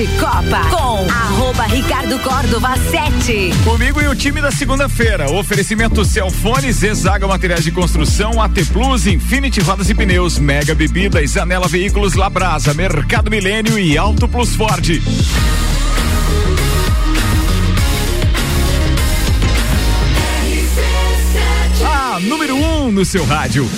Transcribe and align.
de 0.00 0.06
Copa 0.18 0.62
com 0.70 1.06
arroba 1.10 1.64
Ricardo 1.64 2.18
Córdova 2.20 2.74
7. 2.90 3.50
Comigo 3.62 4.00
e 4.00 4.08
o 4.08 4.14
time 4.14 4.40
da 4.40 4.50
segunda-feira. 4.50 5.30
Oferecimento 5.30 6.06
Celfone, 6.06 6.72
Zezaga 6.72 7.28
Materiais 7.28 7.62
de 7.62 7.70
Construção, 7.70 8.40
AT 8.40 8.64
Plus, 8.72 9.06
Infinity 9.06 9.60
Rodas 9.60 9.90
e 9.90 9.94
Pneus, 9.94 10.38
Mega 10.38 10.74
Bebidas, 10.74 11.36
Anela 11.36 11.68
Veículos, 11.68 12.14
Labrasa, 12.14 12.72
Mercado 12.72 13.30
Milênio 13.30 13.78
e 13.78 13.98
Auto 13.98 14.26
Plus 14.26 14.54
Ford. 14.54 15.02
A 21.84 22.20
número 22.20 22.54
1 22.54 22.86
um 22.86 22.90
no 22.90 23.04
seu 23.04 23.26
rádio. 23.26 23.68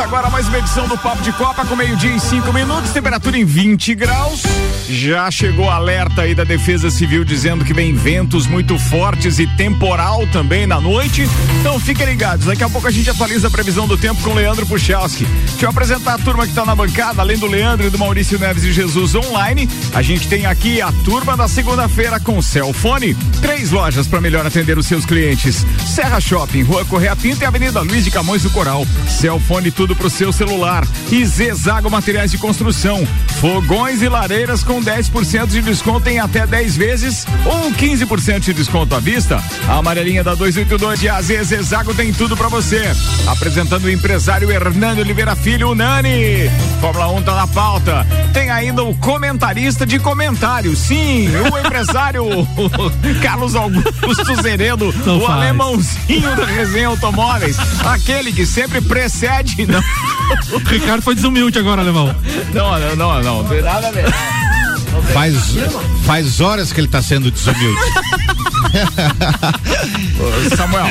Começa 0.00 0.16
agora 0.16 0.30
mais 0.30 0.48
uma 0.48 0.58
edição 0.58 0.88
do 0.88 0.96
Papo 0.96 1.20
de 1.20 1.30
Copa 1.32 1.62
com 1.66 1.76
meio-dia 1.76 2.10
em 2.10 2.18
cinco 2.18 2.54
minutos, 2.54 2.90
temperatura 2.90 3.36
em 3.36 3.44
20 3.44 3.94
graus. 3.94 4.42
Já 4.88 5.30
chegou 5.30 5.68
alerta 5.68 6.22
aí 6.22 6.34
da 6.34 6.42
Defesa 6.42 6.90
Civil 6.90 7.22
dizendo 7.22 7.66
que 7.66 7.74
vem 7.74 7.92
ventos 7.92 8.46
muito 8.46 8.78
fortes 8.78 9.38
e 9.38 9.46
temporal 9.46 10.26
também 10.28 10.66
na 10.66 10.80
noite. 10.80 11.28
Então 11.60 11.78
fiquem 11.78 12.06
ligados, 12.06 12.46
daqui 12.46 12.64
a 12.64 12.68
pouco 12.70 12.88
a 12.88 12.90
gente 12.90 13.10
atualiza 13.10 13.48
a 13.48 13.50
previsão 13.50 13.86
do 13.86 13.96
tempo 13.96 14.22
com 14.22 14.32
Leandro 14.32 14.64
Puchalski. 14.64 15.26
Deixa 15.26 15.66
eu 15.66 15.70
apresentar 15.70 16.14
a 16.14 16.18
turma 16.18 16.44
que 16.44 16.50
está 16.50 16.64
na 16.64 16.74
bancada, 16.74 17.20
além 17.20 17.36
do 17.36 17.46
Leandro 17.46 17.86
e 17.86 17.90
do 17.90 17.98
Maurício 17.98 18.38
Neves 18.38 18.64
e 18.64 18.72
Jesus 18.72 19.14
online. 19.14 19.68
A 19.92 20.00
gente 20.00 20.26
tem 20.28 20.46
aqui 20.46 20.80
a 20.80 20.90
turma 21.04 21.36
da 21.36 21.46
segunda-feira 21.46 22.18
com 22.18 22.40
Celfone. 22.40 23.14
Três 23.42 23.70
lojas 23.70 24.06
para 24.06 24.20
melhor 24.20 24.46
atender 24.46 24.78
os 24.78 24.86
seus 24.86 25.04
clientes: 25.04 25.64
Serra 25.86 26.20
Shopping, 26.20 26.62
Rua 26.62 26.86
Correia 26.86 27.14
Pinta 27.14 27.44
e 27.44 27.46
Avenida 27.46 27.82
Luiz 27.82 28.02
de 28.02 28.10
Camões 28.10 28.42
do 28.42 28.50
Coral. 28.50 28.86
Celfone 29.06 29.70
tudo 29.70 29.89
pro 29.94 30.10
seu 30.10 30.32
celular. 30.32 30.86
E 31.10 31.24
Zezago 31.24 31.90
Materiais 31.90 32.30
de 32.30 32.38
Construção. 32.38 33.06
Fogões 33.40 34.02
e 34.02 34.08
lareiras 34.08 34.62
com 34.62 34.82
10% 34.82 35.46
de 35.46 35.62
desconto 35.62 36.08
em 36.08 36.18
até 36.18 36.46
10 36.46 36.76
vezes 36.76 37.26
ou 37.44 37.70
15% 37.72 38.40
de 38.40 38.52
desconto 38.52 38.94
à 38.94 39.00
vista. 39.00 39.42
A 39.68 39.76
amarelinha 39.76 40.22
da 40.22 40.34
282 40.34 41.00
de 41.00 41.08
AZ 41.08 41.26
Zezago 41.26 41.94
tem 41.94 42.12
tudo 42.12 42.36
para 42.36 42.48
você. 42.48 42.82
Apresentando 43.26 43.84
o 43.84 43.90
empresário 43.90 44.50
Hernando 44.50 44.98
Oliveira 44.98 45.34
Filho, 45.34 45.70
o 45.70 45.74
Nani. 45.74 46.50
Fórmula 46.80 47.08
1 47.12 47.22
tá 47.22 47.34
na 47.34 47.46
pauta. 47.46 48.06
Tem 48.32 48.50
ainda 48.50 48.82
o 48.84 48.94
comentarista 48.96 49.86
de 49.86 49.98
comentários. 49.98 50.78
Sim, 50.78 51.28
o 51.52 51.58
empresário 51.58 52.24
Carlos 53.22 53.54
Augusto 53.54 54.42
Zeredo, 54.42 54.88
o 54.88 54.92
faz. 54.92 55.30
alemãozinho 55.30 56.36
da 56.36 56.44
resenha 56.44 56.88
Automóveis. 56.88 57.56
Aquele 57.84 58.32
que 58.32 58.44
sempre 58.46 58.80
precede. 58.80 59.66
Não, 59.70 59.79
O 60.52 60.58
Ricardo 60.68 61.02
foi 61.02 61.14
desumilde 61.14 61.58
agora, 61.58 61.82
alemão. 61.82 62.14
não, 62.52 62.78
não, 62.78 62.96
não, 62.96 63.22
não 63.22 63.44
tem 63.44 63.62
nada 63.62 63.88
a 63.88 63.90
ver. 63.90 64.04
Faz, 65.12 65.34
faz 66.04 66.40
horas 66.40 66.72
que 66.72 66.80
ele 66.80 66.88
tá 66.88 67.00
sendo 67.02 67.30
desumilde. 67.30 67.80
Samuel, 70.56 70.86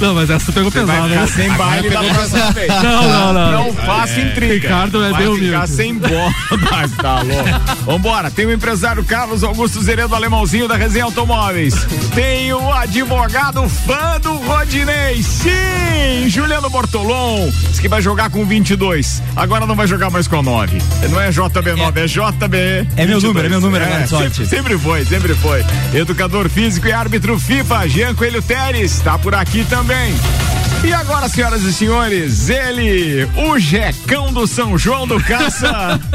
Não, 0.00 0.14
mas 0.14 0.30
essa 0.30 0.46
tu 0.46 0.52
pegou 0.52 0.70
ficar 0.70 0.86
né? 1.08 1.26
sem 1.26 1.50
baile 1.52 1.90
da 1.90 2.02
próxima 2.02 2.50
vez. 2.52 2.68
Não, 2.68 3.02
não, 3.02 3.32
não. 3.32 3.52
Não 3.52 3.72
faça 4.00 4.20
intriga. 4.20 4.54
Ricardo 4.54 5.04
é 5.04 5.10
Vai 5.10 5.26
bem 5.26 5.36
ficar 5.38 5.66
sem 5.66 5.94
bola. 5.94 6.34
Mas 6.70 6.92
tá 6.96 7.22
louco. 7.22 7.84
Vambora, 7.84 8.30
tem 8.30 8.46
o 8.46 8.52
empresário 8.52 9.04
Carlos 9.04 9.44
Augusto 9.44 9.82
Zeredo 9.82 10.14
Alemãozinho 10.14 10.66
da 10.66 10.76
Resenha 10.76 11.04
Automóveis. 11.04 11.74
Tem 12.14 12.52
o 12.52 12.72
advogado 12.72 13.68
fã 13.68 14.18
do 14.20 14.34
Rodinei. 14.38 15.22
Sim, 15.22 16.28
Juliano 16.28 16.70
Bortolom. 16.70 17.50
Diz 17.70 17.78
que 17.78 17.88
vai 17.88 18.00
jogar 18.00 18.30
com 18.30 18.44
22. 18.44 19.22
Agora 19.36 19.66
não 19.66 19.74
vai 19.74 19.86
jogar 19.86 20.10
mais 20.10 20.26
com 20.26 20.38
a 20.38 20.42
9. 20.42 20.78
Não 21.10 21.20
é 21.20 21.30
JB9, 21.30 21.96
é, 21.96 22.06
JB. 22.06 22.88
É 22.96 23.06
meu 23.06 23.20
número, 23.20 23.46
é 23.46 23.50
meu 23.50 23.60
número 23.60 23.84
agora, 23.84 24.06
sorte. 24.06 24.46
Sempre, 24.46 24.46
sempre 24.46 24.78
foi, 24.78 25.04
sempre 25.04 25.34
foi. 25.34 25.64
Educador 25.94 26.48
físico 26.48 26.86
e 26.86 26.92
árbitro 26.92 27.38
FIFA, 27.38 27.88
Jean 27.88 28.14
Coelho 28.14 28.42
Teres, 28.42 28.92
está 28.92 29.18
por 29.18 29.34
aqui 29.34 29.64
também. 29.64 30.14
E 30.82 30.92
agora, 30.94 31.28
senhoras 31.28 31.62
e 31.62 31.72
senhores, 31.74 32.48
ele, 32.48 33.28
o 33.36 33.58
Jecão 33.58 34.32
do 34.32 34.46
São 34.46 34.78
João 34.78 35.06
do 35.06 35.22
Caça. 35.22 36.00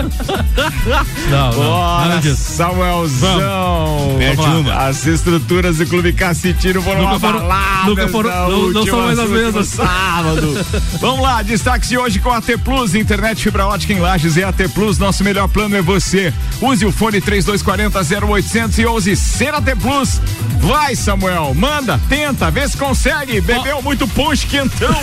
Não, 1.29 1.51
não, 1.51 1.51
Bora. 1.53 2.21
Samuelzão. 2.35 4.17
Vamos 4.35 4.45
uma. 4.61 4.73
As 4.87 5.05
estruturas 5.05 5.77
do 5.77 5.85
Clube 5.87 6.13
Cacitiro 6.13 6.81
foram 6.81 7.01
Nunca 7.03 7.19
foram- 7.19 7.49
nunca 7.85 8.07
foram- 8.07 8.49
não- 8.49 8.71
não 8.71 8.85
são 8.85 9.01
mais 9.01 9.19
as 9.19 9.29
mesmas. 9.29 9.67
sábado. 9.67 10.65
Vamos 11.01 11.21
lá, 11.21 11.41
destaque 11.41 11.87
de 11.87 11.97
hoje 11.97 12.19
com 12.19 12.29
a 12.31 12.37
AT 12.37 12.57
Plus, 12.63 12.93
internet 12.95 13.41
fibra 13.43 13.65
ótica 13.67 13.93
em 13.93 13.99
Lages 13.99 14.37
e 14.37 14.43
AT 14.43 14.67
Plus, 14.73 14.97
nosso 14.99 15.23
melhor 15.23 15.47
plano 15.47 15.75
é 15.75 15.81
você. 15.81 16.31
Use 16.61 16.85
o 16.85 16.91
fone 16.91 17.19
3240 17.19 17.99
0800 18.25 18.77
e 18.79 18.85
use 18.85 19.15
ser 19.15 19.53
AT 19.53 19.75
Plus. 19.81 20.21
Vai, 20.59 20.95
Samuel, 20.95 21.53
manda, 21.55 21.99
tenta, 22.07 22.49
vê 22.51 22.67
se 22.67 22.77
consegue. 22.77 23.41
Bebeu 23.41 23.81
muito 23.81 24.07
ponche 24.07 24.45
quentão, 24.55 24.95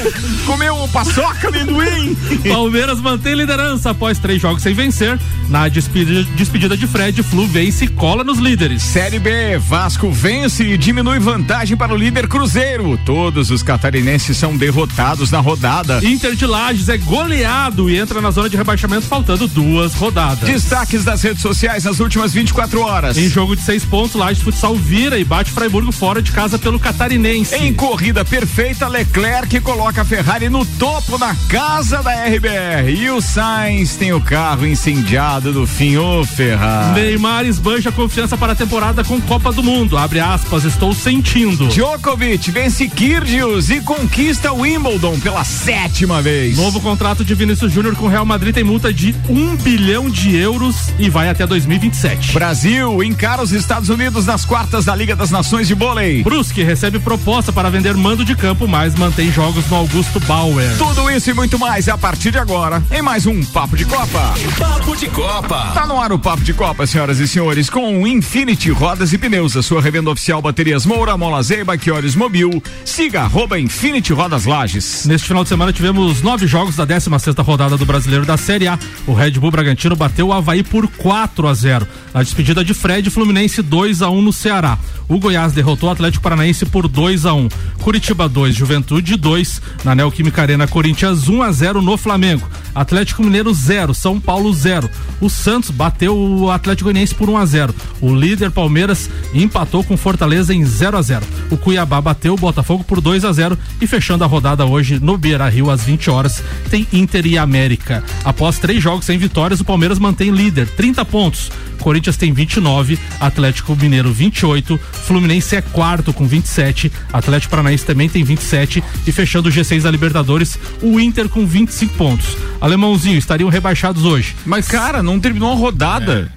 comeu 0.47 0.89
paçoca, 0.89 1.49
amendoim. 1.49 2.17
Palmeiras 2.49 2.99
mantém 3.01 3.35
liderança 3.35 3.91
após 3.91 4.19
três 4.19 4.41
jogos 4.41 4.63
sem 4.63 4.73
vencer. 4.73 5.19
Na 5.51 5.69
despedida, 5.69 6.23
despedida 6.35 6.75
de 6.75 6.87
Fred, 6.87 7.23
Flu 7.23 7.47
vence 7.47 7.85
e 7.85 7.89
cola 7.89 8.25
nos 8.25 8.39
líderes. 8.39 8.83
Série 8.83 9.19
B, 9.19 9.59
Vasco 9.59 10.11
vence 10.11 10.65
e 10.65 10.79
diminui 10.79 11.19
vantagem 11.19 11.77
para 11.77 11.93
o 11.93 11.97
líder 11.97 12.29
Cruzeiro. 12.29 12.99
Todos 13.05 13.51
os 13.51 13.63
catarinenses 13.63 14.39
são 14.39 14.57
derrotados 14.57 15.31
na 15.31 15.41
rodada. 15.41 16.01
Inter 16.03 16.35
de 16.35 16.47
Lages 16.47 16.89
é 16.89 16.97
goleado 16.97 17.91
e 17.91 17.99
entra 17.99 18.23
na 18.23 18.31
zona 18.31 18.49
de 18.49 18.57
rebaixamento 18.57 19.07
faltando 19.07 19.47
duas 19.47 19.93
rodadas. 19.95 20.49
Destaques 20.49 21.05
das 21.05 21.21
redes 21.21 21.43
sociais 21.43 21.85
nas 21.85 22.01
últimas 22.01 22.33
24 22.33 22.81
horas. 22.81 23.19
Em 23.19 23.29
jogo 23.29 23.55
de 23.55 23.61
seis 23.61 23.85
pontos, 23.85 24.15
Lages 24.15 24.43
Futsal 24.43 24.75
vira 24.77 25.19
e 25.19 25.25
bate 25.25 25.51
Freiburgo 25.51 25.93
fora 25.93 26.23
de 26.23 26.33
casa 26.33 26.59
pelo 26.59 26.81
Catarinense. 26.81 27.55
Em 27.57 27.75
corrida 27.75 28.25
perfeita, 28.25 28.89
Leclerc 28.89 29.42
coloca 29.61 30.03
a 30.03 30.05
Ferrari 30.05 30.49
no 30.49 30.65
topo 30.65 31.19
na 31.19 31.35
casa 31.49 32.03
da 32.03 32.13
RBR. 32.25 32.91
E 32.91 33.11
o 33.11 33.21
Sainz 33.21 33.97
tem 33.97 34.13
o 34.13 34.21
carro 34.21 34.67
incendiado 34.67 35.53
no 35.53 35.67
fim, 35.67 35.97
ô 35.97 36.25
Ferrari. 36.25 37.01
Neymar 37.01 37.45
esbanja 37.45 37.91
confiança 37.91 38.37
para 38.37 38.53
a 38.53 38.55
temporada 38.55 39.03
com 39.03 39.21
Copa 39.21 39.53
do 39.53 39.63
Mundo. 39.63 39.99
Abre 39.99 40.21
aspas, 40.21 40.65
estou 40.65 40.95
sentindo. 40.95 41.69
Djokovic 41.69 42.51
vence 42.51 42.89
Kyrgios 42.89 43.71
e 43.71 43.81
conquista 43.81 44.53
Wimbledon 44.53 45.19
pela 45.21 45.45
sétima 45.45 46.23
vez. 46.23 46.57
Novo 46.57 46.81
contrato 46.81 47.25
de 47.25 47.35
Vinícius 47.35 47.73
Júnior 47.73 47.97
com 47.97 48.07
o 48.07 48.09
Real 48.09 48.25
Madrid 48.25 48.55
tem 48.55 48.65
multa 48.65 48.93
de 48.93 49.15
um 49.29 49.57
bilhão 49.57 50.09
de 50.09 50.37
euros 50.37 50.93
e 50.99 51.11
vai 51.11 51.29
até 51.29 51.47
2027. 51.47 52.33
Brasil 52.33 53.03
encara 53.03 53.43
os 53.43 53.53
Estados 53.53 53.89
Unidos 53.89 54.27
nas 54.27 54.45
quartas 54.45 54.85
da 54.85 54.95
Liga 54.95 55.17
das 55.17 55.31
Nações 55.31 55.67
de 55.67 55.75
Vôlei. 55.75 56.23
Brusque 56.23 56.63
recebe 56.63 56.99
proposta 56.99 57.53
para 57.53 57.71
vender 57.71 57.95
mando 57.97 58.25
de 58.25 58.37
campo, 58.37 58.69
mas 58.69 58.95
mantém 58.95 59.32
jogos 59.33 59.67
no 59.71 59.77
Augusto 59.77 60.21
Bauer. 60.21 60.77
Tudo 60.77 61.11
isso 61.11 61.31
e 61.31 61.35
muito 61.35 61.59
mais 61.59 61.89
a 61.89 61.97
partir 61.97 62.31
de 62.31 62.39
agora 62.39 62.83
em 62.91 63.01
mais 63.01 63.25
um 63.25 63.43
Papo 63.43 63.77
de 63.77 63.85
Copa. 63.87 64.35
Papo 64.59 64.95
de 64.95 65.09
Copa. 65.09 65.73
Tá 65.73 65.87
no 65.87 65.99
ar 65.99 66.13
o 66.13 66.19
Papo 66.19 66.45
de 66.45 66.53
Copa, 66.53 66.87
senhoras 66.87 67.19
e 67.19 67.27
senhores, 67.27 67.71
com 67.71 68.03
o 68.03 68.07
Infinity 68.07 68.71
Rodas 68.71 69.13
e 69.13 69.19
Pneus, 69.19 69.57
a 69.57 69.63
sua 69.63 69.81
revenda 69.81 70.11
oficial 70.11 70.43
Baterias 70.43 70.85
Moura, 70.85 71.17
Mola 71.17 71.43
Zeiba, 71.43 71.79
Quiores 71.79 72.15
Mobil. 72.15 72.63
Siga 72.85 73.23
arroba 73.23 73.59
Infinity 73.59 74.13
Rodas 74.13 74.45
Lages. 74.45 75.07
Neste 75.07 75.27
final 75.27 75.43
de 75.45 75.49
semana 75.49 75.73
tivemos 75.73 76.21
nove 76.21 76.47
jogos 76.47 76.77
da 76.77 76.85
16 76.85 77.23
sexta 77.23 77.43
rodada 77.43 77.77
do 77.79 77.87
Brasileiro 77.87 78.27
da 78.27 78.37
Série 78.37 78.69
A. 78.69 78.79
O 79.07 79.15
Red 79.15 79.33
Bull 79.33 79.51
Bragantino 79.51 79.97
bateu 79.97 80.29
o 80.29 80.33
Havaí 80.33 80.63
por 80.63 80.87
4 80.89 81.49
a 81.49 81.55
0. 81.55 81.89
Na 82.13 82.23
despedida 82.23 82.63
de 82.63 82.75
Fred, 82.75 83.09
Fluminense 83.09 83.63
2 83.63 84.03
a 84.03 84.11
1 84.11 84.21
no 84.21 84.33
Ceará. 84.33 84.79
O 85.09 85.19
Goiás 85.19 85.53
derrotou 85.53 85.89
o 85.89 85.93
Atlético 85.93 86.23
Paranaense 86.23 86.67
por 86.67 86.87
2 86.87 87.27
a 87.27 87.35
1. 87.35 87.49
Curitiba 87.81 88.29
2, 88.29 88.55
Juventude 88.55 89.17
2. 89.23 89.63
Na 89.85 89.95
Neoquímica 89.95 90.43
Arena, 90.43 90.67
Corinthians 90.67 91.29
1 91.29 91.43
a 91.43 91.53
0 91.53 91.81
no 91.81 91.97
Flamengo. 91.97 92.47
Atlético 92.75 93.23
Mineiro 93.23 93.55
0, 93.55 93.95
São 93.95 94.21
Paulo 94.21 94.53
0. 94.53 94.91
O 95.21 95.31
Santos 95.31 95.71
bateu 95.71 96.17
o 96.17 96.51
Atlético 96.51 96.85
Goianiense 96.85 97.15
por 97.15 97.31
1 97.31 97.39
a 97.39 97.47
0. 97.47 97.75
O 98.01 98.15
líder 98.15 98.51
Palmeiras 98.51 99.09
empatou 99.33 99.85
com 99.85 99.97
Fortaleza 99.97 100.53
em 100.53 100.65
0 100.65 100.99
a 100.99 101.03
0. 101.03 101.25
O 101.51 101.57
Cuiabá 101.57 102.01
bateu 102.01 102.35
o 102.35 102.37
Botafogo 102.37 102.83
por 102.83 103.01
2 103.01 103.25
a 103.25 103.33
0 103.33 103.57
e 103.81 103.87
fechando 103.87 104.25
a 104.25 104.27
rodada 104.27 104.67
hoje 104.67 104.99
no 105.01 105.17
Beira-Rio 105.17 105.71
às 105.71 105.85
20 105.85 106.11
horas 106.11 106.43
tem 106.69 106.87
Inter 106.93 107.27
e 107.27 107.39
América. 107.39 108.03
Após 108.25 108.59
três 108.59 108.83
jogos 108.83 109.05
sem 109.05 109.19
vitórias, 109.19 109.61
o 109.61 109.65
Palmeiras 109.65 109.99
mantém 109.99 110.31
líder, 110.31 110.69
30 110.69 111.05
pontos. 111.05 111.51
Corinthians 111.83 112.17
tem 112.17 112.33
29, 112.33 112.99
Atlético 113.21 113.77
Mineiro 113.77 114.13
28, 114.13 114.79
Fluminense 114.79 115.57
é 115.57 115.61
quarto 115.61 116.13
com 116.13 116.27
27, 116.27 116.91
Atlético 117.13 117.51
Paranaense 117.51 117.85
também 117.85 118.09
tem 118.09 118.25
27 118.25 118.83
e 119.07 119.13
fechando 119.13 119.49
o 119.49 119.53
G6 119.53 119.83
da 119.83 119.91
Libertadores, 119.91 120.59
o 120.81 120.99
Inter 120.99 121.29
com 121.29 121.47
25 121.47 121.95
pontos. 121.95 122.37
Alemãozinho, 122.61 123.19
estariam 123.19 123.51
rebaixados 123.51 124.05
hoje. 124.05 124.35
Mas, 124.47 124.69
cara, 124.69 125.03
não 125.03 125.19
terminou 125.21 125.53
a 125.53 125.57
rodada. 125.57 126.31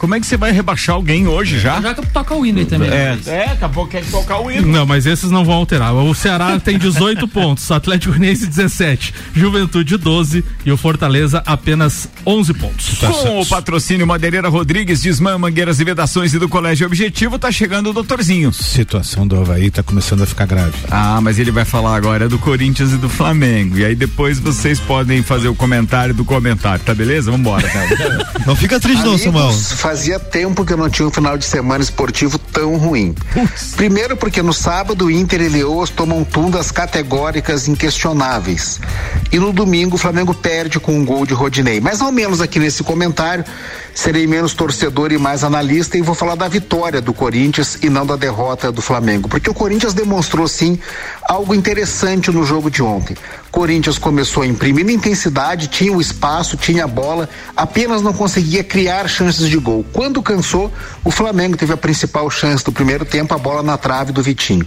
Como 0.00 0.14
é 0.14 0.20
que 0.20 0.26
você 0.26 0.38
vai 0.38 0.50
rebaixar 0.50 0.96
alguém 0.96 1.28
hoje 1.28 1.58
já? 1.58 1.78
Já 1.78 1.92
que 1.92 2.06
toca 2.06 2.34
o 2.34 2.46
hino 2.46 2.58
aí 2.58 2.64
também. 2.64 2.88
É, 2.88 3.18
é, 3.26 3.46
daqui 3.48 3.64
a 3.64 3.68
pouco 3.68 3.90
quer 3.90 4.02
tocar 4.06 4.40
o 4.40 4.50
hino. 4.50 4.66
Não, 4.66 4.86
mas 4.86 5.04
esses 5.04 5.30
não 5.30 5.44
vão 5.44 5.56
alterar. 5.56 5.94
O 5.94 6.14
Ceará 6.14 6.56
tem 6.64 6.78
18 6.78 7.28
pontos, 7.28 7.70
Atlético 7.70 8.14
Goianiense 8.14 8.46
17, 8.46 9.12
Juventude 9.34 9.98
12 9.98 10.42
e 10.64 10.72
o 10.72 10.78
Fortaleza 10.78 11.42
apenas 11.44 12.08
11 12.26 12.54
pontos. 12.54 12.98
Com 12.98 13.42
o 13.42 13.46
patrocínio 13.46 14.06
Madeireira 14.06 14.48
Rodrigues, 14.48 15.02
Desmã, 15.02 15.36
Mangueiras 15.36 15.78
e 15.80 15.84
Vedações 15.84 16.32
e 16.32 16.38
do 16.38 16.48
Colégio 16.48 16.86
Objetivo, 16.86 17.38
tá 17.38 17.52
chegando 17.52 17.90
o 17.90 17.92
doutorzinho. 17.92 18.54
Situação 18.54 19.26
do 19.26 19.38
Havaí 19.38 19.70
tá 19.70 19.82
começando 19.82 20.22
a 20.22 20.26
ficar 20.26 20.46
grave. 20.46 20.72
Ah, 20.90 21.20
mas 21.20 21.38
ele 21.38 21.50
vai 21.50 21.66
falar 21.66 21.94
agora 21.94 22.26
do 22.26 22.38
Corinthians 22.38 22.92
e 22.92 22.96
do 22.96 23.10
Flamengo. 23.10 23.76
E 23.76 23.84
aí 23.84 23.94
depois 23.94 24.38
vocês 24.38 24.80
podem 24.80 25.22
fazer 25.22 25.48
o 25.48 25.54
comentário 25.54 26.14
do 26.14 26.24
comentário, 26.24 26.82
tá 26.82 26.94
beleza? 26.94 27.30
Vambora, 27.30 27.68
cara. 27.68 28.30
Não 28.46 28.56
fica 28.56 28.80
triste 28.80 29.04
não, 29.04 29.18
Samuel. 29.18 29.52
Fazia 29.90 30.20
tempo 30.20 30.64
que 30.64 30.72
eu 30.72 30.76
não 30.76 30.88
tinha 30.88 31.08
um 31.08 31.10
final 31.10 31.36
de 31.36 31.44
semana 31.44 31.82
esportivo 31.82 32.38
tão 32.38 32.76
ruim. 32.76 33.12
Primeiro 33.74 34.16
porque 34.16 34.40
no 34.40 34.52
sábado 34.52 35.06
o 35.06 35.10
Inter 35.10 35.40
e 35.40 35.48
Leoas 35.48 35.90
tomam 35.90 36.22
tundas 36.22 36.70
categóricas 36.70 37.66
inquestionáveis. 37.66 38.78
E 39.32 39.38
no 39.40 39.52
domingo 39.52 39.96
o 39.96 39.98
Flamengo 39.98 40.32
perde 40.32 40.78
com 40.78 40.96
um 40.96 41.04
gol 41.04 41.26
de 41.26 41.34
Rodinei. 41.34 41.80
Mas 41.80 42.00
ao 42.00 42.12
menos 42.12 42.40
aqui 42.40 42.60
nesse 42.60 42.84
comentário 42.84 43.44
serei 43.92 44.26
menos 44.26 44.54
torcedor 44.54 45.10
e 45.12 45.18
mais 45.18 45.42
analista 45.42 45.98
e 45.98 46.02
vou 46.02 46.14
falar 46.14 46.34
da 46.34 46.46
vitória 46.48 47.00
do 47.00 47.12
Corinthians 47.12 47.76
e 47.82 47.90
não 47.90 48.06
da 48.06 48.16
derrota 48.16 48.70
do 48.70 48.80
Flamengo, 48.80 49.28
porque 49.28 49.50
o 49.50 49.54
Corinthians 49.54 49.92
demonstrou 49.92 50.46
sim 50.46 50.78
algo 51.24 51.54
interessante 51.54 52.30
no 52.30 52.44
jogo 52.44 52.70
de 52.70 52.82
ontem. 52.82 53.16
Corinthians 53.50 53.98
começou 53.98 54.44
imprimindo 54.44 54.90
intensidade, 54.90 55.66
tinha 55.66 55.92
o 55.92 56.00
espaço, 56.00 56.56
tinha 56.56 56.84
a 56.84 56.88
bola, 56.88 57.28
apenas 57.56 58.00
não 58.00 58.12
conseguia 58.12 58.62
criar 58.62 59.08
chances 59.08 59.48
de 59.48 59.58
gol. 59.58 59.79
Quando 59.92 60.22
cansou, 60.22 60.72
o 61.04 61.10
Flamengo 61.10 61.56
teve 61.56 61.72
a 61.72 61.76
principal 61.76 62.30
chance 62.30 62.64
do 62.64 62.72
primeiro 62.72 63.04
tempo, 63.04 63.34
a 63.34 63.38
bola 63.38 63.62
na 63.62 63.76
trave 63.76 64.12
do 64.12 64.22
Vitinho. 64.22 64.66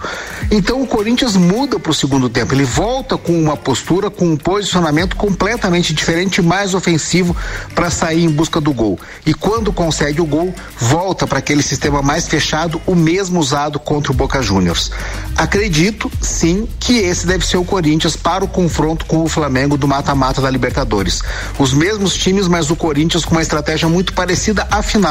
Então 0.52 0.82
o 0.82 0.88
Corinthians 0.88 1.36
muda 1.36 1.80
para 1.80 1.92
o 1.92 1.94
segundo 1.94 2.30
tempo, 2.30 2.54
ele 2.54 2.64
volta 2.64 3.18
com 3.18 3.34
uma 3.40 3.58
postura, 3.58 4.10
com 4.10 4.26
um 4.26 4.38
posicionamento 4.38 5.16
completamente 5.16 5.94
diferente, 5.94 6.42
mais 6.42 6.74
ofensivo 6.74 7.36
para 7.74 7.90
sair 7.90 8.24
em 8.24 8.30
busca 8.30 8.60
do 8.60 8.74
gol. 8.74 9.00
E 9.26 9.34
quando 9.34 9.74
consegue 9.74 10.22
o 10.22 10.26
gol, 10.26 10.54
volta 10.78 11.28
para 11.28 11.40
aquele 11.40 11.64
sistema 11.64 12.02
mais 12.02 12.28
fechado, 12.28 12.82
o 12.86 12.96
mesmo 12.96 13.40
usado 13.40 13.80
contra 13.80 14.12
o 14.12 14.16
Boca 14.16 14.42
Juniors. 14.42 14.92
Acredito, 15.36 16.12
sim, 16.22 16.68
que 16.80 16.98
esse 16.98 17.26
deve 17.26 17.46
ser 17.46 17.58
o 17.58 17.66
Corinthians 17.66 18.16
para 18.16 18.44
o 18.44 18.48
confronto 18.48 19.06
com 19.06 19.24
o 19.24 19.28
Flamengo 19.28 19.78
do 19.78 19.88
mata-mata 19.88 20.42
da 20.42 20.50
Libertadores. 20.50 21.22
Os 21.58 21.74
mesmos 21.74 22.14
times, 22.16 22.48
mas 22.48 22.70
o 22.70 22.76
Corinthians 22.76 23.26
com 23.26 23.32
uma 23.36 23.42
estratégia 23.42 23.88
muito 23.90 24.14
parecida, 24.14 24.68
afinal, 24.72 25.03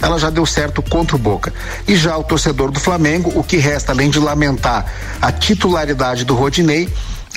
ela 0.00 0.18
já 0.18 0.30
deu 0.30 0.44
certo 0.44 0.82
contra 0.82 1.16
o 1.16 1.18
Boca. 1.18 1.52
E 1.86 1.96
já 1.96 2.16
o 2.16 2.24
torcedor 2.24 2.70
do 2.70 2.80
Flamengo, 2.80 3.32
o 3.34 3.42
que 3.42 3.56
resta 3.56 3.92
além 3.92 4.10
de 4.10 4.18
lamentar 4.18 4.86
a 5.20 5.32
titularidade 5.32 6.24
do 6.24 6.34
Rodinei, 6.34 6.88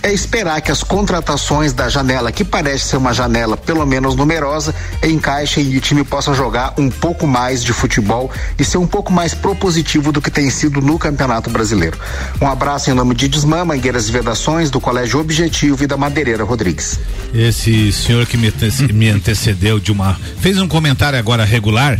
é 0.03 0.11
esperar 0.11 0.61
que 0.61 0.71
as 0.71 0.83
contratações 0.83 1.73
da 1.73 1.87
janela, 1.89 2.31
que 2.31 2.43
parece 2.43 2.85
ser 2.85 2.97
uma 2.97 3.13
janela 3.13 3.55
pelo 3.55 3.85
menos 3.85 4.15
numerosa, 4.15 4.73
encaixem 5.03 5.63
e 5.71 5.77
o 5.77 5.81
time 5.81 6.03
possa 6.03 6.33
jogar 6.33 6.73
um 6.77 6.89
pouco 6.89 7.27
mais 7.27 7.63
de 7.63 7.73
futebol 7.73 8.31
e 8.57 8.63
ser 8.63 8.77
um 8.77 8.87
pouco 8.87 9.11
mais 9.11 9.33
propositivo 9.33 10.11
do 10.11 10.21
que 10.21 10.31
tem 10.31 10.49
sido 10.49 10.81
no 10.81 10.97
Campeonato 10.97 11.49
Brasileiro. 11.49 11.97
Um 12.41 12.47
abraço 12.47 12.89
em 12.89 12.93
nome 12.93 13.13
de 13.15 13.27
Desmã, 13.27 13.63
Mangueiras 13.63 14.09
e 14.09 14.11
Vedações, 14.11 14.69
do 14.69 14.79
Colégio 14.79 15.19
Objetivo 15.19 15.83
e 15.83 15.87
da 15.87 15.97
Madeireira 15.97 16.43
Rodrigues. 16.43 16.99
Esse 17.33 17.91
senhor 17.91 18.25
que 18.25 18.37
me, 18.37 18.51
me 18.93 19.09
antecedeu 19.09 19.79
de 19.79 19.91
uma. 19.91 20.17
fez 20.39 20.57
um 20.59 20.67
comentário 20.67 21.17
agora 21.17 21.45
regular. 21.45 21.99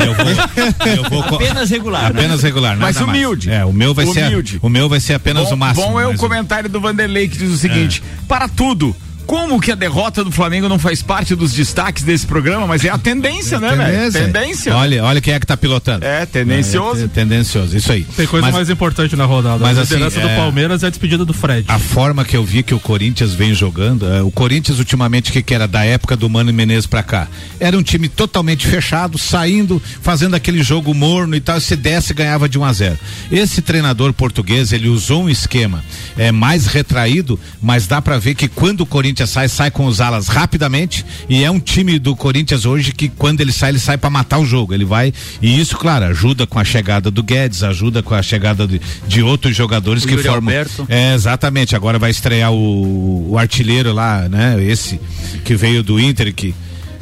Eu 0.00 0.14
vou, 0.14 0.26
eu 0.86 1.10
vou 1.10 1.36
apenas 1.36 1.70
regular. 1.70 2.06
Apenas 2.06 2.42
regular, 2.42 2.76
Mas 2.76 2.96
humilde. 2.96 3.48
Mais. 3.48 3.60
É, 3.60 3.64
o 3.64 3.72
meu 3.72 3.94
vai 3.94 4.04
humilde. 4.04 4.52
ser 4.52 4.58
o 4.62 4.68
meu 4.68 4.88
vai 4.88 5.00
ser 5.00 5.14
apenas 5.14 5.48
bom, 5.48 5.54
o 5.54 5.58
máximo. 5.58 5.86
Bom 5.86 6.00
é 6.00 6.06
o 6.06 6.16
comentário 6.16 6.68
do 6.68 6.80
Vanderlei 6.80 7.28
que 7.28 7.37
diz 7.38 7.50
o 7.50 7.58
seguinte: 7.58 8.02
é. 8.04 8.26
para 8.26 8.48
tudo, 8.48 8.94
como 9.28 9.60
que 9.60 9.70
a 9.70 9.74
derrota 9.74 10.24
do 10.24 10.32
Flamengo 10.32 10.70
não 10.70 10.78
faz 10.78 11.02
parte 11.02 11.34
dos 11.34 11.52
destaques 11.52 12.02
desse 12.02 12.26
programa, 12.26 12.66
mas 12.66 12.82
é 12.82 12.88
a 12.88 12.96
tendência, 12.96 13.56
é 13.56 13.60
né, 13.60 13.76
velho? 13.76 14.10
Tendência. 14.10 14.74
Olha, 14.74 15.04
olha 15.04 15.20
quem 15.20 15.34
é 15.34 15.38
que 15.38 15.46
tá 15.46 15.54
pilotando. 15.54 16.02
É, 16.02 16.24
tendencioso. 16.24 17.02
É, 17.02 17.04
é 17.04 17.08
tendencioso, 17.08 17.76
isso 17.76 17.92
aí. 17.92 18.04
Tem 18.16 18.26
coisa 18.26 18.46
mas, 18.46 18.54
mais 18.54 18.70
importante 18.70 19.14
na 19.14 19.26
rodada. 19.26 19.58
Mas 19.58 19.76
a 19.76 19.82
assim, 19.82 19.96
liderança 19.96 20.18
assim, 20.18 20.28
do 20.30 20.34
Palmeiras 20.34 20.82
é 20.82 20.86
a 20.86 20.88
despedida 20.88 21.26
do 21.26 21.34
Fred. 21.34 21.66
A 21.68 21.78
forma 21.78 22.24
que 22.24 22.38
eu 22.38 22.42
vi 22.42 22.62
que 22.62 22.74
o 22.74 22.80
Corinthians 22.80 23.34
vem 23.34 23.52
jogando, 23.52 24.08
é, 24.08 24.22
o 24.22 24.30
Corinthians 24.30 24.78
ultimamente 24.78 25.30
que, 25.30 25.42
que 25.42 25.54
era 25.54 25.68
da 25.68 25.84
época 25.84 26.16
do 26.16 26.26
Mano 26.30 26.50
Menezes 26.50 26.86
pra 26.86 27.02
cá, 27.02 27.28
era 27.60 27.76
um 27.76 27.82
time 27.82 28.08
totalmente 28.08 28.66
fechado, 28.66 29.18
saindo, 29.18 29.80
fazendo 30.00 30.36
aquele 30.36 30.62
jogo 30.62 30.94
morno 30.94 31.36
e 31.36 31.40
tal, 31.40 31.60
se 31.60 31.76
desse 31.76 32.14
ganhava 32.14 32.48
de 32.48 32.58
1 32.58 32.64
a 32.64 32.72
0. 32.72 32.98
Esse 33.30 33.60
treinador 33.60 34.14
português, 34.14 34.72
ele 34.72 34.88
usou 34.88 35.24
um 35.24 35.28
esquema 35.28 35.84
é 36.18 36.32
mais 36.32 36.66
retraído, 36.66 37.38
mas 37.62 37.86
dá 37.86 38.02
para 38.02 38.18
ver 38.18 38.34
que 38.34 38.48
quando 38.48 38.80
o 38.80 38.86
Corinthians 38.86 39.17
sai, 39.26 39.48
sai 39.48 39.70
com 39.70 39.86
os 39.86 40.00
alas 40.00 40.28
rapidamente 40.28 41.04
e 41.28 41.44
é 41.44 41.50
um 41.50 41.60
time 41.60 41.98
do 41.98 42.14
Corinthians 42.14 42.64
hoje 42.64 42.92
que 42.92 43.08
quando 43.08 43.40
ele 43.40 43.52
sai, 43.52 43.70
ele 43.70 43.78
sai 43.78 43.98
para 43.98 44.10
matar 44.10 44.38
o 44.38 44.44
jogo. 44.44 44.74
Ele 44.74 44.84
vai 44.84 45.12
e 45.40 45.60
isso, 45.60 45.76
claro, 45.76 46.06
ajuda 46.06 46.46
com 46.46 46.58
a 46.58 46.64
chegada 46.64 47.10
do 47.10 47.22
Guedes, 47.22 47.62
ajuda 47.62 48.02
com 48.02 48.14
a 48.14 48.22
chegada 48.22 48.66
de, 48.66 48.80
de 49.06 49.22
outros 49.22 49.56
jogadores 49.56 50.04
o 50.04 50.06
que 50.06 50.14
Yuri 50.14 50.28
formam. 50.28 50.54
Alberto. 50.54 50.86
É, 50.88 51.14
exatamente. 51.14 51.74
Agora 51.74 51.98
vai 51.98 52.10
estrear 52.10 52.52
o, 52.52 53.32
o 53.32 53.38
artilheiro 53.38 53.92
lá, 53.92 54.28
né? 54.28 54.56
Esse 54.62 55.00
que 55.44 55.54
veio 55.54 55.82
do 55.82 55.98
Inter 55.98 56.32
que 56.34 56.54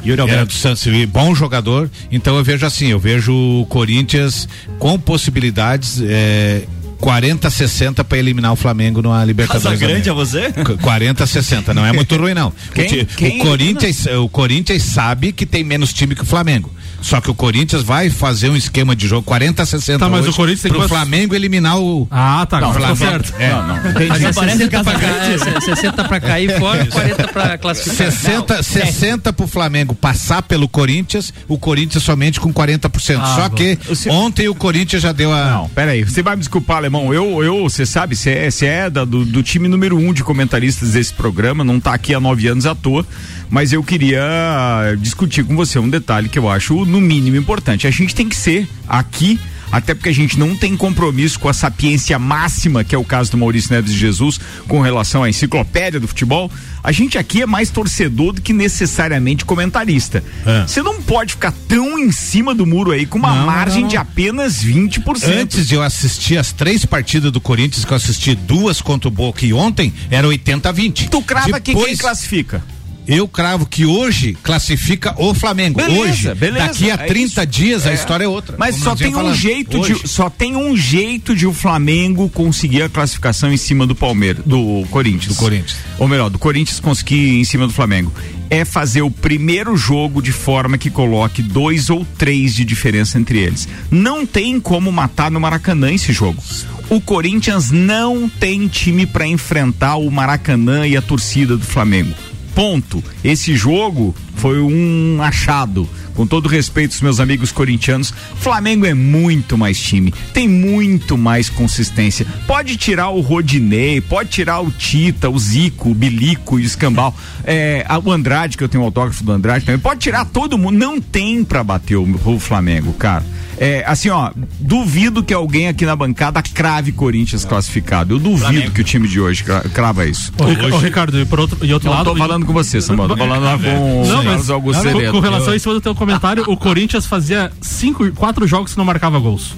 Yuri 0.05 0.21
Alberto. 0.21 0.39
Era 0.39 0.45
do 0.45 0.53
Santos, 0.53 0.83
bom 1.09 1.35
jogador. 1.35 1.89
Então 2.11 2.37
eu 2.37 2.43
vejo 2.43 2.65
assim, 2.65 2.87
eu 2.87 2.99
vejo 2.99 3.33
o 3.33 3.65
Corinthians 3.67 4.47
com 4.79 4.97
possibilidades. 4.99 6.01
É, 6.01 6.63
40 6.99 7.49
60 7.49 8.03
para 8.03 8.17
eliminar 8.17 8.51
o 8.51 8.55
Flamengo 8.55 9.01
numa 9.01 9.23
Libertadores. 9.23 9.79
Casa 9.79 9.87
grande 9.87 10.09
a 10.09 10.13
você? 10.13 10.53
40 10.81 11.25
60, 11.25 11.73
não 11.73 11.85
é 11.85 11.91
muito 11.91 12.15
ruim 12.15 12.33
não. 12.33 12.51
Quem, 12.73 13.01
o, 13.01 13.05
quem 13.05 13.41
o 13.41 13.43
Corinthians, 13.43 14.05
o 14.07 14.29
Corinthians 14.29 14.83
sabe 14.83 15.31
que 15.31 15.45
tem 15.45 15.63
menos 15.63 15.93
time 15.93 16.15
que 16.15 16.23
o 16.23 16.25
Flamengo. 16.25 16.71
Só 17.01 17.21
que 17.21 17.29
o 17.29 17.33
Corinthians 17.35 17.83
vai 17.83 18.09
fazer 18.09 18.49
um 18.49 18.55
esquema 18.55 18.95
de 18.95 19.07
jogo 19.07 19.23
40 19.23 19.65
60 19.65 19.99
tá, 19.99 20.09
mas 20.09 20.27
o 20.27 20.33
Corinthians 20.33 20.61
tem 20.63 20.71
pro 20.71 20.81
que... 20.81 20.87
Flamengo 20.87 21.35
eliminar 21.35 21.77
o 21.79 22.07
Ah, 22.09 22.45
tá, 22.49 22.59
não, 22.59 22.73
Flamengo. 22.73 22.95
certo. 22.97 23.33
É. 23.39 23.49
Não, 23.49 23.67
não. 23.67 23.75
Mas 24.09 24.23
é 24.23 24.33
60 24.33 24.83
pra, 24.83 24.93
é, 24.93 25.59
60 25.61 26.03
pra 26.05 26.19
cair 26.19 26.51
fora, 26.59 26.85
40 26.85 27.27
pra 27.29 27.57
classificar. 27.57 28.11
60 28.11 28.63
60 28.63 29.33
pro 29.33 29.47
Flamengo 29.47 29.93
passar 29.95 30.41
pelo 30.41 30.67
Corinthians, 30.67 31.33
o 31.47 31.57
Corinthians 31.57 32.03
somente 32.03 32.39
com 32.39 32.51
40%. 32.53 33.19
Ah, 33.21 33.35
Só 33.35 33.49
que 33.49 33.77
você... 33.87 34.09
ontem 34.09 34.47
o 34.47 34.55
Corinthians 34.55 35.01
já 35.01 35.11
deu 35.11 35.31
a 35.33 35.45
Não, 35.51 35.69
peraí, 35.69 36.03
você 36.03 36.21
vai 36.23 36.35
me 36.35 36.39
desculpar, 36.39 36.77
alemão. 36.77 37.13
Eu 37.13 37.43
eu, 37.43 37.63
você 37.63 37.85
sabe, 37.85 38.15
você 38.15 38.31
é, 38.31 38.51
você 38.51 38.65
é 38.65 38.89
da, 38.89 39.05
do, 39.05 39.23
do 39.23 39.43
time 39.43 39.67
número 39.67 39.97
um 39.97 40.11
de 40.13 40.23
comentaristas 40.23 40.91
desse 40.91 41.13
programa, 41.13 41.63
não 41.63 41.79
tá 41.79 41.93
aqui 41.93 42.13
há 42.13 42.19
nove 42.19 42.47
anos 42.47 42.65
à 42.65 42.73
toa 42.73 43.05
mas 43.49 43.73
eu 43.73 43.83
queria 43.83 44.95
discutir 44.99 45.43
com 45.43 45.55
você 45.55 45.79
um 45.79 45.89
detalhe 45.89 46.29
que 46.29 46.39
eu 46.39 46.49
acho 46.49 46.85
no 46.85 46.99
mínimo 46.99 47.37
importante. 47.37 47.87
A 47.87 47.91
gente 47.91 48.13
tem 48.13 48.27
que 48.27 48.35
ser 48.35 48.67
aqui 48.87 49.39
até 49.71 49.93
porque 49.93 50.09
a 50.09 50.13
gente 50.13 50.39
não 50.39 50.55
tem 50.55 50.77
compromisso 50.77 51.39
com 51.39 51.49
a 51.49 51.53
sapiência 51.53 52.17
máxima, 52.17 52.83
que 52.83 52.95
é 52.95 52.97
o 52.97 53.03
caso 53.03 53.31
do 53.31 53.37
Maurício 53.37 53.73
Neves 53.73 53.91
de 53.91 53.97
Jesus, 53.97 54.39
com 54.67 54.81
relação 54.81 55.23
à 55.23 55.29
enciclopédia 55.29 55.99
do 55.99 56.07
futebol. 56.07 56.51
A 56.83 56.91
gente 56.91 57.17
aqui 57.17 57.41
é 57.41 57.45
mais 57.45 57.69
torcedor 57.69 58.33
do 58.33 58.41
que 58.41 58.53
necessariamente 58.53 59.43
comentarista. 59.43 60.23
É. 60.45 60.61
Você 60.65 60.79
é. 60.79 60.83
não 60.83 61.01
pode 61.01 61.33
ficar 61.33 61.53
tão 61.67 61.99
em 61.99 62.11
cima 62.11 62.55
do 62.55 62.65
muro 62.65 62.91
aí 62.91 63.05
com 63.05 63.17
uma 63.17 63.35
não, 63.35 63.45
margem 63.45 63.81
não. 63.81 63.89
de 63.89 63.97
apenas 63.97 64.63
20%. 64.63 65.41
Antes 65.41 65.67
de 65.67 65.75
eu 65.75 65.83
assistir 65.83 66.37
as 66.37 66.51
três 66.51 66.85
partidas 66.85 67.31
do 67.31 67.41
Corinthians, 67.41 67.83
que 67.83 67.91
eu 67.91 67.97
assisti 67.97 68.35
duas 68.35 68.81
contra 68.81 69.09
o 69.09 69.11
Boca 69.11 69.45
e 69.45 69.53
ontem, 69.53 69.93
era 70.09 70.27
80 70.27 70.69
a 70.69 70.71
20. 70.71 71.09
Tu 71.09 71.21
crava 71.23 71.59
Depois... 71.59 71.63
que 71.63 71.85
quem 71.85 71.97
classifica? 71.97 72.63
Eu 73.07 73.27
cravo 73.27 73.65
que 73.65 73.85
hoje 73.85 74.37
classifica 74.43 75.15
o 75.17 75.33
Flamengo. 75.33 75.77
Beleza, 75.77 76.01
hoje, 76.01 76.35
beleza, 76.35 76.67
daqui 76.67 76.91
a 76.91 76.97
30 76.97 77.41
é 77.41 77.45
dias 77.45 77.85
é. 77.85 77.91
a 77.91 77.93
história 77.93 78.25
é 78.25 78.27
outra. 78.27 78.55
Mas 78.59 78.75
só 78.75 78.95
tem 78.95 79.15
um 79.15 79.33
jeito 79.33 79.79
hoje. 79.79 79.93
de 79.93 80.07
só 80.09 80.29
tem 80.29 80.55
um 80.55 80.75
jeito 80.75 81.33
de 81.33 81.47
o 81.47 81.53
Flamengo 81.53 82.29
conseguir 82.29 82.81
a 82.81 82.89
classificação 82.89 83.51
em 83.51 83.57
cima 83.57 83.87
do 83.87 83.95
Palmeiras, 83.95 84.43
do 84.45 84.85
Corinthians. 84.91 85.35
Do 85.35 85.39
Corinthians. 85.39 85.77
Ou 85.97 86.07
melhor, 86.07 86.29
do 86.29 86.37
Corinthians 86.37 86.79
conseguir 86.79 87.39
em 87.39 87.43
cima 87.45 87.65
do 87.65 87.73
Flamengo. 87.73 88.11
É 88.49 88.63
fazer 88.63 89.01
o 89.01 89.11
primeiro 89.11 89.75
jogo 89.75 90.21
de 90.21 90.31
forma 90.31 90.77
que 90.77 90.89
coloque 90.89 91.41
dois 91.41 91.89
ou 91.89 92.05
três 92.17 92.53
de 92.53 92.65
diferença 92.65 93.17
entre 93.17 93.39
eles. 93.39 93.67
Não 93.89 94.25
tem 94.25 94.59
como 94.59 94.91
matar 94.91 95.31
no 95.31 95.39
Maracanã 95.39 95.91
esse 95.91 96.11
jogo. 96.11 96.41
O 96.89 97.01
Corinthians 97.01 97.71
não 97.71 98.29
tem 98.29 98.67
time 98.67 99.05
para 99.05 99.27
enfrentar 99.27 99.97
o 99.97 100.09
Maracanã 100.09 100.87
e 100.87 100.95
a 100.95 101.01
torcida 101.01 101.57
do 101.57 101.65
Flamengo 101.65 102.13
ponto. 102.57 103.03
Esse 103.23 103.55
jogo 103.55 104.15
Foi 104.35 104.59
um 104.59 105.19
achado. 105.21 105.87
Com 106.13 106.25
todo 106.27 106.47
respeito 106.49 106.91
aos 106.93 107.01
meus 107.01 107.19
amigos 107.19 107.51
corintianos, 107.51 108.11
Flamengo 108.39 108.85
é 108.87 108.93
muito 108.93 109.55
mais 109.57 109.79
time, 109.79 110.11
tem 110.33 110.47
muito 110.47 111.15
mais 111.17 111.47
consistência. 111.49 112.25
Pode 112.47 112.75
tirar 112.77 113.09
o 113.09 113.21
Rodinei, 113.21 114.01
pode 114.01 114.29
tirar 114.29 114.59
o 114.61 114.71
Tita, 114.71 115.29
o 115.29 115.37
Zico, 115.37 115.89
o 115.91 115.93
Bilico 115.95 116.59
e 116.59 116.63
o 116.63 116.65
Escambau, 116.65 117.15
é, 117.43 117.85
o 118.03 118.11
Andrade, 118.11 118.57
que 118.57 118.63
eu 118.63 118.69
tenho 118.69 118.81
o 118.83 118.85
autógrafo 118.87 119.23
do 119.23 119.31
Andrade 119.31 119.65
também, 119.65 119.79
pode 119.79 119.99
tirar 119.99 120.25
todo 120.25 120.57
mundo. 120.57 120.75
Não 120.77 120.99
tem 120.99 121.43
pra 121.43 121.63
bater 121.63 121.95
o, 121.97 122.19
o 122.25 122.39
Flamengo, 122.39 122.93
cara. 122.93 123.23
É, 123.59 123.83
assim, 123.87 124.09
ó, 124.09 124.31
duvido 124.59 125.23
que 125.23 125.33
alguém 125.33 125.67
aqui 125.67 125.83
na 125.83 125.95
bancada 125.95 126.41
crave 126.43 126.91
Corinthians 126.91 127.43
classificado. 127.43 128.13
Eu 128.15 128.19
duvido 128.19 128.69
que 128.71 128.81
o 128.81 128.83
time 128.83 129.07
de 129.07 129.19
hoje 129.19 129.43
cra- 129.43 129.61
crava 129.73 130.05
isso. 130.05 130.31
Ô, 130.39 130.45
Rica- 130.45 130.67
ô, 130.75 130.77
Ricardo, 130.79 131.19
e 131.19 131.25
por 131.25 131.39
outro, 131.39 131.57
e 131.65 131.73
outro 131.73 131.89
Não 131.89 131.97
lado. 131.97 132.11
tô 132.11 132.15
falando 132.15 132.45
com 132.47 132.53
você, 132.53 132.81
Samuel, 132.81 133.09
tô 133.09 133.17
falando 133.17 133.43
lá 133.43 133.57
com 133.57 134.01
o 134.01 134.07
Não, 134.07 134.23
mas 134.23 134.49
Augusto 134.49 134.81
com, 134.81 134.89
Ceredo. 134.89 135.11
com 135.11 135.19
relação 135.19 135.53
a 135.53 135.55
isso 135.55 135.71
do 135.71 135.81
teu 135.81 135.93
comentário, 135.93 136.43
o 136.47 136.57
Corinthians 136.57 137.05
fazia 137.05 137.51
cinco, 137.61 138.09
quatro 138.13 138.47
jogos 138.47 138.71
que 138.71 138.77
não 138.77 138.85
marcava 138.85 139.19
gols. 139.19 139.53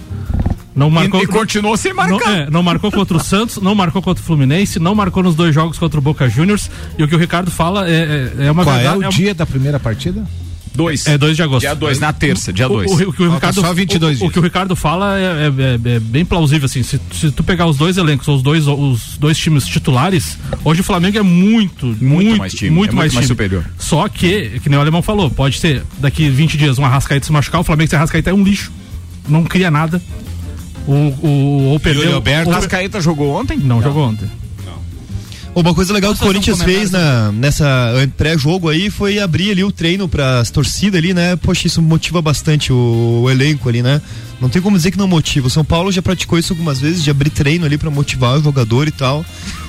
Não 0.75 0.89
marcou. 0.89 1.22
e 1.22 1.27
continuou 1.27 1.75
sem 1.75 1.93
não, 1.93 1.98
marcar. 2.03 2.31
é, 2.31 2.50
não 2.50 2.63
marcou 2.63 2.91
contra 2.91 3.17
o 3.17 3.19
Santos, 3.19 3.58
não 3.58 3.75
marcou 3.75 4.01
contra 4.01 4.22
o 4.22 4.25
Fluminense, 4.25 4.79
não 4.79 4.96
marcou 4.96 5.22
nos 5.22 5.36
dois 5.36 5.53
jogos 5.53 5.77
contra 5.77 6.00
o 6.00 6.01
Boca 6.01 6.29
Juniors. 6.29 6.69
E 6.98 7.03
o 7.03 7.08
que 7.08 7.15
o 7.15 7.17
Ricardo 7.17 7.51
fala 7.51 7.89
é, 7.89 8.31
é, 8.39 8.46
é 8.48 8.51
uma 8.51 8.63
Qual 8.63 8.75
é 8.75 8.79
verdade. 8.84 9.00
o 9.00 9.08
é, 9.08 9.10
dia 9.10 9.34
da 9.34 9.46
primeira 9.46 9.79
partida? 9.79 10.25
Dois. 10.79 11.05
é 11.07 11.17
2 11.17 11.36
de 11.36 11.43
agosto. 11.43 11.62
Dia 11.62 11.75
2, 11.75 12.00
na 12.00 12.13
terça, 12.13 12.53
dia 12.53 12.65
O, 12.67 12.69
2. 12.69 12.89
o, 12.91 12.93
o 12.93 12.98
que 12.98 13.05
o 13.24 13.29
Falta 13.29 13.33
Ricardo, 13.36 13.62
só 13.62 13.74
22 13.74 14.21
o, 14.21 14.25
o 14.25 14.31
que 14.31 14.39
o 14.39 14.41
Ricardo 14.41 14.75
fala 14.75 15.17
é, 15.19 15.24
é- 15.24 15.91
é- 15.91 15.95
é 15.95 16.00
bem 16.00 16.24
plausível 16.25 16.65
assim. 16.65 16.81
Se, 16.83 17.00
se 17.12 17.31
tu 17.31 17.43
pegar 17.43 17.65
os 17.65 17.77
dois 17.77 17.98
elencos, 17.98 18.27
os 18.27 18.41
dois, 18.41 18.67
os 18.67 19.17
dois 19.17 19.38
times 19.38 19.65
titulares, 19.67 20.38
hoje 20.63 20.81
o 20.81 20.83
Flamengo 20.83 21.17
é 21.17 21.21
muito, 21.21 21.86
muito, 22.01 22.38
mais 22.38 22.53
time, 22.53 22.71
muito 22.71 22.91
é 22.91 22.95
mais, 22.95 23.13
muito 23.13 23.15
mais 23.15 23.25
time. 23.25 23.27
superior. 23.27 23.65
Só 23.77 24.07
que, 24.07 24.59
que 24.62 24.69
nem 24.69 24.77
o 24.77 24.81
alemão 24.81 25.01
falou, 25.01 25.29
pode 25.29 25.59
ser 25.59 25.83
daqui 26.00 26.29
20 26.29 26.57
dias 26.57 26.79
um 26.79 26.86
Arrascaeta 26.86 27.25
se 27.25 27.31
machucar, 27.31 27.62
o 27.62 27.63
Flamengo 27.63 27.89
sem 27.89 27.98
Arrascaeta 27.98 28.29
é 28.29 28.33
um 28.33 28.43
lixo, 28.43 28.71
não 29.27 29.43
cria 29.43 29.69
nada. 29.69 30.01
O, 30.88 30.93
o, 30.93 31.63
ou 31.71 31.79
perdeu. 31.79 32.15
Alberto. 32.15 32.50
ou- 32.50 32.55
Rascaeta 32.55 33.00
jogou 33.01 33.39
ontem? 33.39 33.57
não, 33.57 33.81
jogou 33.81 34.07
ontem. 34.07 34.27
Uma 35.56 35.74
coisa 35.74 35.91
legal 35.94 36.13
que 36.15 36.22
o 36.22 36.25
Corinthians 36.25 36.62
fez 36.62 36.89
na, 36.91 37.32
nessa 37.34 37.65
eh, 37.98 38.08
pré-jogo 38.15 38.70
aí 38.70 38.89
foi 38.89 39.20
abrir 39.20 39.51
ali 39.51 39.63
o 39.63 39.72
treino 39.72 40.08
para 40.08 40.39
as 40.39 40.50
torcidas 40.50 40.98
ali, 40.98 41.13
né? 41.13 41.36
Poxa, 41.36 41.68
isso 41.68 41.82
motiva 41.82 42.22
bastante 42.22 42.72
o, 42.72 43.22
o 43.24 43.29
elenco 43.29 43.68
ali, 43.68 43.82
né? 43.82 44.01
Não 44.39 44.48
tem 44.48 44.62
como 44.62 44.77
dizer 44.77 44.91
que 44.91 44.98
não 44.98 45.06
motiva. 45.08 45.48
O 45.48 45.50
São 45.50 45.65
Paulo 45.65 45.91
já 45.91 46.01
praticou 46.01 46.39
isso 46.39 46.53
algumas 46.53 46.79
vezes, 46.79 47.03
de 47.03 47.10
abrir 47.12 47.29
treino 47.29 47.65
ali 47.65 47.77
para 47.77 47.89
motivar 47.89 48.38
o 48.39 48.41
jogador 48.44 48.88
e 48.88 48.91
tal. 48.91 49.25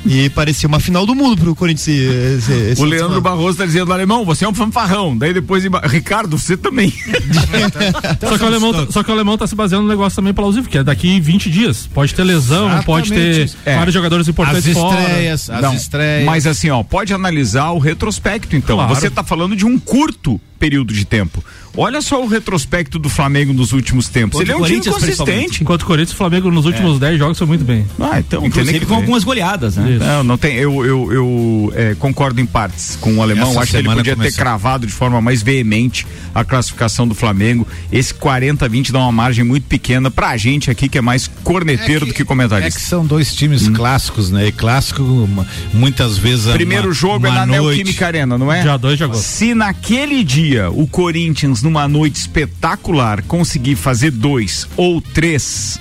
E 0.07 0.31
parecia 0.31 0.69
uma 0.69 0.79
final 0.79 1.05
do 1.05 1.13
mundo 1.15 1.37
pro 1.37 1.55
Corinthians. 1.57 1.89
esse- 1.89 2.53
esse- 2.71 2.81
O 2.81 2.85
Leandro 2.85 3.21
Barroso 3.21 3.59
tá 3.59 3.67
dizendo, 3.67 3.93
alemão, 3.93 4.25
você 4.25 4.45
é 4.45 4.49
um 4.49 4.55
fanfarrão. 4.55 5.19
Daí 5.19 5.35
depois, 5.35 5.65
Ricardo, 5.85 6.39
você 6.39 6.57
também. 6.57 6.93
Só 8.29 8.39
que, 8.39 8.45
o 8.45 8.47
alemão, 8.47 8.73
tá- 8.73 8.93
só 8.93 9.03
que 9.03 9.11
o 9.11 9.13
alemão 9.15 9.37
tá 9.37 9.47
se 9.47 9.55
baseando 9.57 9.83
num 9.85 9.91
negócio 9.91 10.15
também 10.17 10.33
plausível, 10.33 10.71
que 10.71 10.79
é 10.79 10.85
daqui 10.85 11.19
20 11.21 11.51
dias. 11.51 11.89
Pode 11.93 12.15
ter 12.15 12.23
lesão, 12.23 12.81
pode 12.85 13.11
ter 13.11 13.19
Exatamente. 13.19 13.57
É. 13.65 13.77
vários 13.77 13.95
jogadores 13.95 14.25
As 14.27 14.29
importantes 14.29 14.73
fora. 14.73 15.01
estreias, 15.03 15.51
as 15.51 15.63
Não, 15.63 15.73
estreias. 15.83 16.25
Mas 16.25 16.47
assim, 16.47 16.71
ó, 16.71 16.83
pode 16.83 17.13
analisar 17.13 17.71
o 17.71 17.79
retrospecto, 17.79 18.57
então. 18.57 18.77
Claro. 18.77 18.95
Você 18.95 19.11
tá 19.11 19.23
falando 19.23 19.57
de 19.57 19.65
um 19.67 19.79
curto 19.79 20.41
período 20.59 20.93
de 20.93 21.05
tempo. 21.05 21.43
Olha 21.77 22.01
só 22.03 22.23
o 22.23 22.27
retrospecto 22.27 22.99
do 22.99 23.09
Flamengo 23.09 23.53
nos 23.53 23.73
últimos 23.73 24.09
tempos. 24.09 24.39
Contra 24.39 24.55
Ele 24.55 24.61
é 24.61 24.65
um 24.65 24.67
time 24.81 24.85
consistente. 24.93 25.63
Enquanto 25.63 25.83
o 25.83 25.87
Corinthians 25.87 26.11
e 26.11 26.15
o 26.15 26.17
Flamengo 26.17 26.51
nos 26.51 26.67
últimos 26.67 26.99
10 26.99 27.19
jogos 27.19 27.39
foi 27.39 27.47
muito 27.47 27.65
bem. 27.65 27.87
Ah, 28.01 28.19
então, 28.19 28.45
Inclusive 28.45 28.81
que 28.81 28.87
com 28.87 28.95
algumas 28.95 29.23
goleadas, 29.25 29.77
né? 29.77 29.93
Isso. 29.93 30.05
Não, 30.05 30.25
não 30.25 30.37
tem. 30.39 30.57
Eu, 30.57 30.85
eu, 30.85 31.13
eu 31.13 31.73
é, 31.77 31.95
concordo 31.95 32.41
em 32.41 32.47
partes 32.47 32.97
com 33.01 33.15
o 33.17 33.23
alemão. 33.23 33.51
Essa 33.51 33.61
Acho 33.61 33.71
que 33.73 33.77
ele 33.79 33.89
podia 33.89 34.05
ter 34.05 34.17
começou. 34.17 34.39
cravado 34.39 34.87
de 34.87 34.93
forma 34.93 35.21
mais 35.21 35.43
veemente 35.43 36.07
a 36.35 36.45
classificação 36.45 37.07
do 37.07 37.15
Flamengo. 37.15 37.67
Esse 37.93 38.13
40-20 38.15 38.91
dá 38.91 38.99
uma 39.01 39.13
margem 39.13 39.45
muito 39.45 39.65
pequena 39.67 40.11
pra 40.11 40.37
gente 40.37 40.71
aqui, 40.71 40.89
que 40.89 40.99
é 40.99 41.01
mais 41.01 41.29
corneteiro 41.45 42.05
do 42.07 42.13
que 42.13 42.23
É 42.23 42.25
comentarista. 42.25 42.79
que 42.81 42.85
são 42.87 43.07
dois 43.07 43.35
times 43.35 43.69
clássicos, 43.69 44.31
né? 44.31 44.49
E 44.49 44.53
clássico, 44.53 45.03
uma- 45.03 45.47
muitas 45.73 46.19
vezes. 46.19 46.49
é 46.49 46.53
Primeiro 46.53 46.89
uma- 46.89 46.95
jogo 46.95 47.27
é 47.27 47.31
uma 47.31 47.39
na 47.41 47.47
noite. 47.47 47.77
Neoquímica 47.79 48.07
Arena, 48.07 48.37
não 48.37 48.53
é? 48.53 48.63
Dia 48.63 48.77
2 48.77 48.97
de 48.99 49.05
agosto. 49.05 49.23
Se 49.23 49.55
naquele 49.55 50.23
dia 50.25 50.71
o 50.71 50.87
Corinthians, 50.87 51.60
numa 51.63 51.87
noite 51.89 52.17
espetacular, 52.17 53.23
conseguir 53.25 53.77
fazer 53.77 54.11
dois 54.11 54.69
ou 54.77 55.01
três, 55.01 55.81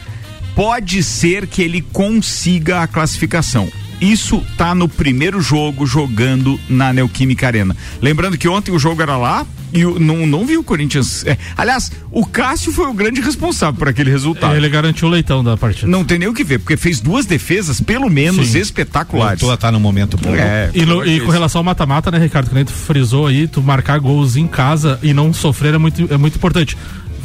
pode 0.56 1.04
ser 1.04 1.48
que 1.48 1.62
ele 1.62 1.82
consiga 1.82 2.82
a 2.82 2.88
classificação. 2.88 3.70
Isso 4.02 4.44
tá 4.58 4.74
no 4.74 4.88
primeiro 4.88 5.42
jogo 5.42 5.86
jogando 5.86 6.60
na 6.70 6.94
Neoquímica 6.94 7.48
Arena. 7.48 7.76
Lembrando 8.02 8.38
que 8.38 8.48
ontem 8.48 8.72
o 8.72 8.80
jogo 8.80 9.02
era 9.02 9.18
lá 9.18 9.46
e 9.74 9.86
o- 9.86 10.00
não, 10.00 10.26
não 10.26 10.46
vi 10.46 10.58
o 10.58 10.64
Corinthians. 10.64 11.26
é, 11.26 11.38
aliás, 11.58 11.92
o 12.12 12.26
Cássio 12.26 12.72
foi 12.72 12.86
o 12.88 12.94
grande 12.94 13.22
responsável 13.22 13.78
por 13.78 13.88
aquele 13.90 14.10
resultado. 14.10 14.56
Ele 14.56 14.70
garantiu 14.70 15.08
o 15.08 15.12
leitão 15.12 15.44
da 15.44 15.56
partida. 15.58 15.88
Não 15.88 16.04
tem 16.04 16.18
nem 16.18 16.28
o 16.28 16.34
que 16.34 16.44
ver, 16.44 16.60
porque 16.60 16.78
fez 16.78 17.00
duas 17.02 17.26
defesas, 17.26 17.80
pelo 17.82 18.10
menos, 18.10 18.48
Sim. 18.50 18.60
espetaculares. 18.60 19.44
A 19.44 19.54
estar 19.54 19.72
no 19.72 19.80
momento 19.80 20.18
bom. 20.18 20.34
É, 20.34 20.72
E, 20.74 20.86
no- 20.86 21.06
e 21.06 21.20
com 21.20 21.30
relação 21.32 21.60
ao 21.60 21.64
mata-mata, 21.66 22.10
né, 22.10 22.18
Ricardo? 22.20 22.48
Que 22.50 22.56
nem 22.56 22.66
tu 22.66 22.72
frisou 22.72 23.28
aí, 23.28 23.48
tu 23.48 23.62
marcar 23.62 24.00
gols 24.00 24.36
em 24.38 24.48
casa 24.48 24.98
e 25.04 25.14
não 25.14 25.34
sofrer 25.34 25.74
é 25.74 25.78
muito, 25.78 26.08
é 26.12 26.18
muito 26.18 26.36
importante. 26.38 26.78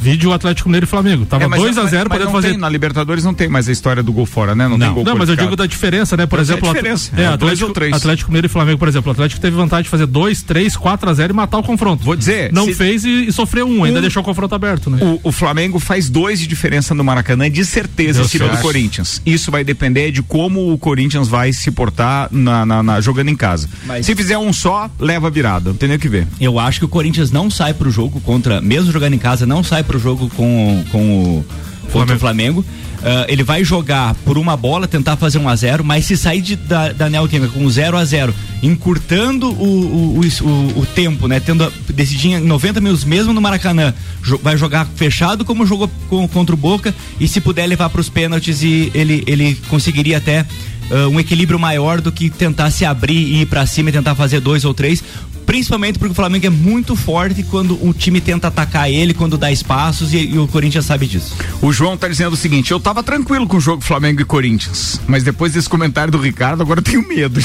Vídeo 0.05 0.33
Atlético 0.33 0.69
Mineiro 0.69 0.85
e 0.85 0.89
Flamengo. 0.89 1.25
Tava 1.25 1.45
É, 1.45 1.47
mas- 1.47 1.61
2 1.61 1.79
a 1.79 1.83
mas- 1.83 1.91
0 1.91 2.03
mas 2.11 2.19
podendo 2.19 2.27
não 2.27 2.33
fazer. 2.33 2.51
tem, 2.51 2.59
na 2.59 2.69
Libertadores 2.69 3.25
não 3.25 3.33
tem 3.33 3.49
mais 3.49 3.69
a 3.69 3.73
história 3.73 4.03
do 4.03 4.13
gol 4.13 4.27
fora, 4.27 4.55
né? 4.55 4.69
Não, 4.69 4.79
tem 4.79 4.93
gol 4.93 5.03
Não, 5.05 5.17
mas 5.17 5.29
eu 5.31 5.37
digo 5.37 5.57
da 5.57 5.67
diferença, 5.67 6.17
né? 6.17 6.27
Por 6.27 6.39
Essa 6.39 6.53
é 6.53 6.55
a 6.55 6.57
exemplo, 6.57 6.69
o 6.69 6.71
At- 6.73 6.77
diferença, 6.77 7.11
é, 7.17 7.23
é, 7.23 7.25
dois 7.29 7.35
Atlético, 7.35 7.67
ou 7.69 7.73
três. 7.73 7.93
Atlético 7.95 8.31
Mineiro 8.31 8.47
e 8.47 8.51
Flamengo, 8.51 8.79
por 8.79 8.89
exemplo. 8.89 9.09
O 9.11 9.13
Atlético 9.13 9.41
teve 9.41 9.57
vantagem 9.57 9.85
de 9.85 9.89
fazer 9.89 10.07
2, 10.07 10.43
3, 10.43 10.77
4 10.77 11.09
a 11.09 11.15
0 11.15 11.33
e 11.33 11.37
matar 11.37 11.59
o 11.59 11.63
confronto. 11.63 12.05
Vou 12.05 12.15
dizer, 12.15 12.53
Não 12.53 12.67
se- 12.67 12.75
fez 12.75 13.05
e, 13.05 13.27
e 13.29 13.33
sofreu 13.33 13.67
um, 13.67 13.85
ainda 13.85 13.99
Um- 13.99 14.03
deixou 14.03 14.21
o 14.23 14.25
confronto 14.25 14.55
aberto, 14.55 14.91
né? 14.91 14.99
O, 15.01 15.29
o 15.29 15.33
Flamengo 15.33 15.79
faz 15.79 16.09
dois 16.11 16.39
de 16.39 16.47
diferença 16.47 16.95
no 16.95 17.03
Maracanã, 17.03 17.51
de 17.51 17.65
certeza, 17.65 18.21
em 18.23 18.29
cima 18.29 18.49
do. 18.49 18.59
Corinthians. 18.59 19.23
Isso 19.25 19.51
vai 19.51 19.65
depender 19.65 20.11
de 20.11 20.23
como 20.23 20.73
o 20.73 20.79
Corinthians 20.79 21.29
vai 21.29 21.53
se 21.53 21.71
portar 21.71 22.29
na, 22.31 22.67
na- 22.67 22.83
na- 22.83 23.01
jogando 23.01 23.29
em 23.31 23.37
casa. 23.37 23.69
Mas- 23.87 24.05
Se 24.07 24.15
fizer 24.15 24.37
um 24.39 24.53
só, 24.53 24.91
leva 24.99 25.29
a 25.29 25.31
virada. 25.31 25.71
Não 25.71 25.77
tem 25.77 25.89
nem 25.89 25.97
o 25.97 26.01
que 26.01 26.09
ver. 26.09 26.27
Eu 26.41 26.59
acho 26.59 26.79
que 26.81 26.85
o 26.85 26.89
Corinthians 26.89 27.31
não 27.31 27.51
sai 27.51 27.73
pro 27.73 27.91
jogo 27.91 28.21
contra, 28.21 28.61
mesmo 28.61 28.91
jogando 28.93 29.15
em 29.15 29.19
casa, 29.19 29.47
não 29.47 29.63
sai 29.63 29.83
pro 29.83 29.94
jogo 29.99 30.29
com, 30.37 30.85
com 30.91 31.01
o 31.41 31.45
contra 31.93 32.17
o 32.17 32.19
Flamengo. 32.19 32.65
Ah, 33.07 33.27
ele 33.29 33.43
vai 33.43 33.63
jogar 33.63 34.15
por 34.25 34.39
uma 34.39 34.57
bola, 34.57 34.89
tentar 34.89 35.17
fazer 35.17 35.37
um 35.39 35.47
a 35.49 35.55
0 35.55 35.85
mas 35.85 36.07
se 36.07 36.17
sair 36.17 36.41
de, 36.41 36.57
da, 36.57 36.91
da 36.91 37.11
Neoquímica 37.11 37.53
com 37.53 37.69
0 37.69 37.99
a 37.99 38.05
0 38.05 38.35
encurtando 38.63 39.51
o, 39.51 39.65
o, 39.65 40.21
o, 40.21 40.47
o- 40.49 40.81
o 40.81 40.87
tempo, 40.87 41.29
né? 41.29 41.39
Tendo 41.39 41.65
a- 41.65 41.71
decidindo 41.93 42.43
em 42.45 42.49
90 42.49 42.81
minutos, 42.81 43.05
mesmo 43.05 43.33
no 43.35 43.41
Maracanã, 43.41 43.93
jo- 44.23 44.41
vai 44.43 44.57
jogar 44.57 44.87
fechado 44.97 45.45
como 45.45 45.67
jogou 45.67 45.91
com- 46.09 46.27
contra 46.27 46.55
o 46.55 46.59
Boca 46.59 46.95
e 47.21 47.29
se 47.29 47.41
puder 47.43 47.67
levar 47.67 47.91
para 47.91 48.01
os 48.01 48.09
pênaltis 48.09 48.63
e 48.63 48.91
ele, 48.95 49.23
ele 49.27 49.55
conseguiria 49.69 50.17
até 50.17 50.47
ah, 50.91 51.09
um 51.09 51.21
equilíbrio 51.21 51.59
maior 51.59 52.01
do 52.01 52.11
que 52.11 52.31
tentar 52.31 52.71
se 52.71 52.85
abrir 52.87 53.17
e 53.19 53.43
ir 53.43 53.47
para 53.47 53.67
cima 53.67 53.91
e 53.91 53.93
tentar 53.93 54.15
fazer 54.15 54.41
dois 54.41 54.65
ou 54.65 54.73
três. 54.73 55.05
Principalmente 55.47 55.99
porque 55.99 56.13
o 56.13 56.15
Flamengo 56.15 56.47
é 56.47 56.51
muito 56.51 56.97
forte 56.97 57.43
quando 57.45 57.75
o 57.87 57.93
time 57.93 58.21
tenta 58.21 58.49
atacar 58.49 58.91
ele, 58.91 59.15
quando 59.15 59.37
dá 59.37 59.51
espaços 59.53 60.13
e, 60.13 60.19
e 60.19 60.39
o 60.39 60.47
Corinthians 60.49 60.85
sabe 60.85 61.07
disso. 61.07 61.35
O 61.61 61.73
João 61.73 61.97
tá 61.97 62.09
dizendo 62.09 62.33
o 62.33 62.37
seguinte: 62.37 62.71
eu 62.71 62.81
tava 62.81 63.03
tranquilo 63.03 63.47
com 63.47 63.57
o 63.57 63.61
jogo 63.61 63.83
Flamengo 63.83 64.21
e 64.21 64.25
Corinthians, 64.25 65.01
mas 65.07 65.23
depois 65.23 65.53
desse 65.53 65.69
comentário 65.69 66.11
do 66.11 66.19
Ricardo, 66.19 66.63
agora 66.63 66.81
eu 66.81 66.85
tenho 66.85 67.07
medo. 67.07 67.41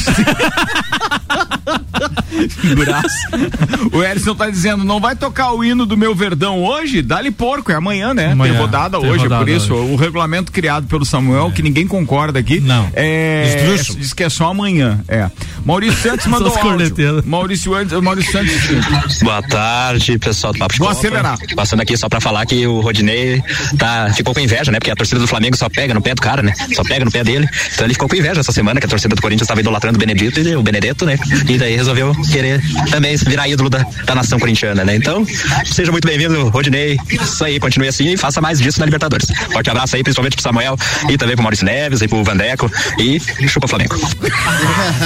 O 3.92 4.04
Erison 4.04 4.36
tá 4.36 4.50
dizendo: 4.50 4.84
não 4.84 5.00
vai 5.00 5.16
tocar 5.16 5.52
o 5.52 5.64
hino 5.64 5.86
do 5.86 5.98
meu 5.98 6.16
Verdão 6.16 6.64
hoje? 6.64 7.02
Dá-lhe 7.02 7.32
porco, 7.32 7.72
é 7.72 7.76
amanhã, 7.76 8.14
né? 8.14 8.32
Amanhã, 8.32 8.54
tem 8.54 8.62
rodada 8.62 9.00
tem 9.00 9.10
hoje, 9.10 9.20
é 9.20 9.24
rodada 9.24 9.46
por 9.46 9.52
isso. 9.52 9.74
hoje. 9.74 9.94
O 9.94 9.96
regulamento 9.96 10.52
criado 10.52 10.88
pelo 10.88 11.06
Samuel, 11.06 11.52
que 11.52 11.62
ninguém 11.62 11.88
concorda 11.88 12.40
aqui. 12.40 12.60
Não. 12.60 12.90
É, 12.94 13.76
diz 13.98 14.14
que 14.14 14.24
é 14.24 14.30
só 14.30 14.50
amanhã. 14.50 15.00
É. 15.08 15.30
Maurício 15.66 16.02
Santos 16.02 16.26
mandou 16.28 16.56
áudio. 16.56 17.24
Maurício, 17.26 17.76
Andes- 17.94 18.02
Maurício 18.04 18.32
Santos. 18.32 19.20
Boa 19.22 19.42
tarde, 19.42 20.18
pessoal 20.20 20.54
do 20.54 20.60
Papo 20.60 20.74
de 20.74 20.80
Vou 20.80 20.88
Copa. 20.88 21.00
acelerar. 21.00 21.38
Passando 21.56 21.82
aqui 21.82 21.98
só 21.98 22.08
pra 22.08 22.20
falar 22.22 22.46
que 22.46 22.66
o 22.68 22.80
Rodinei 22.82 23.42
tá, 23.78 24.12
ficou 24.16 24.34
com 24.34 24.40
inveja, 24.40 24.72
né? 24.72 24.80
Porque 24.80 24.92
a 24.92 24.96
torcida 24.96 25.20
do 25.20 25.28
Flamengo 25.28 25.58
só 25.58 25.70
pega 25.70 25.94
no 25.94 26.02
pé 26.02 26.14
do 26.16 26.22
cara, 26.22 26.42
né? 26.42 26.54
Só 26.76 26.84
pega 26.84 27.04
no 27.06 27.12
pé 27.12 27.24
dele. 27.24 27.48
Então 27.74 27.86
ele 27.86 27.94
ficou 27.94 28.08
com 28.08 28.16
inveja 28.16 28.40
essa 28.40 28.52
semana, 28.52 28.80
que 28.80 28.86
a 28.86 28.90
torcida 28.90 29.16
do 29.16 29.22
Corinthians 29.22 29.48
tava 29.48 29.60
idolatrando 29.60 29.98
o 29.98 30.00
Benedito 30.00 30.40
e 30.40 30.56
o 30.56 30.62
Benedetto, 30.64 31.06
né? 31.06 31.18
E 31.48 31.58
daí 31.58 31.76
resolveu 31.76 32.14
querer 32.32 32.62
também 32.92 33.16
virar 33.18 33.48
ídolo 33.48 33.70
da, 33.70 33.86
da 34.06 34.16
nação 34.16 34.40
corintiana, 34.40 34.84
né? 34.86 34.96
Então, 34.96 35.26
seja 35.66 35.92
muito 35.92 36.08
bem-vindo, 36.08 36.50
Rodinei. 36.50 36.98
Isso 37.10 37.44
aí, 37.44 37.60
continue 37.60 37.88
assim 37.88 38.14
e 38.14 38.18
faça 38.18 38.40
mais 38.42 38.60
disso 38.60 38.80
na 38.80 38.86
Libertadores. 38.86 39.28
Forte 39.52 39.70
abraço 39.70 39.96
aí, 39.96 40.04
principalmente 40.04 40.36
pro 40.36 40.44
Samuel 40.44 40.76
e 41.10 41.18
também 41.18 41.36
pro 41.36 41.44
Maurício 41.44 41.66
Neves 41.66 42.02
e 42.02 42.08
pro 42.08 42.24
Vandeco. 42.24 42.70
E 42.98 43.20
chupa 43.48 43.68
Flamengo. 43.68 43.96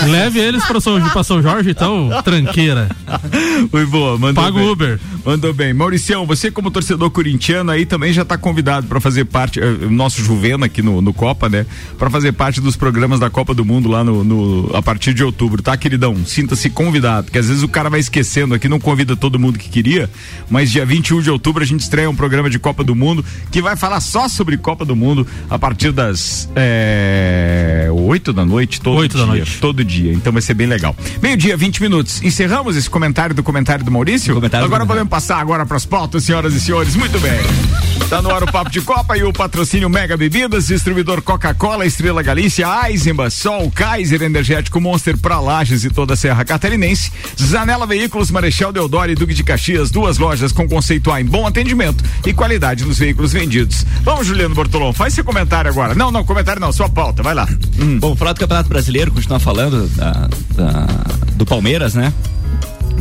Leve 0.08 0.40
eles 0.40 0.64
para 0.66 0.80
São, 0.82 1.02
pra 1.10 1.24
São 1.24 1.42
Jorge, 1.42 1.70
então, 1.72 2.10
tranqueira. 2.24 2.73
Foi 3.70 3.86
boa, 3.86 4.18
mandou 4.18 4.44
Paga 4.44 4.58
bem. 4.58 4.70
Uber. 4.70 5.00
Mandou 5.26 5.54
bem. 5.54 5.74
Mauricião, 5.74 6.26
você 6.26 6.52
como 6.52 6.70
torcedor 6.70 7.10
corintiano 7.12 7.72
aí 7.72 7.86
também 7.86 8.12
já 8.12 8.24
está 8.24 8.38
convidado 8.38 8.88
para 8.88 9.00
fazer 9.00 9.26
parte, 9.26 9.60
eh, 9.60 9.86
o 9.86 9.92
nosso 9.92 10.22
Juvena 10.22 10.66
aqui 10.66 10.82
no, 10.82 11.02
no 11.02 11.14
Copa, 11.14 11.50
né? 11.50 11.66
Para 11.98 12.10
fazer 12.10 12.32
parte 12.34 12.60
dos 12.60 12.76
programas 12.76 13.20
da 13.20 13.30
Copa 13.30 13.54
do 13.54 13.64
Mundo 13.64 13.90
lá 13.90 14.04
no, 14.04 14.24
no 14.24 14.76
a 14.76 14.82
partir 14.82 15.14
de 15.14 15.24
outubro, 15.24 15.62
tá, 15.62 15.76
queridão? 15.78 16.16
Sinta-se 16.26 16.70
convidado, 16.70 17.26
porque 17.26 17.40
às 17.40 17.48
vezes 17.48 17.64
o 17.64 17.68
cara 17.68 17.90
vai 17.90 18.00
esquecendo 18.00 18.54
aqui, 18.54 18.68
não 18.68 18.80
convida 18.80 19.16
todo 19.16 19.40
mundo 19.40 19.58
que 19.58 19.70
queria, 19.70 20.10
mas 20.50 20.72
dia 20.72 20.86
21 20.86 21.22
de 21.22 21.30
outubro 21.30 21.64
a 21.64 21.66
gente 21.66 21.82
estreia 21.82 22.10
um 22.10 22.16
programa 22.16 22.50
de 22.50 22.60
Copa 22.60 22.84
do 22.84 22.96
Mundo 22.96 23.24
que 23.52 23.62
vai 23.62 23.76
falar 23.76 24.00
só 24.00 24.28
sobre 24.28 24.58
Copa 24.58 24.86
do 24.86 24.96
Mundo 24.96 25.26
a 25.50 25.58
partir 25.58 25.92
das 25.92 26.50
é, 26.56 27.88
8 27.92 28.34
da 28.34 28.46
noite, 28.46 28.82
todo 28.82 28.98
8 28.98 29.12
dia. 29.12 29.22
da 29.22 29.28
noite. 29.28 29.58
Todo 29.60 29.84
dia. 29.84 30.14
Então 30.14 30.34
vai 30.34 30.42
ser 30.42 30.54
bem 30.54 30.68
legal. 30.68 30.96
Meio-dia, 31.22 31.56
20 31.56 31.82
minutos. 31.82 32.22
Encerramos 32.24 32.63
esse 32.72 32.90
comentário 32.90 33.36
do 33.36 33.44
comentário 33.44 33.84
do 33.84 33.92
Maurício? 33.92 34.34
Comentário 34.34 34.66
do 34.66 34.68
agora 34.68 34.86
comentário. 34.86 35.08
podemos 35.08 35.10
passar 35.10 35.40
agora 35.40 35.66
para 35.66 35.78
as 35.78 35.86
pautas, 35.86 36.24
senhoras 36.24 36.54
e 36.54 36.60
senhores. 36.60 36.96
Muito 36.96 37.20
bem. 37.20 38.03
Tá 38.14 38.22
no 38.22 38.30
ar 38.30 38.44
o 38.44 38.52
Papo 38.52 38.70
de 38.70 38.80
Copa 38.82 39.18
e 39.18 39.24
o 39.24 39.34
patrocínio 39.34 39.90
Mega 39.90 40.16
Bebidas, 40.16 40.68
distribuidor 40.68 41.20
Coca-Cola, 41.24 41.84
Estrela 41.84 42.22
Galícia, 42.22 42.68
Eisenbach, 42.88 43.32
Sol, 43.34 43.72
Kaiser 43.72 44.22
Energético 44.22 44.80
Monster 44.80 45.18
pra 45.18 45.40
Lages 45.40 45.84
e 45.84 45.90
toda 45.90 46.14
a 46.14 46.16
Serra 46.16 46.46
Catarinense. 46.46 47.12
Zanela 47.42 47.88
Veículos, 47.88 48.30
Marechal 48.30 48.72
Deodoro 48.72 49.12
e 49.12 49.16
Duque 49.16 49.34
de 49.34 49.44
Caxias, 49.44 49.90
duas 49.90 50.20
lojas 50.20 50.52
com 50.52 50.68
conceito 50.70 51.12
A 51.12 51.20
em 51.20 51.26
bom 51.26 51.48
atendimento 51.48 52.04
e 52.24 52.34
qualidade 52.34 52.86
nos 52.86 53.00
veículos 53.00 53.34
vendidos. 53.34 53.84
Vamos, 54.04 54.28
Juliano 54.28 54.54
Bortolom, 54.54 54.94
faz 54.94 55.16
seu 55.16 55.24
comentário 55.24 55.72
agora. 55.72 55.96
Não, 55.96 56.12
não, 56.12 56.24
comentário 56.24 56.62
não, 56.62 56.72
sua 56.72 56.88
pauta, 56.90 57.24
vai 57.24 57.34
lá. 57.34 57.48
Hum. 57.80 57.98
Bom, 57.98 58.16
falar 58.16 58.34
do 58.34 58.40
Campeonato 58.42 58.70
Brasileiro, 58.70 59.12
continuar 59.12 59.40
falando 59.40 59.88
da- 59.96 60.30
da- 60.56 60.88
do 61.36 61.46
Palmeiras, 61.48 61.96
né? 61.96 62.14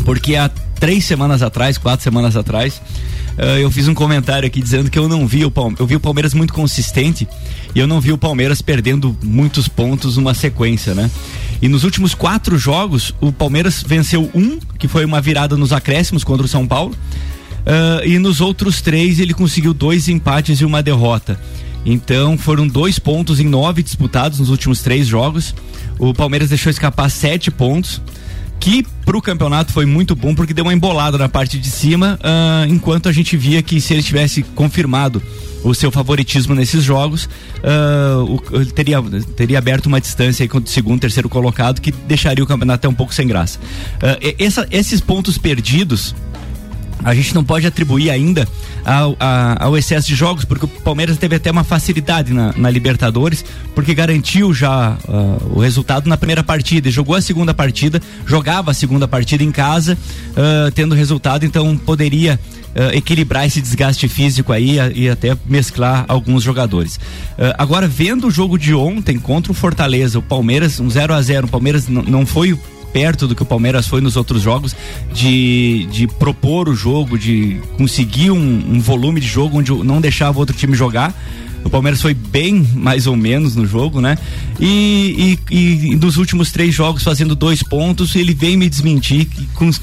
Porque 0.05 0.37
há 0.37 0.49
três 0.79 1.05
semanas 1.05 1.43
atrás, 1.43 1.79
quatro 1.79 2.03
semanas 2.03 2.37
atrás, 2.37 2.81
eh, 3.39 3.63
eu 3.63 3.71
fiz 3.71 3.87
um 3.87 3.95
comentário 3.95 4.47
aqui 4.47 4.61
dizendo 4.61 4.91
que 4.91 4.99
eu 4.99 5.09
não 5.09 5.27
vi 5.27 5.45
o 5.45 5.51
Palmeiras, 5.51 5.81
eu 5.81 5.87
vi 5.87 5.97
o 5.97 6.01
Palmeiras 6.01 6.35
muito 6.35 6.53
consistente 6.53 7.29
e 7.75 7.79
eu 7.79 7.87
não 7.87 8.01
vi 8.01 8.13
o 8.13 8.19
Palmeiras 8.19 8.61
perdendo 8.61 9.17
muitos 9.23 9.69
pontos 9.69 10.17
numa 10.17 10.35
sequência, 10.35 10.95
né? 10.95 11.11
E 11.61 11.69
nos 11.69 11.85
últimos 11.85 12.15
quatro 12.15 12.59
jogos, 12.59 13.15
o 13.21 13.33
Palmeiras 13.33 13.85
venceu 13.87 14.29
um, 14.35 14.59
que 14.79 14.89
foi 14.89 15.05
uma 15.05 15.21
virada 15.21 15.57
nos 15.57 15.73
acréscimos 15.73 16.25
contra 16.25 16.45
o 16.45 16.49
São 16.49 16.67
Paulo. 16.67 16.97
Ah, 17.67 18.01
e 18.05 18.19
nos 18.19 18.41
outros 18.41 18.81
três 18.81 19.19
ele 19.19 19.35
conseguiu 19.35 19.73
dois 19.73 20.09
empates 20.09 20.61
e 20.61 20.65
uma 20.65 20.83
derrota. 20.83 21.39
Então 21.85 22.39
foram 22.39 22.67
dois 22.67 22.99
pontos 22.99 23.41
em 23.41 23.47
nove 23.47 23.83
disputados 23.83 24.39
nos 24.39 24.51
últimos 24.51 24.83
três 24.83 25.07
jogos. 25.07 25.55
O 25.99 26.15
Palmeiras 26.15 26.49
deixou 26.49 26.71
escapar 26.71 27.11
sete 27.11 27.51
pontos, 27.51 28.01
que 28.63 28.87
pro 29.05 29.21
campeonato 29.21 29.73
foi 29.73 29.85
muito 29.85 30.15
bom 30.15 30.37
porque 30.37 30.55
deu 30.55 30.65
uma 30.65 30.73
embolada 30.73 31.19
na 31.19 31.29
parte 31.29 31.59
de 31.59 31.69
cima, 31.69 32.17
ah, 32.23 32.65
enquanto 32.69 33.09
a 33.09 33.13
gente 33.13 33.37
via 33.37 33.61
que 33.61 33.81
se 33.81 33.93
ele 33.93 34.05
tivesse 34.05 34.45
confirmado 34.55 35.21
o 35.65 35.75
seu 35.75 35.91
favoritismo 35.91 36.55
nesses 36.55 36.85
jogos, 36.85 37.29
ah, 37.65 38.23
o- 38.23 38.65
teria, 38.67 39.03
teria 39.37 39.59
aberto 39.59 39.87
uma 39.87 40.01
distância 40.01 40.45
aí 40.45 40.49
com 40.49 40.59
o 40.59 40.67
segundo, 40.67 41.01
terceiro 41.01 41.29
colocado 41.29 41.81
que 41.81 41.91
deixaria 41.91 42.45
o 42.45 42.47
campeonato 42.47 42.77
até 42.77 42.89
um 42.89 42.95
pouco 42.95 43.13
sem 43.13 43.27
graça. 43.27 43.59
E- 44.21 44.37
essa- 44.39 44.67
esses 44.71 45.01
pontos 45.01 45.37
perdidos 45.37 46.15
a 47.05 47.15
gente 47.15 47.35
não 47.35 47.43
pode 47.45 47.67
atribuir 47.67 48.11
ainda 48.11 48.47
ao, 48.85 49.17
a- 49.19 49.57
ao 49.65 49.77
excesso 49.77 50.09
de 50.09 50.15
jogos, 50.15 50.45
porque 50.45 50.65
o 50.65 50.69
Palmeiras 50.69 51.17
teve 51.17 51.37
até 51.37 51.51
uma 51.51 51.65
facilidade 51.65 52.33
na, 52.33 52.53
na 52.57 52.71
Libertadores, 52.71 53.45
porque 53.75 53.95
garantiu 53.95 54.53
já 54.55 54.97
ah, 55.09 55.37
o 55.55 55.61
resultado 55.61 56.09
na 56.09 56.17
primeira 56.17 56.43
partida, 56.43 56.91
jogou 56.91 57.15
a 57.15 57.21
segunda 57.21 57.53
partida, 57.55 58.01
jogava 58.27 58.71
a 58.71 58.75
segunda 58.75 59.07
partida 59.09 59.43
em 59.43 59.53
casa, 59.53 59.97
ah, 60.37 60.71
tendo 60.75 60.95
resultado, 60.95 61.45
então 61.45 61.77
poderia 61.77 62.39
ah, 62.75 62.95
equilibrar 62.95 63.47
esse 63.47 63.61
desgaste 63.61 64.09
físico 64.09 64.53
aí 64.53 64.79
a- 64.81 64.91
e 64.91 65.09
até 65.09 65.37
mesclar 65.47 66.05
alguns 66.09 66.43
jogadores. 66.43 66.99
Ah, 67.39 67.55
agora, 67.59 67.87
vendo 67.89 68.27
o 68.27 68.31
jogo 68.31 68.59
de 68.59 68.75
ontem 68.75 69.19
contra 69.19 69.53
o 69.53 69.55
Fortaleza, 69.55 70.19
o 70.19 70.23
Palmeiras, 70.23 70.79
um 70.81 70.89
0 70.91 71.15
a 71.15 71.23
0 71.23 71.47
o 71.47 71.51
Palmeiras 71.51 71.89
não 71.89 72.25
foi 72.27 72.59
perto 72.93 73.27
do 73.27 73.35
que 73.35 73.43
o 73.43 73.47
Palmeiras 73.47 73.87
foi 73.87 74.01
nos 74.01 74.17
outros 74.17 74.43
jogos, 74.43 74.75
de, 75.13 75.87
de 75.91 76.07
propor 76.07 76.69
o 76.69 76.75
jogo, 76.75 77.19
de 77.19 77.61
conseguir 77.77 78.31
um, 78.31 78.75
um 78.75 78.81
volume 78.81 79.21
de 79.21 79.27
jogo 79.27 79.59
onde 79.59 79.73
não 79.73 80.01
deixava 80.01 80.39
outro 80.39 80.57
time 80.57 80.75
jogar. 80.77 81.15
O 81.65 81.71
Palmeiras 81.71 82.03
foi 82.03 82.13
bem 82.13 82.67
mais 82.75 83.07
ou 83.07 83.15
menos 83.15 83.55
no 83.55 83.65
jogo, 83.65 84.01
né? 84.01 84.19
E, 84.59 85.39
e, 85.49 85.91
e 85.93 85.95
nos 85.95 86.17
últimos 86.17 86.51
três 86.51 86.75
jogos 86.75 87.05
fazendo 87.05 87.37
dois 87.37 87.63
pontos, 87.63 88.17
ele 88.17 88.35
veio 88.35 88.59
me 88.59 88.69
desmentir 88.69 89.27
que 89.27 89.47
com 89.55 89.69
os- 89.69 89.81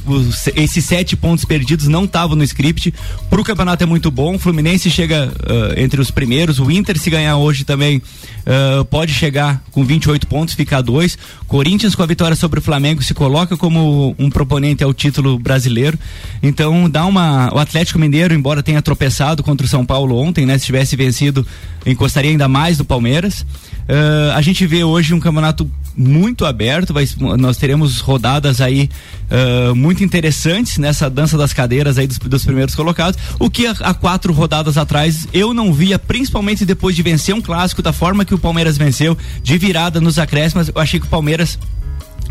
esses 0.58 0.84
sete 0.84 1.16
pontos 1.16 1.46
perdidos 1.46 1.88
não 1.88 2.04
estavam 2.04 2.36
no 2.36 2.44
script. 2.44 2.94
Pro 3.30 3.46
campeonato 3.46 3.82
é 3.82 3.88
muito 3.88 4.12
bom. 4.12 4.36
O 4.36 4.40
Fluminense 4.40 4.92
chega 4.92 5.32
ah, 5.48 5.74
entre 5.80 6.02
os 6.02 6.12
primeiros. 6.12 6.60
O 6.60 6.70
Inter, 6.70 7.00
se 7.00 7.10
ganhar 7.10 7.38
hoje 7.38 7.64
também, 7.64 8.02
ah, 8.50 8.84
pode 8.86 9.14
chegar 9.14 9.62
com 9.72 9.84
28 9.84 10.26
pontos, 10.26 10.56
ficar 10.56 10.82
dois. 10.82 11.16
Corinthians, 11.48 11.94
com 11.94 12.02
a 12.02 12.06
vitória 12.08 12.36
sobre 12.36 12.60
o 12.60 12.62
Flamengo, 12.64 13.04
se 13.04 13.14
coloca 13.14 13.56
como 13.56 14.16
um 14.18 14.28
proponente 14.30 14.84
ao 14.84 14.92
título 14.92 15.38
brasileiro. 15.38 15.98
Então, 16.42 16.90
dá 16.90 17.06
uma. 17.06 17.54
O 17.54 17.60
Atlético 17.60 18.00
Mineiro, 18.00 18.34
embora 18.34 18.64
tenha 18.64 18.82
tropeçado 18.82 19.44
contra 19.44 19.68
o 19.68 19.70
São 19.70 19.86
Paulo 19.86 20.18
ontem, 20.18 20.48
né? 20.48 20.58
Se 20.58 20.66
tivesse 20.66 20.96
vencido, 20.96 21.46
encostaria 21.86 22.32
ainda 22.32 22.48
mais 22.48 22.76
do 22.78 22.84
Palmeiras. 22.84 23.46
Ah, 23.88 24.36
a 24.36 24.42
gente 24.42 24.66
vê 24.66 24.84
hoje 24.84 25.14
um 25.14 25.20
campeonato 25.20 25.70
muito 26.00 26.46
aberto, 26.46 26.94
vai- 26.94 27.08
nós 27.38 27.58
teremos 27.58 28.00
rodadas 28.00 28.62
aí 28.62 28.90
ah, 29.30 29.76
muito 29.76 30.02
interessantes 30.04 30.78
nessa 30.78 31.10
dança 31.10 31.38
das 31.38 31.52
cadeiras 31.52 31.98
aí 31.98 32.08
dos, 32.08 32.18
dos 32.18 32.46
primeiros 32.46 32.74
colocados, 32.74 33.20
o 33.38 33.50
que 33.50 33.68
há, 33.68 33.94
quatro 33.94 34.32
rodadas 34.32 34.78
atrás 34.78 35.28
eu 35.34 35.54
não 35.54 35.74
via, 35.74 36.00
principalmente 36.00 36.66
depois 36.66 36.96
de 36.96 37.04
vencer 37.04 37.36
um 37.36 37.42
clássico 37.42 37.82
da 37.82 37.92
forma 37.92 38.24
que 38.24 38.34
o 38.34 38.40
Palmeiras 38.40 38.78
venceu, 38.78 39.18
de 39.44 39.58
virada 39.58 40.00
nos 40.00 40.18
acréscimos, 40.18 40.70
eu 40.74 40.82
achei 40.82 41.00
que 41.00 41.06
o 41.06 41.10
Palmeiras 41.10 41.60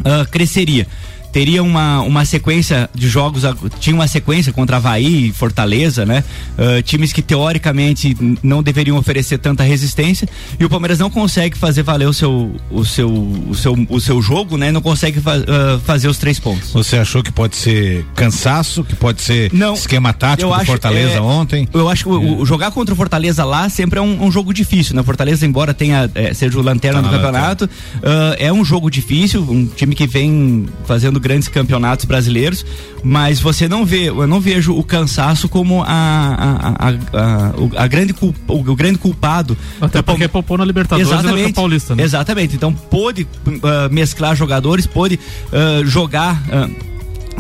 ah, 0.05 0.25
cresceria. 0.31 0.87
Teria 1.33 1.63
uma, 1.63 2.01
uma 2.01 2.25
sequência 2.25 2.89
de 2.95 3.09
jogos, 3.09 3.45
ah, 3.45 3.55
tinha 3.79 3.95
uma 3.95 4.09
sequência 4.09 4.53
contra 4.53 4.77
Havaí 4.79 5.29
e 5.29 5.33
Fortaleza, 5.33 6.07
né? 6.07 6.25
Ah, 6.57 6.81
times 6.83 7.13
que 7.13 7.21
teoricamente 7.23 8.17
não 8.43 8.63
deveriam 8.63 8.97
oferecer 8.97 9.39
tanta 9.39 9.63
resistência 9.63 10.27
e 10.59 10.65
o 10.65 10.69
Palmeiras 10.71 10.99
não 10.99 11.11
consegue 11.11 11.57
fazer 11.57 11.83
valer 11.83 12.09
o 12.09 12.13
seu, 12.15 12.57
o 12.71 12.85
seu, 12.85 13.11
o 13.11 13.55
seu, 13.55 13.87
o 13.91 14.01
seu 14.01 14.23
jogo, 14.23 14.57
né? 14.57 14.73
Não 14.73 14.81
consegue 14.81 15.21
fa- 15.21 15.37
ah, 15.37 15.79
fazer 15.85 16.09
os 16.09 16.17
três 16.19 16.41
pontos. 16.41 16.73
Você 16.73 16.97
achou 16.97 17.23
que 17.23 17.31
pode 17.31 17.57
ser 17.57 18.05
cansaço, 18.15 18.83
que 18.83 18.97
pode 18.97 19.21
ser 19.23 19.53
Não. 19.53 19.75
esquema 19.75 20.13
tático 20.13 20.49
do 20.49 20.55
acho, 20.55 20.67
Fortaleza 20.67 21.15
é, 21.17 21.21
ontem? 21.21 21.69
Eu 21.75 21.89
acho 21.89 22.05
que 22.05 22.11
o, 22.11 22.41
o 22.41 22.47
jogar 22.47 22.71
contra 22.71 22.95
o 22.95 22.97
Fortaleza 22.97 23.45
lá 23.45 23.69
sempre 23.69 23.99
é 23.99 24.03
um, 24.03 24.25
um 24.25 24.31
jogo 24.33 24.53
difícil, 24.55 24.97
né? 24.97 25.03
Fortaleza, 25.03 25.47
embora 25.47 25.75
tenha 25.75 26.11
é, 26.15 26.33
seja 26.33 26.59
o 26.59 26.63
lanterna 26.63 27.03
Tá 27.03 27.09
do 27.09 27.13
na 27.13 27.19
campeonato, 27.19 27.69
ah, 28.03 28.35
é 28.39 28.53
um 28.53 28.65
jogo 28.65 28.91
difícil, 28.91 29.43
um 29.43 29.67
time 29.67 29.95
que 29.95 30.07
vem 30.07 30.67
fazendo 30.87 31.18
grandes 31.21 31.49
campeonatos 31.49 32.05
brasileiros, 32.05 32.65
mas 33.03 33.41
você 33.41 33.69
não 33.69 33.85
vê, 33.85 34.09
eu 34.09 34.27
não 34.27 34.41
vejo 34.41 34.77
o 34.77 34.83
cansaço 34.83 35.49
como 35.49 35.83
a, 35.83 35.89
a, 35.89 36.89
a, 36.89 37.83
a- 37.85 37.87
grande 37.87 38.15
o, 38.47 38.75
grande 38.75 38.99
culpado. 38.99 39.57
Até 39.81 40.03
porque 40.03 40.29
poupou 40.29 40.59
na 40.59 40.65
Libertadores 40.65 41.09
e 41.09 41.13
Exatamente. 41.13 41.53
Paulista, 41.53 41.95
né? 41.95 42.03
Exatamente. 42.03 42.57
Então 42.57 42.73
pôde 42.73 43.27
ah, 43.63 43.89
mesclar 43.91 44.35
jogadores, 44.37 44.87
pôde 44.87 45.19
ah, 45.53 45.83
jogar. 45.85 46.43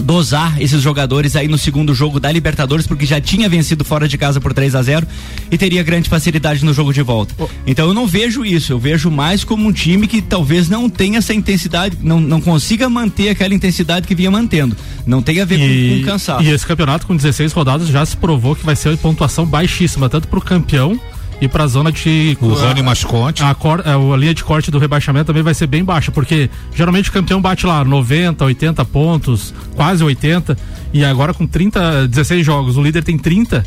Dosar 0.01 0.61
esses 0.61 0.83
jogadores 0.83 1.37
aí 1.37 1.49
no 1.49 1.59
segundo 1.59 1.95
jogo 1.95 2.21
da 2.21 2.31
Libertadores, 2.31 2.87
porque 2.87 3.07
já 3.07 3.21
tinha 3.21 3.49
vencido 3.49 3.85
fora 3.85 4.09
de 4.09 4.17
casa 4.17 4.41
por 4.41 4.53
3 4.53 4.75
a 4.75 4.83
0 4.83 5.07
e 5.51 5.59
teria 5.59 5.83
grande 5.83 6.09
facilidade 6.09 6.65
no 6.65 6.73
jogo 6.73 6.93
de 6.93 7.03
volta. 7.03 7.35
Então 7.67 7.89
eu 7.89 7.95
não 7.95 8.07
vejo 8.07 8.45
isso, 8.45 8.73
eu 8.73 8.79
vejo 8.79 9.11
mais 9.11 9.45
como 9.45 9.67
um 9.67 9.73
time 9.73 10.07
que 10.07 10.21
talvez 10.23 10.69
não 10.69 10.89
tenha 10.89 11.19
essa 11.19 11.35
intensidade, 11.35 11.97
não, 12.03 12.21
não 12.21 12.41
consiga 12.41 12.89
manter 12.89 13.31
aquela 13.31 13.55
intensidade 13.55 14.07
que 14.07 14.15
vinha 14.15 14.31
mantendo. 14.31 14.77
Não 15.07 15.23
tem 15.23 15.41
a 15.41 15.45
ver 15.45 15.59
com, 15.59 16.01
com 16.01 16.07
cansaço. 16.07 16.43
e 16.43 16.51
esse 16.51 16.67
campeonato 16.67 17.07
com 17.07 17.17
16 17.17 17.53
rodadas 17.53 17.89
já 17.89 18.05
se 18.05 18.17
provou 18.17 18.55
que 18.55 18.65
vai 18.65 18.77
ser 18.77 18.97
pontuação 18.99 19.47
baixíssima, 19.47 20.09
tanto 20.09 20.29
pro 20.29 20.41
campeão 20.41 21.01
e 21.41 21.49
pra 21.49 21.67
zona 21.67 21.93
de. 21.93 22.37
O 22.41 22.55
Rani 22.55 22.83
Masconte. 22.83 23.43
A, 23.43 23.51
a, 23.51 24.15
a 24.15 24.17
linha 24.17 24.35
de 24.35 24.45
corte 24.45 24.71
do 24.71 24.79
rebaixamento 24.79 25.27
também 25.27 25.43
vai 25.43 25.55
ser 25.55 25.67
bem 25.67 25.85
baixa, 25.85 26.11
porque 26.11 26.51
geralmente 26.75 27.11
o 27.11 27.13
campeão 27.13 27.41
bate 27.41 27.67
lá 27.67 27.85
90, 27.85 28.45
80 28.45 28.85
pontos, 28.85 29.55
quase 29.77 30.03
80, 30.03 30.57
e 30.93 31.05
agora 31.05 31.33
com 31.33 31.47
30, 31.47 32.09
16 32.09 32.45
jogos, 32.45 32.77
o 32.77 32.83
líder 32.83 33.03
tem 33.03 33.19
30. 33.19 33.65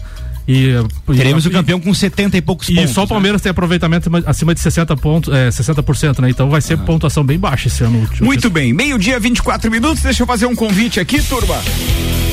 E, 0.47 0.73
Teremos 1.15 1.45
e, 1.45 1.47
o 1.47 1.51
campeão 1.51 1.80
com 1.80 1.93
70 1.93 2.38
e 2.38 2.41
poucos 2.41 2.69
e 2.69 2.75
pontos. 2.75 2.91
só 2.91 3.04
o 3.04 3.08
Palmeiras 3.08 3.41
tem 3.41 3.49
aproveitamento 3.49 4.10
acima 4.25 4.54
de 4.54 4.60
60 4.60 4.95
pontos, 4.97 5.34
é, 5.34 5.49
60%, 5.49 6.19
né? 6.19 6.30
Então 6.30 6.49
vai 6.49 6.62
ser 6.62 6.77
pontuação 6.77 7.23
bem 7.23 7.38
baixa 7.38 7.67
esse 7.67 7.84
ano. 7.84 8.08
Muito 8.19 8.49
bem, 8.49 8.73
meio-dia, 8.73 9.19
24 9.19 9.69
minutos. 9.69 10.04
Deixa 10.04 10.23
eu 10.23 10.27
fazer 10.27 10.45
um 10.45 10.56
convite 10.56 10.99
aqui, 10.99 11.21
turma. 11.21 11.62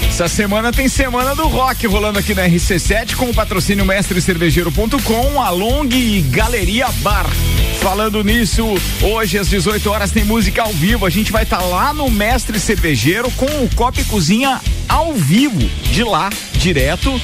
Essa 0.08 0.26
semana 0.26 0.72
tem 0.72 0.88
Semana 0.88 1.32
do 1.32 1.46
Rock 1.46 1.86
rolando 1.86 2.18
aqui 2.18 2.34
na 2.34 2.42
RC7 2.48 3.14
com 3.14 3.26
o 3.26 3.34
patrocínio 3.34 3.84
mestrecervejeiro.com, 3.84 5.40
Along 5.40 5.94
e 5.94 6.22
Galeria 6.22 6.88
Bar. 7.02 7.26
Falando 7.80 8.24
nisso, 8.24 8.66
hoje 9.00 9.38
às 9.38 9.48
18 9.48 9.88
horas 9.88 10.10
tem 10.10 10.24
música 10.24 10.62
ao 10.62 10.72
vivo. 10.72 11.06
A 11.06 11.10
gente 11.10 11.30
vai 11.30 11.44
estar 11.44 11.60
lá 11.60 11.92
no 11.92 12.10
Mestre 12.10 12.58
Cervejeiro 12.58 13.30
com 13.32 13.46
o 13.46 13.70
Copa 13.76 14.00
e 14.00 14.04
Cozinha 14.06 14.60
ao 14.88 15.14
vivo, 15.14 15.70
de 15.92 16.02
lá, 16.02 16.30
direto 16.54 17.20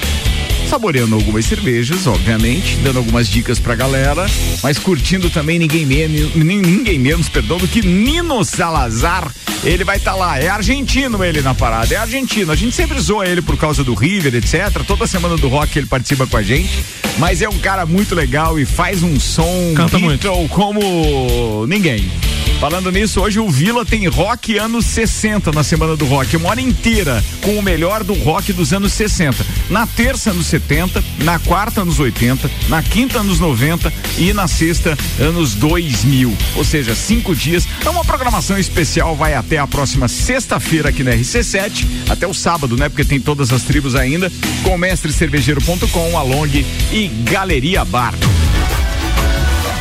saboreando 0.68 1.14
algumas 1.14 1.44
cervejas, 1.44 2.07
obviamente, 2.07 2.77
dando 2.77 2.98
algumas 2.98 3.29
dicas 3.29 3.59
pra 3.59 3.74
galera, 3.74 4.27
mas 4.62 4.79
curtindo 4.79 5.31
também 5.31 5.59
ninguém 5.59 5.87
menos, 5.87 6.35
ninguém 6.35 6.98
menos, 6.98 7.29
perdão, 7.29 7.59
do 7.59 7.68
que 7.68 7.83
Nino 7.83 8.44
Salazar. 8.44 9.33
Ele 9.62 9.83
vai 9.83 9.96
estar 9.96 10.12
tá 10.12 10.16
lá, 10.16 10.38
é 10.38 10.48
argentino 10.48 11.24
ele 11.24 11.40
na 11.40 11.55
parada, 11.55 11.94
é 11.94 11.96
argentino. 11.96 12.53
A 12.53 12.57
gente 12.57 12.77
sempre 12.77 13.00
zoa 13.00 13.27
ele 13.27 13.40
por 13.40 13.57
causa 13.57 13.83
do 13.83 13.94
River, 13.94 14.35
etc. 14.35 14.85
Toda 14.87 15.07
semana 15.07 15.37
do 15.37 15.48
rock 15.48 15.79
ele 15.79 15.87
participa 15.87 16.27
com 16.27 16.37
a 16.37 16.42
gente, 16.42 16.85
mas 17.18 17.40
é 17.40 17.48
um 17.48 17.59
cara 17.59 17.87
muito 17.87 18.14
legal 18.14 18.59
e 18.59 18.66
faz 18.66 19.03
um 19.03 19.18
som 19.18 19.72
Canta 19.74 19.98
muito. 19.98 20.29
como 20.50 21.66
ninguém. 21.66 22.11
Falando 22.64 22.90
nisso, 22.90 23.20
hoje 23.20 23.38
o 23.38 23.50
Vila 23.50 23.85
tem 23.85 24.07
rock 24.07 24.57
anos 24.57 24.87
60 24.87 25.53
na 25.53 25.62
semana 25.62 25.98
do 25.98 26.07
rock, 26.07 26.35
uma 26.35 26.48
hora 26.48 26.62
inteira 26.62 27.22
com 27.42 27.59
o 27.59 27.62
melhor 27.62 28.03
do 28.03 28.14
rock 28.14 28.55
dos 28.55 28.72
anos 28.72 28.94
60. 28.94 29.44
Na 29.68 29.87
terça, 29.87 30.31
anos 30.31 30.46
70, 30.46 31.05
na 31.18 31.38
quarta, 31.38 31.83
anos 31.83 32.00
80, 32.00 32.50
na 32.70 32.83
quinta, 32.83 33.20
anos 33.20 33.38
90 33.38 33.92
e 34.16 34.33
na 34.33 34.48
sexta, 34.48 34.96
anos 35.20 35.53
2000. 35.53 36.35
Ou 36.57 36.64
seja, 36.64 36.94
cinco 36.94 37.37
dias. 37.37 37.68
É 37.85 37.90
uma 37.90 38.03
programação 38.03 38.57
especial, 38.57 39.14
vai 39.14 39.35
até 39.35 39.59
a 39.59 39.66
próxima 39.66 40.09
sexta-feira 40.09 40.88
aqui 40.88 41.05
na 41.05 41.11
RC7, 41.11 41.85
até 42.09 42.27
o 42.27 42.33
sábado, 42.33 42.79
né? 42.79 42.88
Porque 42.88 43.05
tem 43.05 43.20
todas 43.20 43.53
as 43.53 43.62
tribos 43.62 43.94
ainda, 43.94 44.33
com 44.62 44.79
mestrecervejeiro.com, 44.79 46.16
Along 46.16 46.64
e 46.90 47.09
Galeria 47.31 47.85
Bar. 47.85 48.14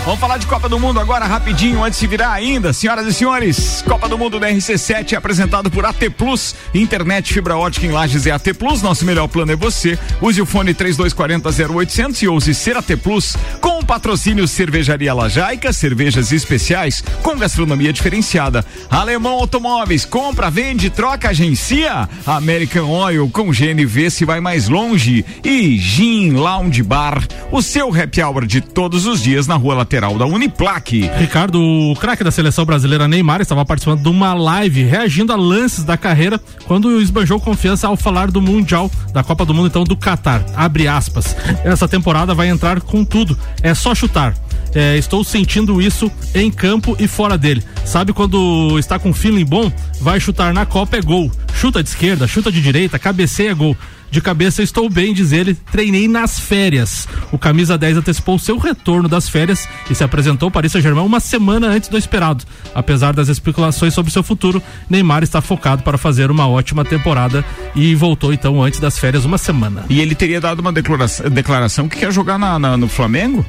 Vamos 0.06 0.20
falar 0.20 0.38
de 0.38 0.46
Copa 0.46 0.68
do 0.68 0.78
Mundo 0.78 1.00
agora 1.00 1.26
rapidinho, 1.26 1.82
antes 1.82 1.98
de 1.98 2.08
virar 2.08 2.34
ainda. 2.34 2.74
Senhoras 2.74 3.08
e 3.08 3.14
senhores, 3.14 3.82
Copa 3.88 4.10
do 4.10 4.18
Mundo 4.18 4.38
da 4.38 4.50
RC7 4.50 5.14
é 5.14 5.16
apresentado 5.16 5.72
por 5.72 5.86
AT 5.86 6.10
Plus. 6.18 6.54
Internet 6.74 7.34
fibra 7.34 7.56
ótica 7.56 7.86
em 7.86 7.92
Lages 7.92 8.28
é 8.28 8.32
AT 8.32 8.54
Plus. 8.60 8.82
Nosso 8.82 9.06
melhor 9.06 9.30
plano 9.30 9.54
é 9.54 9.56
você. 9.56 9.98
Use 10.22 10.42
o 10.42 10.46
fone 10.46 10.74
3240 10.74 11.74
0800 11.74 12.22
e 12.22 12.28
ouse 12.28 12.54
ser 12.54 12.76
AT 12.76 12.98
Plus. 13.02 13.38
Com 13.62 13.80
o 13.80 13.86
patrocínio 13.86 14.46
Cervejaria 14.46 15.14
Lajaica, 15.14 15.72
cervejas 15.72 16.34
especiais 16.34 17.02
com 17.22 17.38
gastronomia 17.38 17.94
diferenciada. 17.94 18.66
Alemão 18.90 19.36
Automóveis, 19.36 20.04
compra, 20.04 20.50
vende, 20.50 20.90
troca, 20.90 21.30
agencia. 21.30 22.10
American 22.26 22.90
Oil 22.90 23.30
com 23.30 23.52
GNV 23.52 24.10
se 24.10 24.26
vai 24.26 24.42
mais 24.42 24.68
longe. 24.68 25.26
E 25.46 25.78
Gin 25.78 26.32
Lounge 26.32 26.84
Bar, 26.84 27.26
o 27.50 27.62
seu 27.62 27.88
happy 27.88 28.22
hour 28.22 28.46
de 28.46 28.60
todos 28.60 29.06
os 29.06 29.24
dias 29.24 29.48
na 29.48 29.56
rua 29.56 29.76
lateral 29.76 29.93
da 29.94 30.26
Uniplaque. 30.26 31.08
Ricardo, 31.20 31.62
o 31.62 31.96
craque 31.96 32.24
da 32.24 32.32
seleção 32.32 32.66
brasileira 32.66 33.08
Neymar 33.08 33.42
estava 33.42 33.64
participando 33.64 34.02
de 34.02 34.10
uma 34.10 34.34
live 34.34 34.84
reagindo 34.84 35.32
a 35.32 35.36
lances 35.36 35.84
da 35.84 35.96
carreira 35.96 36.42
quando 36.66 37.00
esbanjou 37.00 37.40
confiança 37.40 37.88
ao 37.88 37.96
falar 37.96 38.32
do 38.32 38.42
Mundial, 38.42 38.90
da 39.14 39.24
Copa 39.24 39.46
do 39.46 39.54
Mundo 39.54 39.68
então 39.68 39.84
do 39.84 39.96
Catar. 39.96 40.44
Abre 40.56 40.88
aspas. 40.88 41.36
Essa 41.64 41.88
temporada 41.88 42.34
vai 42.34 42.48
entrar 42.48 42.82
com 42.82 43.06
tudo. 43.06 43.38
É 43.62 43.76
só 43.76 43.94
chutar. 43.94 44.34
É, 44.74 44.98
estou 44.98 45.24
sentindo 45.24 45.80
isso 45.80 46.12
em 46.34 46.50
campo 46.50 46.96
e 47.00 47.08
fora 47.08 47.38
dele. 47.38 47.64
Sabe 47.86 48.14
quando 48.14 48.80
está 48.80 48.98
com 48.98 49.14
feeling 49.14 49.46
bom? 49.46 49.72
Vai 50.02 50.20
chutar 50.20 50.56
na 50.56 50.66
Copa 50.66 50.98
é 50.98 51.02
gol. 51.02 51.32
Chuta 51.54 51.84
de 51.84 51.90
esquerda, 51.90 52.28
chuta 52.28 52.52
de 52.52 52.60
direita, 52.60 52.98
cabeceia 52.98 53.52
é 53.52 53.54
gol. 53.54 53.78
De 54.14 54.22
cabeça 54.22 54.62
estou 54.62 54.88
bem, 54.92 55.12
diz 55.12 55.32
ele, 55.32 55.56
treinei 55.56 56.08
nas 56.08 56.40
férias. 56.40 57.08
O 57.32 57.38
camisa 57.40 57.80
10 57.80 57.98
antecipou 57.98 58.38
seu 58.38 58.60
retorno 58.60 59.10
das 59.10 59.28
férias 59.28 59.68
e 59.90 59.96
se 59.96 60.04
apresentou 60.04 60.52
para 60.52 60.60
Paris 60.60 60.72
Saint-Germain 60.72 61.04
uma 61.04 61.20
semana 61.20 61.66
antes 61.66 61.90
do 61.90 61.98
esperado. 61.98 62.46
Apesar 62.76 63.14
das 63.14 63.28
especulações 63.28 63.92
sobre 63.92 64.12
seu 64.12 64.22
futuro, 64.22 64.62
Neymar 64.88 65.24
está 65.24 65.42
focado 65.42 65.82
para 65.82 65.98
fazer 65.98 66.30
uma 66.30 66.48
ótima 66.48 66.86
temporada 66.86 67.44
e 67.76 67.96
voltou 67.96 68.32
então 68.32 68.62
antes 68.62 68.80
das 68.80 69.00
férias 69.00 69.26
uma 69.26 69.40
semana. 69.40 69.84
E 69.90 70.00
ele 70.00 70.14
teria 70.14 70.40
dado 70.40 70.60
uma 70.60 70.72
declaração, 70.72 71.28
declaração 71.32 71.90
que 71.90 71.98
quer 71.98 72.14
jogar 72.14 72.38
na, 72.38 72.60
na, 72.60 72.78
no 72.78 72.88
Flamengo? 72.88 73.44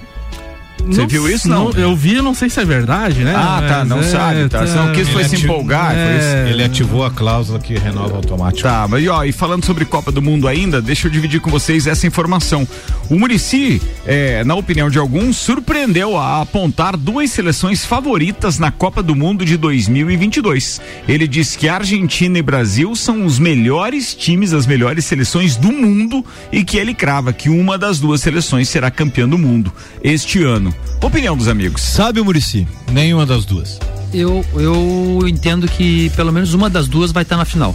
Você 0.87 1.07
viu 1.07 1.29
isso? 1.29 1.49
Não? 1.49 1.71
não? 1.71 1.81
Eu 1.81 1.97
vi, 1.97 2.21
não 2.21 2.35
sei 2.35 2.51
se 2.51 2.61
é 2.61 2.65
verdade, 2.65 3.25
né? 3.25 3.35
Ah, 3.35 3.63
tá, 3.67 3.85
não 3.85 4.01
é, 4.01 4.03
sabe. 4.03 4.49
Tá. 4.49 4.67
Você 4.67 4.75
não 4.75 4.93
quis 4.93 5.09
foi 5.09 5.25
se 5.25 5.37
empolgar. 5.37 5.95
É, 5.95 6.51
ele 6.51 6.63
ativou 6.63 7.05
a 7.05 7.11
cláusula 7.11 7.59
que 7.59 7.75
renova 7.75 8.17
automático. 8.17 8.63
Tá, 8.63 8.87
mas 8.89 9.03
e, 9.03 9.09
ó, 9.09 9.25
e 9.25 9.33
falando 9.33 9.65
sobre 9.65 9.85
Copa 9.85 10.13
do 10.13 10.21
Mundo 10.21 10.47
ainda, 10.47 10.83
deixa 10.83 11.07
eu 11.07 11.11
dividir 11.11 11.41
com 11.41 11.51
vocês 11.51 11.87
essa 11.87 12.07
informação. 12.07 12.67
O 13.09 13.19
Murici, 13.19 13.81
é, 14.07 14.45
na 14.45 14.55
opinião 14.55 14.91
de 14.91 14.99
alguns, 14.99 15.37
surpreendeu 15.37 16.17
a 16.17 16.43
apontar 16.43 16.97
duas 16.97 17.31
seleções 17.31 17.85
favoritas 17.85 18.59
na 18.59 18.71
Copa 18.71 19.03
do 19.03 19.15
Mundo 19.15 19.45
de 19.45 19.57
2022. 19.57 20.81
Ele 21.09 21.27
diz 21.27 21.57
que 21.57 21.69
Argentina 21.69 22.39
e 22.39 22.43
Brasil 22.43 22.95
são 22.95 23.25
os 23.25 23.39
melhores 23.39 24.15
times, 24.15 24.53
as 24.53 24.67
melhores 24.67 25.05
seleções 25.05 25.57
do 25.57 25.73
mundo 25.73 26.25
e 26.53 26.65
que 26.65 26.77
ele 26.77 26.95
crava 26.95 27.33
que 27.33 27.49
uma 27.49 27.79
das 27.79 27.99
duas 27.99 28.21
seleções 28.21 28.69
será 28.69 28.91
campeã 28.91 29.29
do 29.29 29.39
mundo 29.39 29.73
este 30.03 30.43
ano. 30.43 30.64
Opinião 31.03 31.37
dos 31.37 31.49
amigos. 31.49 31.83
Sabe 31.83 32.21
o 32.21 32.25
Murici? 32.25 32.67
Nenhuma 32.93 33.27
das 33.27 33.45
duas. 33.45 33.79
Eu, 34.13 34.45
eu 34.55 35.27
entendo 35.27 35.67
que 35.67 36.09
pelo 36.11 36.33
menos 36.33 36.55
uma 36.55 36.71
das 36.71 36.87
duas 36.87 37.11
vai 37.11 37.25
estar 37.25 37.35
tá 37.35 37.39
na 37.41 37.45
final. 37.45 37.75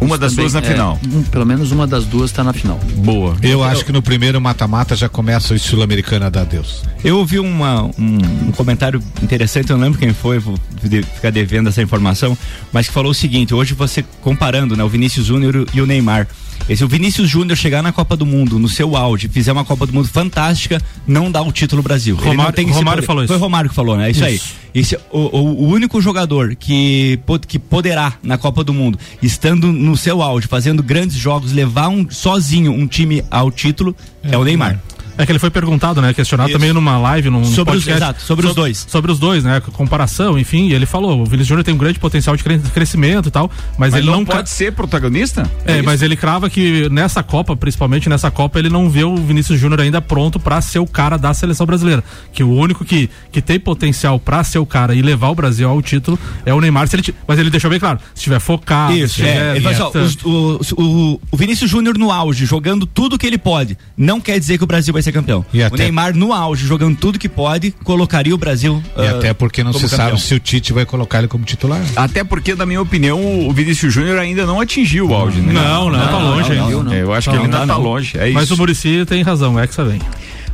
Uma 0.00 0.18
das 0.18 0.32
Também, 0.32 0.44
duas 0.44 0.54
na 0.54 0.60
é, 0.60 0.62
final. 0.72 0.98
um, 1.12 1.22
pelo 1.22 1.46
menos 1.46 1.70
uma 1.72 1.86
das 1.86 2.04
duas 2.04 2.30
está 2.30 2.42
na 2.42 2.52
final. 2.52 2.78
Boa. 2.96 3.36
Eu, 3.42 3.62
acho 3.62 3.84
que 3.84 3.92
no 3.92 4.02
primeiro 4.02 4.40
mata-mata 4.40 4.94
já 4.96 5.08
começa 5.08 5.54
o 5.54 5.58
sul-americano 5.58 6.26
a 6.26 6.28
dar 6.28 6.44
Deus. 6.44 6.82
Eu 7.02 7.18
ouvi 7.18 7.38
uma, 7.38 7.84
um, 7.84 8.18
um 8.48 8.52
comentário 8.52 9.00
interessante, 9.22 9.70
eu 9.70 9.76
não 9.76 9.84
lembro 9.84 9.98
quem 9.98 10.12
foi, 10.12 10.38
vou 10.38 10.58
de- 10.82 11.02
ficar 11.02 11.30
devendo 11.30 11.68
essa 11.68 11.80
informação, 11.80 12.36
mas 12.72 12.88
que 12.88 12.92
falou 12.92 13.12
o 13.12 13.14
seguinte: 13.14 13.54
hoje 13.54 13.72
você 13.74 14.04
comparando 14.20 14.76
né, 14.76 14.82
o 14.84 14.88
Vinícius 14.88 15.26
Júnior 15.26 15.66
e 15.72 15.80
o 15.80 15.86
Neymar. 15.86 16.26
E 16.68 16.76
se 16.76 16.82
o 16.84 16.88
Vinícius 16.88 17.28
Júnior 17.28 17.56
chegar 17.56 17.82
na 17.82 17.92
Copa 17.92 18.16
do 18.16 18.24
Mundo, 18.24 18.58
no 18.58 18.68
seu 18.68 18.96
auge, 18.96 19.28
fizer 19.28 19.52
uma 19.52 19.64
Copa 19.64 19.86
do 19.86 19.92
Mundo 19.92 20.08
fantástica, 20.08 20.80
não 21.06 21.30
dá 21.30 21.42
o 21.42 21.52
título 21.52 21.82
Brasil. 21.82 22.16
Romário- 22.16 22.52
Romário 22.78 23.02
poder. 23.02 23.06
falou 23.06 23.22
isso. 23.24 23.28
Foi 23.28 23.36
o 23.36 23.40
Romário 23.40 23.68
que 23.70 23.76
falou, 23.76 23.96
né? 23.96 24.08
É 24.08 24.10
isso, 24.10 24.24
aí. 24.24 24.34
Isso. 24.36 24.54
Esse, 24.74 24.96
o, 25.12 25.18
o- 25.38 25.62
o 25.64 25.68
único 25.68 26.00
jogador 26.00 26.56
que, 26.56 27.18
que 27.46 27.58
poderá, 27.58 28.14
na 28.22 28.36
Copa 28.38 28.64
do 28.64 28.72
Mundo, 28.74 28.98
estando 29.22 29.70
no 29.72 29.96
seu 29.96 30.20
auge, 30.22 30.46
fazendo 30.48 30.82
grandes 30.82 31.16
jogos, 31.16 31.52
levar 31.52 31.88
um, 31.88 32.08
sozinho 32.10 32.72
um 32.72 32.86
time 32.86 33.22
ao 33.30 33.50
título, 33.50 33.94
é, 34.22 34.36
o 34.36 34.42
Neymar. 34.44 34.72
É 34.72 34.93
que 35.24 35.30
ele 35.32 35.38
foi 35.38 35.50
perguntado, 35.50 36.00
né? 36.02 36.12
Questionado 36.12 36.50
Isso. 36.50 36.58
também 36.58 36.72
numa 36.72 36.98
live, 36.98 37.30
num 37.30 37.44
Sobre 37.44 37.76
os- 37.76 37.84
podcast. 37.84 38.02
exato, 38.02 38.22
sobre 38.22 38.46
os 38.46 38.54
dois. 38.54 38.86
Sobre 38.88 39.12
os 39.12 39.18
dois, 39.18 39.44
né? 39.44 39.60
Comparação, 39.72 40.38
enfim, 40.38 40.68
e 40.68 40.74
ele 40.74 40.86
falou, 40.86 41.20
o 41.20 41.24
Vinícius 41.24 41.48
Júnior 41.48 41.64
tem 41.64 41.74
um 41.74 41.78
grande 41.78 41.98
potencial 41.98 42.36
de 42.36 42.42
cre- 42.42 42.58
crescimento 42.72 43.28
e 43.28 43.30
tal, 43.30 43.50
mas, 43.78 43.92
Mas 43.92 43.94
ele 43.94 44.06
não, 44.06 44.18
não, 44.18 44.24
pode 44.24 44.48
ser 44.50 44.72
protagonista? 44.72 45.48
É, 45.64 45.82
mas 45.82 46.02
ele 46.02 46.16
crava 46.16 46.48
que 46.50 46.88
nessa 46.90 47.22
Copa, 47.22 47.56
principalmente 47.56 48.08
nessa 48.08 48.30
Copa, 48.30 48.58
ele 48.58 48.68
não 48.68 48.88
vê 48.90 49.04
o 49.04 49.14
Vinícius 49.16 49.60
Júnior 49.60 49.80
ainda 49.80 50.00
pronto 50.00 50.38
pra 50.40 50.60
ser 50.60 50.78
o 50.78 50.86
cara 50.86 51.16
da 51.16 51.32
seleção 51.34 51.66
brasileira. 51.66 52.02
Que 52.32 52.42
o 52.42 52.50
único 52.50 52.84
que, 52.84 53.08
que 53.30 53.40
tem 53.42 53.58
potencial 53.60 54.18
pra 54.18 54.42
ser 54.42 54.58
o 54.58 54.66
cara 54.66 54.94
e 54.94 55.02
levar 55.02 55.28
o 55.28 55.34
Brasil 55.34 55.68
ao 55.68 55.80
título 55.82 56.18
é 56.44 56.52
o 56.52 56.60
Neymar. 56.60 56.88
Ele, 56.92 57.14
mas 57.26 57.38
ele 57.38 57.50
deixou 57.50 57.70
bem 57.70 57.78
claro, 57.80 57.98
se 58.14 58.20
estiver 58.20 58.40
focado. 58.40 58.92
Isso, 58.94 59.14
se 59.16 59.22
é. 59.22 59.32
tiver 59.32 59.56
Ele 59.56 59.68
assim, 59.68 59.82
ó, 59.82 59.90
os- 59.98 60.16
o, 60.22 60.60
o, 60.82 61.20
o 61.30 61.36
Vinícius 61.36 61.70
Júnior 61.70 61.98
no 61.98 62.10
auge, 62.10 62.44
jogando 62.46 62.86
tudo 62.86 63.18
que 63.18 63.26
ele 63.26 63.38
pode, 63.38 63.76
não 63.96 64.20
quer 64.20 64.38
dizer 64.38 64.58
que 64.58 64.64
o 64.64 64.66
Brasil 64.66 64.92
vai 64.92 65.02
ser 65.04 65.12
campeão. 65.12 65.44
E 65.52 65.60
o 65.62 65.66
até- 65.66 65.76
Neymar 65.76 66.16
no 66.16 66.32
auge, 66.32 66.66
jogando 66.66 66.96
tudo 66.96 67.18
que 67.18 67.28
pode, 67.28 67.70
colocaria 67.84 68.34
o 68.34 68.38
Brasil. 68.38 68.82
E 68.96 69.06
ah, 69.06 69.10
até 69.12 69.32
porque 69.34 69.62
não 69.62 69.72
se 69.72 69.80
campeão. 69.88 69.98
sabe 69.98 70.20
se 70.20 70.34
o 70.34 70.40
Tite 70.40 70.72
vai 70.72 70.84
colocar 70.84 71.18
ele 71.18 71.28
como 71.28 71.44
titular. 71.44 71.80
Até 71.96 72.24
porque, 72.24 72.54
na 72.54 72.66
minha 72.66 72.80
opinião, 72.80 73.46
o 73.48 73.52
Vinícius 73.52 73.92
Júnior 73.92 74.18
ainda 74.18 74.44
não 74.46 74.60
atingiu 74.60 75.08
o 75.08 75.14
auge, 75.14 75.40
né? 75.40 75.52
Não, 75.52 75.90
não, 75.90 75.98
tá 76.08 76.18
longe 76.18 76.54
não, 76.54 76.66
ainda. 76.68 76.82
não, 76.82 76.92
É, 76.92 77.02
eu 77.02 77.12
acho 77.12 77.28
Não, 77.30 77.34
que 77.36 77.38
ele 77.44 77.46
ainda 77.46 77.58
não, 77.60 77.66
tá 77.66 77.74
não. 77.74 77.82
longe. 77.82 78.16
É 78.18 78.30
Mas 78.30 78.44
isso. 78.44 78.54
o 78.54 78.56
Murici 78.56 79.04
tem 79.06 79.22
razão, 79.22 79.54
o 79.54 79.60
Hexa 79.60 79.84
vem. 79.84 80.00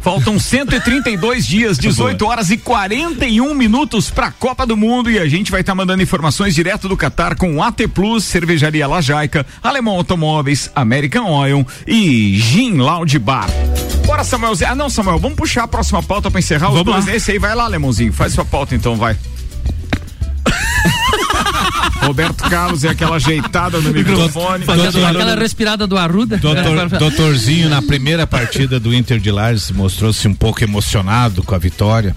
Faltam 0.00 0.38
132 0.38 1.46
dias, 1.46 1.78
18 1.78 2.24
horas 2.26 2.50
e 2.50 2.56
41 2.56 3.54
minutos 3.54 4.10
para 4.10 4.28
a 4.28 4.30
Copa 4.30 4.66
do 4.66 4.76
Mundo 4.76 5.10
e 5.10 5.18
a 5.18 5.28
gente 5.28 5.50
vai 5.50 5.60
estar 5.60 5.74
mandando 5.74 6.02
informações 6.02 6.54
direto 6.54 6.88
do 6.88 6.96
Catar 6.96 7.36
com 7.36 7.62
AT 7.62 7.86
Plus, 7.92 8.24
Cervejaria 8.24 8.86
Lajaica, 8.88 9.46
Alemão 9.62 9.94
Automóveis, 9.96 10.70
American 10.74 11.30
Oil 11.30 11.66
e 11.86 12.38
Gin 12.38 12.78
Lounge 12.78 13.18
Bar. 13.18 13.48
Bora, 14.06 14.24
Samuel. 14.24 14.54
Ah, 14.66 14.74
não, 14.74 14.88
Samuel, 14.88 15.18
vamos 15.18 15.36
puxar 15.36 15.64
a 15.64 15.68
próxima 15.68 16.02
pauta 16.02 16.30
para 16.30 16.40
encerrar 16.40 16.68
os 16.68 16.78
Vamos 16.78 16.92
dois. 16.92 17.06
lá. 17.06 17.14
Esse 17.14 17.32
aí 17.32 17.38
vai 17.38 17.54
lá, 17.54 17.64
Alemãozinho. 17.64 18.12
Faz 18.12 18.32
sua 18.32 18.44
pauta 18.44 18.74
então, 18.74 18.96
vai. 18.96 19.16
Roberto 22.10 22.42
Carlos 22.50 22.82
é 22.82 22.88
aquela 22.88 23.16
ajeitada 23.16 23.80
no 23.80 23.92
microfone. 23.92 24.64
Fazendo 24.64 25.06
aquela 25.06 25.36
respirada 25.36 25.86
do 25.86 25.96
Arruda. 25.96 26.38
Doutor, 26.38 26.88
doutorzinho, 26.98 27.68
na 27.68 27.80
primeira 27.80 28.26
partida 28.26 28.80
do 28.80 28.92
Inter 28.92 29.20
de 29.20 29.30
Lages, 29.30 29.70
mostrou-se 29.70 30.26
um 30.26 30.34
pouco 30.34 30.64
emocionado 30.64 31.44
com 31.44 31.54
a 31.54 31.58
vitória. 31.58 32.16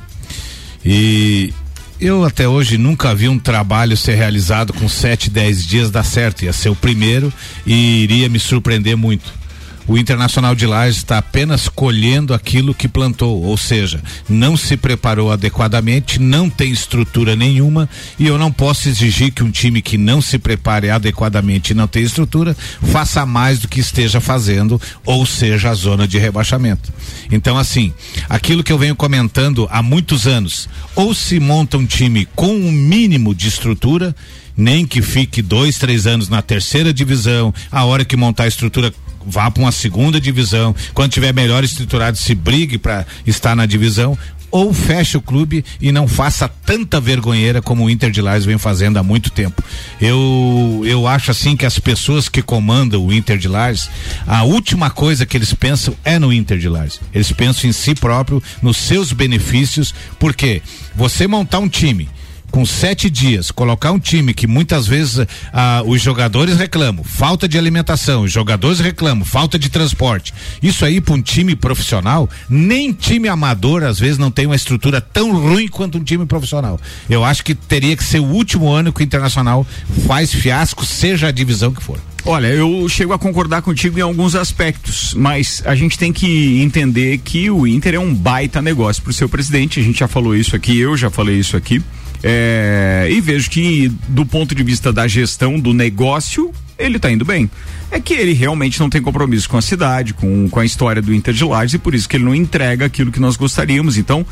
E 0.83 1.53
eu 2.01 2.25
até 2.25 2.47
hoje 2.47 2.75
nunca 2.75 3.13
vi 3.13 3.29
um 3.29 3.37
trabalho 3.37 3.95
ser 3.95 4.15
realizado 4.15 4.73
com 4.73 4.89
7, 4.89 5.29
10 5.29 5.65
dias 5.65 5.91
dar 5.91 6.03
certo. 6.03 6.43
Ia 6.43 6.53
ser 6.53 6.69
o 6.69 6.75
primeiro 6.75 7.31
e 7.63 8.03
iria 8.03 8.27
me 8.27 8.39
surpreender 8.39 8.97
muito 8.97 9.42
o 9.87 9.97
Internacional 9.97 10.55
de 10.55 10.65
Lages 10.65 10.97
está 10.97 11.17
apenas 11.17 11.67
colhendo 11.67 12.33
aquilo 12.33 12.73
que 12.73 12.87
plantou, 12.87 13.43
ou 13.43 13.57
seja, 13.57 14.01
não 14.29 14.55
se 14.55 14.77
preparou 14.77 15.31
adequadamente, 15.31 16.19
não 16.19 16.49
tem 16.49 16.71
estrutura 16.71 17.35
nenhuma 17.35 17.89
e 18.17 18.25
eu 18.25 18.37
não 18.37 18.51
posso 18.51 18.87
exigir 18.87 19.31
que 19.31 19.43
um 19.43 19.51
time 19.51 19.81
que 19.81 19.97
não 19.97 20.21
se 20.21 20.37
prepare 20.37 20.89
adequadamente 20.89 21.71
e 21.71 21.75
não 21.75 21.87
tem 21.87 22.03
estrutura 22.03 22.55
faça 22.91 23.25
mais 23.25 23.59
do 23.59 23.67
que 23.67 23.79
esteja 23.79 24.19
fazendo, 24.19 24.79
ou 25.05 25.25
seja, 25.25 25.69
a 25.69 25.73
zona 25.73 26.07
de 26.07 26.17
rebaixamento. 26.17 26.91
Então, 27.31 27.57
assim, 27.57 27.93
aquilo 28.29 28.63
que 28.63 28.71
eu 28.71 28.77
venho 28.77 28.95
comentando 28.95 29.67
há 29.71 29.81
muitos 29.81 30.27
anos, 30.27 30.69
ou 30.95 31.13
se 31.13 31.39
monta 31.39 31.77
um 31.77 31.85
time 31.85 32.27
com 32.35 32.55
um 32.55 32.71
mínimo 32.71 33.33
de 33.33 33.47
estrutura, 33.47 34.15
nem 34.55 34.85
que 34.85 35.01
fique 35.01 35.41
dois, 35.41 35.77
três 35.77 36.05
anos 36.05 36.29
na 36.29 36.41
terceira 36.41 36.93
divisão, 36.93 37.53
a 37.71 37.83
hora 37.85 38.05
que 38.05 38.15
montar 38.15 38.43
a 38.43 38.47
estrutura 38.47 38.93
vá 39.25 39.49
para 39.49 39.63
uma 39.63 39.71
segunda 39.71 40.19
divisão, 40.19 40.75
quando 40.93 41.11
tiver 41.11 41.33
melhor 41.33 41.63
estruturado 41.63 42.17
se 42.17 42.35
brigue 42.35 42.77
para 42.77 43.05
estar 43.25 43.55
na 43.55 43.65
divisão, 43.65 44.17
ou 44.53 44.71
feche 44.71 45.17
o 45.17 45.21
clube 45.21 45.65
e 45.81 45.91
não 45.91 46.07
faça 46.07 46.47
tanta 46.47 47.01
vergonheira 47.01 47.59
como 47.59 47.85
o 47.85 47.89
Inter 47.89 48.11
de 48.11 48.21
Lages 48.21 48.45
vem 48.45 48.59
fazendo 48.59 48.97
há 48.97 49.03
muito 49.03 49.31
tempo. 49.31 49.63
Eu 49.99 50.83
eu 50.85 51.07
acho 51.07 51.31
assim 51.31 51.57
que 51.57 51.65
as 51.65 51.79
pessoas 51.79 52.29
que 52.29 52.39
comandam 52.39 53.03
o 53.03 53.11
Inter 53.11 53.35
de 53.35 53.47
Lages, 53.47 53.89
a 54.27 54.43
última 54.43 54.91
coisa 54.91 55.25
que 55.25 55.35
eles 55.35 55.55
pensam 55.55 55.95
é 56.05 56.19
no 56.19 56.31
Inter 56.31 56.59
de 56.59 56.69
Lages. 56.69 57.01
Eles 57.11 57.31
pensam 57.31 57.67
em 57.67 57.73
si 57.73 57.95
próprio, 57.95 58.43
nos 58.61 58.77
seus 58.77 59.11
benefícios, 59.11 59.91
porque 60.19 60.61
você 60.95 61.27
montar 61.27 61.57
um 61.57 61.67
time 61.67 62.07
com 62.53 62.67
sete 62.67 63.09
dias, 63.09 63.49
colocar 63.49 63.91
um 63.91 63.97
time 63.97 64.31
que 64.31 64.45
muitas 64.45 64.85
vezes 64.85 65.25
ah, 65.51 65.81
os 65.87 65.99
jogadores 65.99 66.55
reclamam, 66.55 67.03
falta 67.03 67.47
de 67.47 67.57
alimentação, 67.57 68.21
os 68.21 68.31
jogadores 68.31 68.79
reclamam, 68.79 69.25
falta 69.25 69.57
de 69.57 69.69
transporte. 69.69 70.31
Isso 70.61 70.85
aí 70.85 71.01
para 71.01 71.15
um 71.15 71.21
time 71.21 71.55
profissional, 71.55 72.29
nem 72.47 72.93
time 72.93 73.27
amador 73.27 73.81
às 73.81 73.97
vezes 73.97 74.19
não 74.19 74.29
tem 74.29 74.45
uma 74.45 74.55
estrutura 74.55 75.01
tão 75.01 75.35
ruim 75.35 75.67
quanto 75.67 75.97
um 75.97 76.03
time 76.03 76.27
profissional. 76.27 76.79
Eu 77.09 77.25
acho 77.25 77.43
que 77.43 77.55
teria 77.55 77.97
que 77.97 78.03
ser 78.03 78.19
o 78.19 78.25
último 78.25 78.69
ano 78.69 78.93
que 78.93 79.01
o 79.01 79.03
Internacional 79.03 79.65
faz 80.05 80.31
fiasco, 80.31 80.85
seja 80.85 81.29
a 81.29 81.31
divisão 81.31 81.73
que 81.73 81.81
for. 81.81 81.99
Olha, 82.23 82.47
eu 82.47 82.87
chego 82.87 83.13
a 83.13 83.19
concordar 83.19 83.63
contigo 83.63 83.97
em 83.97 84.03
alguns 84.03 84.35
aspectos, 84.35 85.15
mas 85.15 85.63
a 85.65 85.73
gente 85.73 85.97
tem 85.97 86.13
que 86.13 86.61
entender 86.61 87.17
que 87.17 87.49
o 87.49 87.65
Inter 87.65 87.95
é 87.95 87.99
um 87.99 88.13
baita 88.13 88.61
negócio 88.61 89.01
para 89.01 89.09
o 89.09 89.13
seu 89.13 89.27
presidente. 89.27 89.79
A 89.79 89.83
gente 89.83 89.99
já 89.99 90.07
falou 90.07 90.35
isso 90.35 90.55
aqui, 90.55 90.77
eu 90.77 90.95
já 90.95 91.09
falei 91.09 91.39
isso 91.39 91.57
aqui. 91.57 91.81
É, 92.23 93.09
e 93.11 93.19
vejo 93.19 93.49
que, 93.49 93.91
do 94.07 94.25
ponto 94.25 94.55
de 94.55 94.63
vista 94.63 94.93
da 94.93 95.07
gestão 95.07 95.59
do 95.59 95.73
negócio, 95.73 96.53
ele 96.79 96.95
está 96.95 97.11
indo 97.11 97.25
bem. 97.25 97.51
É 97.91 97.99
que 97.99 98.13
ele 98.13 98.33
realmente 98.33 98.79
não 98.79 98.89
tem 98.89 99.01
compromisso 99.01 99.49
com 99.49 99.57
a 99.57 99.61
cidade, 99.61 100.13
com, 100.13 100.49
com 100.49 100.59
a 100.59 100.65
história 100.65 101.01
do 101.01 101.13
Inter 101.13 101.33
de 101.33 101.43
Lages, 101.43 101.73
e 101.73 101.77
por 101.77 101.93
isso 101.93 102.07
que 102.07 102.15
ele 102.15 102.23
não 102.23 102.33
entrega 102.33 102.85
aquilo 102.85 103.11
que 103.11 103.19
nós 103.19 103.35
gostaríamos. 103.35 103.97
Então, 103.97 104.25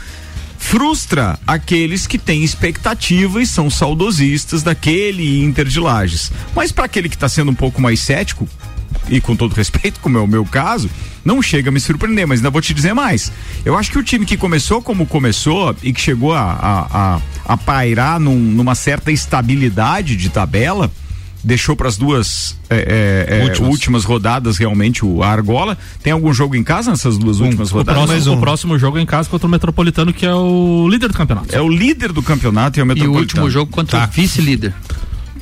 frustra 0.58 1.38
aqueles 1.46 2.08
que 2.08 2.18
têm 2.18 2.44
expectativa 2.44 3.42
e 3.42 3.46
são 3.46 3.70
saudosistas 3.70 4.64
daquele 4.64 5.44
Inter 5.44 5.66
de 5.66 5.80
Lages. 5.80 6.32
Mas 6.56 6.72
para 6.72 6.86
aquele 6.86 7.10
que 7.10 7.16
está 7.16 7.28
sendo 7.28 7.52
um 7.52 7.56
pouco 7.56 7.82
mais 7.82 8.00
cético, 8.00 8.48
e 9.10 9.20
com 9.20 9.36
todo 9.36 9.54
respeito, 9.54 10.00
como 10.00 10.18
é 10.18 10.22
o 10.22 10.28
meu 10.28 10.46
caso, 10.46 10.90
não 11.24 11.42
chega 11.42 11.70
a 11.70 11.72
me 11.72 11.80
surpreender, 11.80 12.26
mas 12.28 12.40
ainda 12.40 12.50
vou 12.50 12.62
te 12.62 12.74
dizer 12.74 12.94
mais. 12.94 13.32
Eu 13.66 13.78
acho 13.78 13.92
que 13.92 13.98
o 13.98 14.04
time 14.04 14.26
que 14.26 14.38
começou 14.38 14.82
como 14.82 15.06
começou 15.06 15.76
e 15.84 15.92
que 15.94 16.00
chegou 16.00 16.34
a, 16.34 16.42
a, 16.42 16.88
a, 16.92 17.22
a 17.52 17.58
pairar 17.58 18.18
num, 18.18 18.40
numa 18.40 18.76
certa 18.76 19.12
estabilidade 19.12 20.16
de 20.16 20.30
tabela, 20.30 20.90
deixou 21.44 21.76
para 21.76 21.90
as 21.90 21.98
duas 21.98 22.58
é, 22.70 23.28
é, 23.28 23.40
é, 23.40 23.44
últimas. 23.44 23.70
últimas. 23.70 24.04
rodadas 24.06 24.58
realmente 24.58 25.04
o 25.04 25.22
a 25.22 25.28
Argola. 25.28 25.78
Tem 26.02 26.14
algum 26.14 26.34
jogo 26.34 26.56
em 26.56 26.64
casa 26.64 26.92
nessas 26.92 27.18
duas 27.18 27.42
um, 27.42 27.46
últimas 27.46 27.70
rodadas? 27.70 28.04
O 28.04 28.08
próximo, 28.08 28.32
um. 28.32 28.38
o 28.38 28.40
próximo 28.40 28.80
jogo 28.80 28.98
é 28.98 29.02
em 29.02 29.06
casa 29.06 29.30
contra 29.30 29.48
o 29.48 29.50
Metropolitano, 29.50 30.14
que 30.14 30.26
é 30.26 30.34
o 30.34 30.88
líder 30.90 31.10
do 31.10 31.14
campeonato. 31.14 31.54
É 31.54 31.60
o 31.60 31.68
líder 31.68 32.14
do 32.14 32.24
campeonato 32.24 32.80
e 32.80 32.82
é 32.82 32.84
o 32.84 32.86
Metropolitano. 32.86 33.18
E 33.18 33.20
o 33.20 33.22
último 33.22 33.50
jogo 33.50 33.70
contra 33.70 34.00
tá. 34.00 34.06
o 34.06 34.12
vice-líder. 34.12 34.74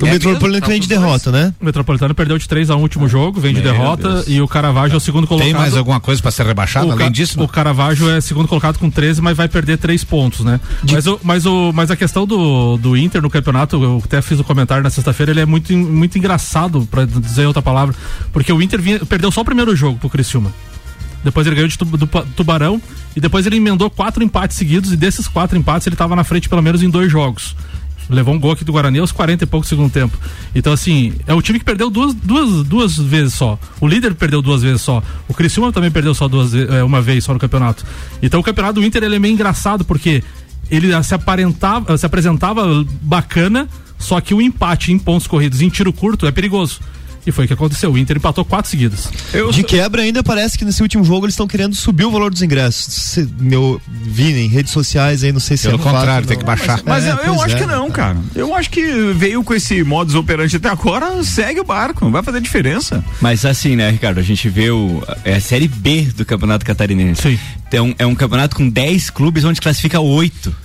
O 0.01 0.07
é 0.07 0.11
Metropolitano 0.11 0.61
que 0.61 0.67
vem 0.67 0.79
de 0.79 0.87
derrota, 0.87 1.31
né? 1.31 1.53
O 1.59 1.65
Metropolitano 1.65 2.15
perdeu 2.15 2.37
de 2.37 2.47
3 2.47 2.69
a 2.69 2.75
1 2.75 2.81
último 2.81 3.07
jogo, 3.07 3.39
vem 3.39 3.53
de 3.53 3.61
Meu 3.61 3.71
derrota 3.71 4.13
Deus. 4.13 4.27
e 4.27 4.41
o 4.41 4.47
Caravaggio 4.47 4.95
é 4.95 4.97
o 4.97 4.99
segundo 4.99 5.27
colocado. 5.27 5.47
Tem 5.47 5.53
mais 5.53 5.75
alguma 5.75 5.99
coisa 5.99 6.21
para 6.21 6.31
ser 6.31 6.45
rebaixado 6.45 6.87
o 6.87 6.91
além 6.91 7.11
disso? 7.11 7.41
O 7.41 7.47
Caravaggio 7.47 8.09
é 8.09 8.21
segundo 8.21 8.47
colocado 8.47 8.77
com 8.77 8.89
13, 8.89 9.21
mas 9.21 9.35
vai 9.35 9.49
perder 9.49 9.77
3 9.77 10.03
pontos, 10.03 10.45
né? 10.45 10.59
De... 10.83 10.93
Mas, 10.93 11.07
o, 11.07 11.19
mas, 11.23 11.45
o, 11.45 11.71
mas 11.73 11.91
a 11.91 11.95
questão 11.95 12.25
do, 12.25 12.77
do 12.77 12.95
Inter 12.95 13.21
no 13.21 13.29
campeonato, 13.29 13.81
eu 13.83 14.01
até 14.03 14.21
fiz 14.21 14.37
o 14.37 14.41
um 14.41 14.45
comentário 14.45 14.83
na 14.83 14.89
sexta-feira, 14.89 15.31
ele 15.31 15.41
é 15.41 15.45
muito, 15.45 15.73
muito 15.75 16.17
engraçado, 16.17 16.87
para 16.89 17.05
dizer 17.05 17.45
outra 17.45 17.61
palavra, 17.61 17.93
porque 18.31 18.51
o 18.53 18.61
Inter 18.61 18.81
vinha, 18.81 18.99
perdeu 19.05 19.31
só 19.31 19.41
o 19.41 19.45
primeiro 19.45 19.75
jogo 19.75 19.99
pro 19.99 20.09
Criciúma. 20.09 20.53
Depois 21.23 21.45
ele 21.45 21.55
ganhou 21.55 21.67
de 21.67 21.77
Tubarão 22.35 22.81
e 23.15 23.19
depois 23.19 23.45
ele 23.45 23.57
emendou 23.57 23.89
quatro 23.89 24.23
empates 24.23 24.55
seguidos 24.55 24.93
e 24.93 24.95
desses 24.95 25.27
quatro 25.27 25.57
empates 25.57 25.85
ele 25.85 25.95
estava 25.95 26.15
na 26.15 26.23
frente 26.23 26.47
pelo 26.47 26.61
menos 26.61 26.81
em 26.81 26.89
dois 26.89 27.11
jogos. 27.11 27.55
Levou 28.09 28.33
um 28.33 28.39
gol 28.39 28.51
aqui 28.51 28.63
do 28.65 28.71
Guarani 28.71 28.99
aos 28.99 29.11
40 29.11 29.43
e 29.43 29.47
pouco 29.47 29.67
segundo 29.67 29.91
tempo. 29.91 30.17
Então, 30.55 30.73
assim, 30.73 31.13
é 31.27 31.33
o 31.33 31.41
time 31.41 31.59
que 31.59 31.65
perdeu 31.65 31.89
duas, 31.89 32.13
duas, 32.13 32.63
duas 32.65 32.97
vezes 32.97 33.33
só. 33.33 33.59
O 33.79 33.87
líder 33.87 34.15
perdeu 34.15 34.41
duas 34.41 34.63
vezes 34.63 34.81
só. 34.81 35.03
O 35.27 35.33
Criciúma 35.33 35.71
também 35.71 35.91
perdeu 35.91 36.13
só 36.15 36.27
duas, 36.27 36.53
é, 36.53 36.83
uma 36.83 37.01
vez 37.01 37.23
só 37.23 37.33
no 37.33 37.39
campeonato. 37.39 37.85
Então, 38.21 38.39
o 38.39 38.43
campeonato 38.43 38.79
do 38.79 38.83
Inter 38.83 39.03
ele 39.03 39.15
é 39.15 39.19
meio 39.19 39.33
engraçado 39.33 39.85
porque 39.85 40.23
ele 40.71 40.91
se 41.03 41.13
aparentava, 41.13 41.97
se 41.97 42.05
apresentava 42.05 42.85
bacana, 43.01 43.67
só 43.97 44.19
que 44.19 44.33
o 44.33 44.41
empate 44.41 44.91
em 44.91 44.97
pontos 44.97 45.27
corridos 45.27 45.61
em 45.61 45.69
tiro 45.69 45.93
curto 45.93 46.25
é 46.25 46.31
perigoso. 46.31 46.79
E 47.25 47.31
foi 47.31 47.45
o 47.45 47.47
que 47.47 47.53
aconteceu. 47.53 47.91
O 47.91 47.97
Inter 47.97 48.17
empatou 48.17 48.45
quatro 48.45 48.69
seguidas. 48.69 49.09
Eu... 49.33 49.51
De 49.51 49.63
quebra, 49.63 50.01
ainda 50.01 50.23
parece 50.23 50.57
que 50.57 50.65
nesse 50.65 50.81
último 50.81 51.03
jogo 51.03 51.25
eles 51.25 51.33
estão 51.33 51.47
querendo 51.47 51.75
subir 51.75 52.05
o 52.05 52.11
valor 52.11 52.31
dos 52.31 52.41
ingressos. 52.41 52.93
Se, 52.93 53.29
meu, 53.39 53.81
vi 53.87 54.33
em 54.33 54.47
redes 54.47 54.71
sociais 54.71 55.23
aí, 55.23 55.31
não 55.31 55.39
sei 55.39 55.57
se 55.57 55.67
Pelo 55.67 55.79
é 55.79 55.83
contrário, 55.83 56.27
tem 56.27 56.37
que 56.37 56.45
baixar. 56.45 56.81
Mas, 56.85 57.03
mas 57.03 57.05
é, 57.05 57.11
eu, 57.11 57.33
eu 57.33 57.41
acho 57.41 57.55
é. 57.55 57.59
que 57.59 57.65
não, 57.65 57.91
cara. 57.91 58.17
Eu 58.35 58.55
acho 58.55 58.69
que 58.69 58.81
veio 59.13 59.43
com 59.43 59.53
esse 59.53 59.83
modus 59.83 60.15
operandi 60.15 60.55
até 60.55 60.69
agora, 60.69 61.23
segue 61.23 61.59
o 61.59 61.63
barco, 61.63 62.05
não 62.05 62.11
vai 62.11 62.23
fazer 62.23 62.41
diferença. 62.41 63.03
Mas 63.21 63.45
assim, 63.45 63.75
né, 63.75 63.89
Ricardo, 63.89 64.19
a 64.19 64.23
gente 64.23 64.47
vê 64.49 64.71
o, 64.71 65.03
é 65.23 65.35
a 65.35 65.41
série 65.41 65.67
B 65.67 66.07
do 66.15 66.25
Campeonato 66.25 66.65
Catarinense. 66.65 67.21
Sim. 67.21 67.39
Então, 67.67 67.93
é 67.99 68.05
um 68.05 68.15
campeonato 68.15 68.55
com 68.55 68.67
10 68.67 69.09
clubes 69.11 69.43
onde 69.43 69.61
classifica 69.61 69.99
oito. 69.99 70.55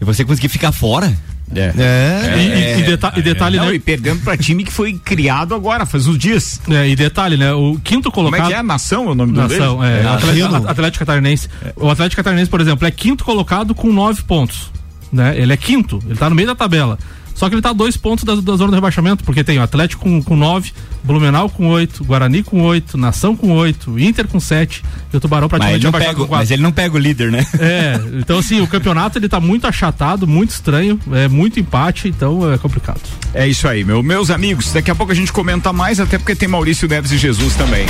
E 0.00 0.04
você 0.04 0.24
conseguir 0.24 0.48
ficar 0.48 0.70
fora? 0.70 1.12
É. 1.54 1.72
é. 1.78 2.34
E, 2.36 2.40
e, 2.40 2.80
e, 2.80 2.82
deta 2.84 3.12
e 3.16 3.22
detalhe, 3.22 3.56
não, 3.56 3.66
né? 3.66 3.74
E 3.74 3.78
perdendo 3.78 4.22
pra 4.22 4.36
time 4.36 4.64
que 4.64 4.72
foi 4.72 4.94
criado 4.94 5.54
agora, 5.54 5.86
faz 5.86 6.06
uns 6.06 6.18
dias. 6.18 6.60
É, 6.68 6.88
e 6.88 6.94
detalhe, 6.94 7.36
né? 7.36 7.52
O 7.52 7.78
quinto 7.82 8.10
colocado. 8.10 8.40
Como 8.40 8.52
é 8.52 8.54
que 8.54 8.60
é? 8.60 8.62
Nação 8.62 9.08
é 9.08 9.12
o 9.12 9.14
nome 9.14 9.32
do 9.32 9.40
Nação, 9.40 9.82
é. 9.82 10.02
é 10.02 10.06
Atlético, 10.06 10.68
Atlético 10.68 11.04
Catarinense. 11.04 11.48
O 11.76 11.90
Atlético 11.90 12.22
Catarinense, 12.22 12.50
por 12.50 12.60
exemplo, 12.60 12.86
é 12.86 12.90
quinto 12.90 13.24
colocado 13.24 13.74
com 13.74 13.92
nove 13.92 14.22
pontos. 14.22 14.70
Né? 15.10 15.38
Ele 15.38 15.52
é 15.52 15.56
quinto, 15.56 16.02
ele 16.06 16.18
tá 16.18 16.28
no 16.28 16.36
meio 16.36 16.48
da 16.48 16.54
tabela. 16.54 16.98
Só 17.38 17.48
que 17.48 17.54
ele 17.54 17.62
tá 17.62 17.70
a 17.70 17.72
dois 17.72 17.96
pontos 17.96 18.24
da, 18.24 18.34
da 18.34 18.56
zona 18.56 18.72
do 18.72 18.74
rebaixamento, 18.74 19.22
porque 19.22 19.44
tem 19.44 19.60
o 19.60 19.62
Atlético 19.62 20.02
com, 20.02 20.20
com 20.20 20.34
nove, 20.34 20.72
Blumenau 21.04 21.48
com 21.48 21.68
oito, 21.68 22.04
Guarani 22.04 22.42
com 22.42 22.62
oito, 22.62 22.98
Nação 22.98 23.36
com 23.36 23.52
oito, 23.52 23.96
Inter 23.96 24.26
com 24.26 24.40
sete 24.40 24.82
e 25.12 25.16
o 25.16 25.20
Tubarão 25.20 25.48
praticamente 25.48 25.86
mas 25.86 25.94
ele, 25.94 26.06
não 26.06 26.14
pega, 26.14 26.36
mas 26.36 26.50
ele 26.50 26.62
não 26.62 26.72
pega 26.72 26.96
o 26.96 26.98
líder, 26.98 27.30
né? 27.30 27.46
É, 27.60 28.00
então 28.14 28.38
assim, 28.38 28.60
o 28.60 28.66
campeonato 28.66 29.18
ele 29.18 29.28
tá 29.28 29.38
muito 29.38 29.68
achatado, 29.68 30.26
muito 30.26 30.50
estranho, 30.50 30.98
é 31.12 31.28
muito 31.28 31.60
empate, 31.60 32.08
então 32.08 32.52
é 32.52 32.58
complicado. 32.58 33.00
É 33.32 33.46
isso 33.46 33.68
aí, 33.68 33.84
meu, 33.84 34.02
meus 34.02 34.30
amigos, 34.30 34.72
daqui 34.72 34.90
a 34.90 34.94
pouco 34.94 35.12
a 35.12 35.14
gente 35.14 35.32
comenta 35.32 35.72
mais, 35.72 36.00
até 36.00 36.18
porque 36.18 36.34
tem 36.34 36.48
Maurício 36.48 36.88
Neves 36.88 37.12
e 37.12 37.18
Jesus 37.18 37.54
também. 37.54 37.86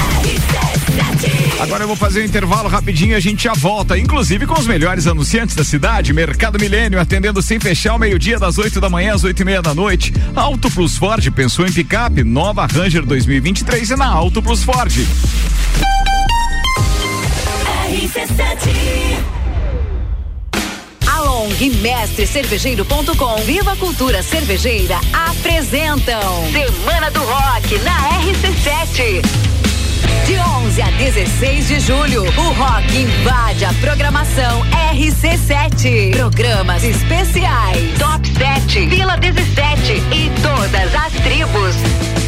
Agora 1.58 1.84
eu 1.84 1.88
vou 1.88 1.96
fazer 1.96 2.22
um 2.22 2.24
intervalo 2.24 2.68
rapidinho 2.68 3.12
e 3.12 3.14
a 3.14 3.20
gente 3.20 3.44
já 3.44 3.52
volta, 3.52 3.98
inclusive 3.98 4.46
com 4.46 4.54
os 4.54 4.66
melhores 4.66 5.06
anunciantes 5.06 5.56
da 5.56 5.64
cidade, 5.64 6.12
Mercado 6.12 6.58
Milênio, 6.58 7.00
atendendo 7.00 7.42
sem 7.42 7.58
fechar 7.58 7.92
ao 7.92 7.98
meio-dia, 7.98 8.38
das 8.38 8.58
8 8.58 8.80
da 8.80 8.88
manhã 8.88 9.14
às 9.14 9.24
8 9.24 9.37
e 9.42 9.44
meia 9.44 9.62
da 9.62 9.74
noite. 9.74 10.12
Auto 10.34 10.70
Plus 10.70 10.96
Ford 10.96 11.30
pensou 11.32 11.66
em 11.66 11.72
picape, 11.72 12.24
nova 12.24 12.66
Ranger 12.66 13.04
2023 13.04 13.92
é 13.92 13.96
na 13.96 14.06
Auto 14.06 14.42
Plus 14.42 14.62
Ford. 14.62 14.92
A 21.06 21.20
Long 21.20 21.48
e 21.60 21.70
Mestre 21.70 22.26
Cervejeiro.com 22.26 23.36
Viva 23.44 23.76
Cultura 23.76 24.22
Cervejeira 24.22 24.98
apresentam 25.12 26.20
Semana 26.52 27.10
do 27.10 27.20
Rock 27.20 27.78
na 27.78 28.10
RC7. 28.20 29.67
De 30.28 30.38
11 30.38 30.82
a 30.82 30.90
16 30.90 31.18
16 31.38 31.68
de 31.68 31.80
julho, 31.80 32.22
o 32.22 32.52
rock 32.52 32.96
invade 32.96 33.64
a 33.64 33.72
programação 33.80 34.62
RC7. 34.92 36.10
Programas 36.10 36.84
especiais, 36.84 37.98
Top 37.98 38.28
7, 38.28 38.86
Vila 38.88 39.16
17 39.16 39.94
e 40.12 40.30
todas 40.42 40.94
as 40.94 41.12
tribos. 41.22 42.27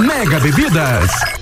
Mega 0.00 0.38
Bebidas. 0.38 1.39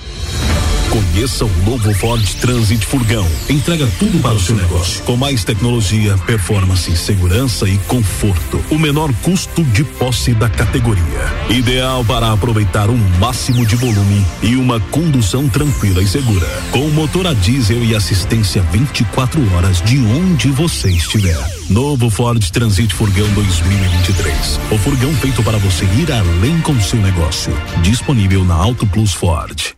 Conheça 0.99 1.45
o 1.45 1.51
novo 1.65 1.95
Ford 1.95 2.29
Transit 2.41 2.85
Furgão. 2.85 3.25
Entrega 3.49 3.89
tudo 4.01 4.19
para 4.19 4.35
o 4.35 4.41
seu 4.41 4.57
negócio. 4.57 5.01
Com 5.05 5.17
mais 5.17 5.45
tecnologia, 5.45 6.19
performance, 6.19 6.97
segurança 6.97 7.69
e 7.69 7.79
conforto. 7.79 8.61
O 8.69 8.77
menor 8.77 9.13
custo 9.23 9.63
de 9.63 9.85
posse 9.85 10.35
da 10.35 10.49
categoria. 10.49 11.05
Ideal 11.51 12.05
para 12.05 12.33
aproveitar 12.33 12.91
o 12.91 12.99
máximo 13.21 13.65
de 13.65 13.77
volume 13.77 14.27
e 14.43 14.57
uma 14.57 14.81
condução 14.81 15.49
tranquila 15.49 16.03
e 16.03 16.09
segura. 16.09 16.49
Com 16.73 16.89
motor 16.89 17.29
a 17.29 17.33
diesel 17.33 17.85
e 17.85 17.95
assistência 17.95 18.61
24 18.73 19.55
horas 19.55 19.81
de 19.83 19.99
onde 20.01 20.51
você 20.51 20.91
estiver. 20.91 21.39
Novo 21.71 22.11
Ford 22.11 22.45
Transit 22.51 22.93
Furgão 22.93 23.29
2023. 23.35 24.59
O 24.73 24.79
furgão 24.79 25.15
feito 25.15 25.45
para 25.45 25.59
você 25.59 25.85
ir 25.85 26.11
além 26.11 26.61
com 26.61 26.81
seu 26.81 26.99
negócio. 26.99 27.53
Disponível 27.83 28.45
na 28.45 28.55
Auto 28.55 28.85
Plus 28.85 29.15
Ford. 29.15 29.77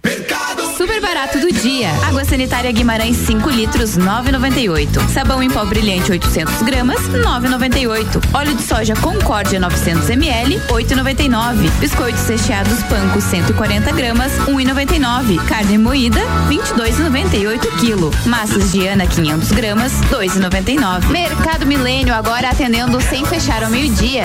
Super 0.80 0.98
barato 0.98 1.38
do 1.38 1.52
dia. 1.52 1.90
Água 2.06 2.24
sanitária 2.24 2.72
Guimarães 2.72 3.14
5 3.26 3.50
litros 3.50 3.98
9,98. 3.98 5.10
Sabão 5.10 5.42
em 5.42 5.50
pó 5.50 5.62
brilhante 5.66 6.10
800 6.10 6.62
gramas 6.62 6.98
9,98. 7.02 8.06
Óleo 8.32 8.54
de 8.54 8.62
soja 8.62 8.94
Concórdia 8.96 9.60
900 9.60 10.08
ml 10.08 10.58
8,99. 10.70 11.70
Biscoitos 11.80 12.26
recheados 12.26 12.82
Panko 12.84 13.20
140 13.20 13.92
gramas 13.92 14.32
1,99. 14.48 15.44
Carne 15.46 15.76
moída 15.76 16.22
22,98 16.48 17.78
quilo. 17.78 18.10
Massas 18.24 18.72
Diana 18.72 19.06
500 19.06 19.52
gramas 19.52 19.92
2,99. 20.10 21.10
Mercado 21.10 21.66
Milênio 21.66 22.14
agora 22.14 22.48
atendendo 22.48 22.98
sem 23.02 23.22
fechar 23.26 23.62
ao 23.62 23.70
meio-dia. 23.70 24.24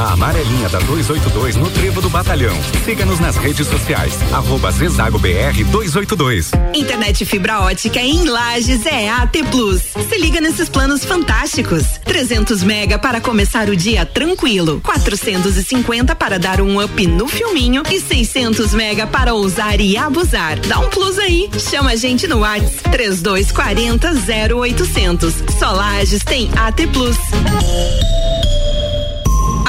A 0.00 0.14
amarelinha 0.14 0.66
da 0.70 0.78
282 0.78 1.56
no 1.56 1.68
Trevo 1.68 2.00
do 2.00 2.08
Batalhão. 2.08 2.56
Siga-nos 2.86 3.20
nas 3.20 3.36
redes 3.36 3.66
sociais. 3.66 4.14
Arroba 4.32 4.70
Zezago 4.70 5.18
BR 5.18 5.62
282. 5.70 6.52
Internet 6.72 7.26
fibra 7.26 7.60
ótica 7.60 8.00
em 8.00 8.24
Lages 8.24 8.86
é 8.86 9.10
AT 9.10 9.36
Plus. 9.50 9.82
Se 10.08 10.16
liga 10.16 10.40
nesses 10.40 10.70
planos 10.70 11.04
fantásticos. 11.04 11.84
300 12.02 12.62
mega 12.62 12.98
para 12.98 13.20
começar 13.20 13.68
o 13.68 13.76
dia 13.76 14.06
tranquilo. 14.06 14.80
450 14.82 16.16
para 16.16 16.38
dar 16.38 16.62
um 16.62 16.82
up 16.82 17.06
no 17.06 17.28
filminho 17.28 17.82
e 17.90 18.00
600 18.00 18.72
mega 18.72 19.06
para 19.06 19.34
ousar 19.34 19.82
e 19.82 19.98
abusar. 19.98 20.58
Dá 20.60 20.78
um 20.78 20.88
plus 20.88 21.18
aí. 21.18 21.50
Chama 21.58 21.90
a 21.90 21.96
gente 21.96 22.26
no 22.26 22.38
WhatsApp 22.38 22.88
3240 22.90 24.14
0800. 24.56 25.34
Só 25.58 25.72
Lages 25.72 26.24
tem 26.24 26.50
AT 26.56 26.86
Plus. 26.86 28.29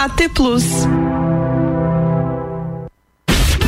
AT 0.02 0.30
Plus. 0.34 0.64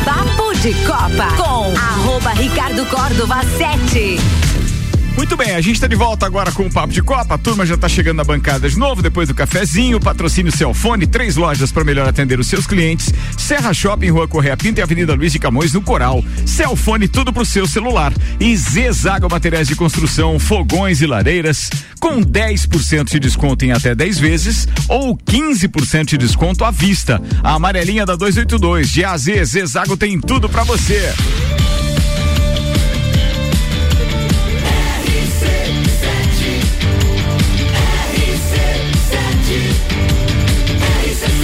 Papo 0.03 0.51
de 0.63 0.73
Copa 0.83 1.27
com 1.37 1.71
arroba 1.77 2.31
Ricardo 2.31 2.83
Córdova 2.87 3.41
7. 3.55 4.42
Muito 5.15 5.37
bem, 5.37 5.51
a 5.51 5.61
gente 5.61 5.75
está 5.75 5.85
de 5.85 5.95
volta 5.95 6.25
agora 6.25 6.51
com 6.51 6.65
o 6.65 6.71
Papo 6.71 6.91
de 6.91 7.01
Copa. 7.01 7.35
A 7.35 7.37
turma 7.37 7.65
já 7.65 7.75
está 7.75 7.87
chegando 7.87 8.17
na 8.17 8.23
bancada 8.23 8.67
de 8.67 8.77
novo, 8.77 9.01
depois 9.01 9.27
do 9.27 9.35
cafezinho, 9.35 9.99
patrocínio 9.99 10.51
Celfone, 10.51 11.05
três 11.05 11.35
lojas 11.35 11.71
para 11.71 11.83
melhor 11.83 12.07
atender 12.07 12.39
os 12.39 12.47
seus 12.47 12.65
clientes. 12.65 13.13
Serra 13.37 13.73
Shopping, 13.73 14.09
Rua 14.09 14.27
Correia 14.27 14.57
Pinto 14.57 14.79
e 14.79 14.81
Avenida 14.81 15.13
Luiz 15.13 15.31
de 15.31 15.37
Camões, 15.37 15.71
no 15.71 15.81
Coral. 15.81 16.23
Celfone, 16.47 17.07
tudo 17.07 17.31
pro 17.31 17.45
seu 17.45 17.67
celular. 17.67 18.11
E 18.39 18.57
Zezago 18.57 19.29
Materiais 19.29 19.67
de 19.67 19.75
Construção, 19.75 20.39
fogões 20.39 20.99
e 20.99 21.05
lareiras, 21.05 21.69
com 21.99 22.19
10% 22.21 23.11
de 23.11 23.19
desconto 23.19 23.65
em 23.65 23.71
até 23.71 23.93
10 23.93 24.17
vezes 24.17 24.67
ou 24.89 25.15
15% 25.15 26.05
de 26.05 26.17
desconto 26.17 26.65
à 26.65 26.71
vista. 26.71 27.21
A 27.43 27.53
amarelinha 27.53 28.05
da 28.05 28.15
282, 28.15 28.89
de 28.89 29.05
AZ, 29.05 29.25
Zezago 29.45 29.95
tem 29.95 30.19
tudo 30.19 30.49
para 30.49 30.63
você. 30.63 31.13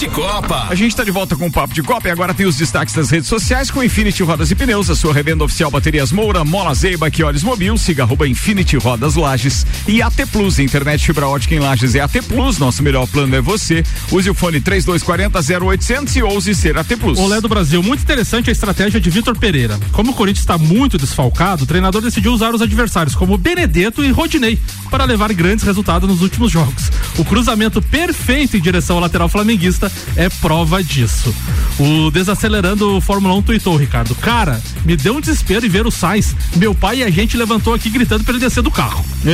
De 0.00 0.08
Copa. 0.08 0.66
A 0.70 0.74
gente 0.74 0.92
está 0.92 1.04
de 1.04 1.10
volta 1.10 1.36
com 1.36 1.48
o 1.48 1.52
Papo 1.52 1.74
de 1.74 1.82
Copa 1.82 2.08
e 2.08 2.10
agora 2.10 2.32
tem 2.32 2.46
os 2.46 2.56
destaques 2.56 2.94
das 2.94 3.10
redes 3.10 3.28
sociais 3.28 3.70
com 3.70 3.84
Infinity 3.84 4.22
Rodas 4.22 4.50
e 4.50 4.54
Pneus, 4.54 4.88
a 4.88 4.96
sua 4.96 5.12
revenda 5.12 5.44
oficial 5.44 5.70
Baterias 5.70 6.10
Moura, 6.10 6.42
Mola 6.42 6.72
Zeiba, 6.72 7.10
Quiores 7.10 7.42
Mobil, 7.42 7.76
siga 7.76 8.04
arroba 8.04 8.26
Infinity 8.26 8.78
Rodas 8.78 9.14
Lages 9.14 9.66
e 9.86 10.00
AT 10.00 10.16
Plus, 10.32 10.58
internet 10.58 11.04
fibra 11.04 11.28
ótica 11.28 11.54
em 11.54 11.58
Lages 11.58 11.94
é 11.94 12.00
AT 12.00 12.14
Plus, 12.26 12.56
nosso 12.56 12.82
melhor 12.82 13.06
plano 13.08 13.36
é 13.36 13.42
você. 13.42 13.84
Use 14.10 14.30
o 14.30 14.32
fone 14.32 14.58
3240 14.58 15.66
0800 15.66 16.16
e 16.16 16.22
ouse 16.22 16.54
ser 16.54 16.78
AT 16.78 16.96
Plus. 16.96 17.18
Olé 17.18 17.38
do 17.38 17.48
Brasil, 17.50 17.82
muito 17.82 18.02
interessante 18.02 18.48
a 18.48 18.52
estratégia 18.52 18.98
de 18.98 19.10
Vitor 19.10 19.38
Pereira. 19.38 19.78
Como 19.92 20.12
o 20.12 20.14
Corinthians 20.14 20.44
está 20.44 20.56
muito 20.56 20.96
desfalcado, 20.96 21.64
o 21.64 21.66
treinador 21.66 22.00
decidiu 22.00 22.32
usar 22.32 22.54
os 22.54 22.62
adversários 22.62 23.14
como 23.14 23.36
Benedetto 23.36 24.02
e 24.02 24.10
Rodinei 24.10 24.58
para 24.90 25.04
levar 25.04 25.30
grandes 25.34 25.62
resultados 25.62 26.08
nos 26.08 26.22
últimos 26.22 26.50
jogos. 26.50 26.90
O 27.18 27.24
cruzamento 27.24 27.82
perfeito 27.82 28.56
em 28.56 28.60
direção 28.60 28.96
ao 28.96 29.02
lateral 29.02 29.28
flamenguista 29.28 29.89
é 30.16 30.28
prova 30.28 30.82
disso. 30.82 31.34
O 31.78 32.10
Desacelerando 32.10 32.96
o 32.96 33.00
Fórmula 33.00 33.34
1 33.36 33.42
tuitou, 33.42 33.76
Ricardo. 33.76 34.14
Cara, 34.16 34.60
me 34.84 34.96
deu 34.96 35.16
um 35.16 35.20
desespero 35.20 35.64
em 35.64 35.68
ver 35.68 35.86
o 35.86 35.90
Sainz. 35.90 36.34
Meu 36.56 36.74
pai 36.74 36.98
e 36.98 37.04
a 37.04 37.10
gente 37.10 37.36
levantou 37.36 37.74
aqui 37.74 37.88
gritando 37.88 38.24
para 38.24 38.34
ele 38.34 38.40
descer 38.44 38.62
do 38.62 38.70
carro. 38.70 39.04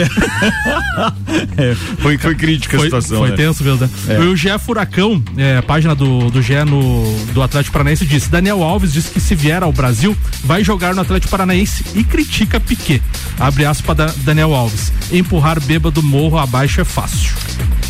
É, 1.57 1.75
foi, 1.99 2.19
foi 2.19 2.35
crítica 2.35 2.77
a 2.77 2.81
Foi, 2.81 2.87
situação. 2.87 3.19
foi 3.19 3.31
né? 3.31 3.37
tenso 3.37 3.63
mesmo, 3.63 3.81
né? 3.81 3.91
É. 4.09 4.19
O 4.21 4.37
Gé 4.37 4.57
Furacão, 4.59 5.23
é, 5.37 5.61
página 5.63 5.95
do, 5.95 6.31
do 6.31 6.43
Gé 6.43 6.65
no, 6.65 7.05
do 7.33 7.43
Atlético 7.43 7.73
Paranaense, 7.73 8.05
disse: 8.07 8.29
Daniel 8.29 8.63
Alves 8.63 8.93
disse 8.93 9.11
que 9.11 9.21
se 9.21 9.35
vier 9.35 9.63
ao 9.63 9.73
Brasil, 9.73 10.17
vai 10.45 10.63
jogar 10.65 10.95
no 10.95 11.01
Atlético 11.01 11.31
Paranaense 11.31 11.85
e 11.95 12.05
critica 12.05 12.59
Piquet. 12.61 13.03
Abre 13.39 13.65
aspas 13.65 13.87
para 13.87 14.15
Daniel 14.19 14.55
Alves. 14.55 14.93
Empurrar 15.13 15.61
bêbado 15.61 16.03
morro 16.03 16.39
abaixo 16.39 16.81
é 16.81 16.85
fácil. 16.85 17.35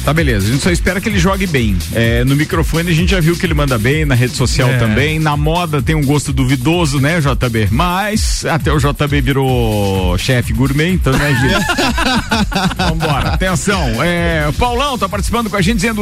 Tá 0.06 0.12
beleza, 0.14 0.46
a 0.46 0.52
gente 0.52 0.62
só 0.62 0.70
espera 0.70 1.00
que 1.00 1.08
ele 1.08 1.18
jogue 1.18 1.48
bem. 1.48 1.76
É, 1.92 2.22
no 2.22 2.36
microfone 2.36 2.88
a 2.92 2.94
gente 2.94 3.10
já 3.10 3.18
viu 3.18 3.36
que 3.36 3.44
ele 3.44 3.54
manda 3.54 3.76
bem, 3.76 4.04
na 4.04 4.14
rede 4.14 4.36
social 4.36 4.70
É. 4.70 4.78
também. 4.78 5.18
Na 5.18 5.36
moda 5.36 5.82
tem 5.82 5.96
um 5.96 6.04
gosto 6.04 6.32
duvidoso, 6.32 7.00
né, 7.00 7.20
JB? 7.20 7.66
Mas 7.72 8.44
até 8.44 8.72
o 8.72 8.78
JB 8.78 9.20
virou 9.20 10.16
chefe 10.16 10.52
gourmet, 10.52 10.92
então 10.92 11.12
né, 11.12 11.34
gente? 11.34 11.66
Vambora, 12.78 13.30
atenção. 13.30 14.00
É, 14.00 14.46
o 14.48 14.52
Paulão 14.52 14.96
tá 14.96 15.08
participando 15.08 15.50
com 15.50 15.56
a 15.56 15.60
gente 15.60 15.78
dizendo: 15.78 16.00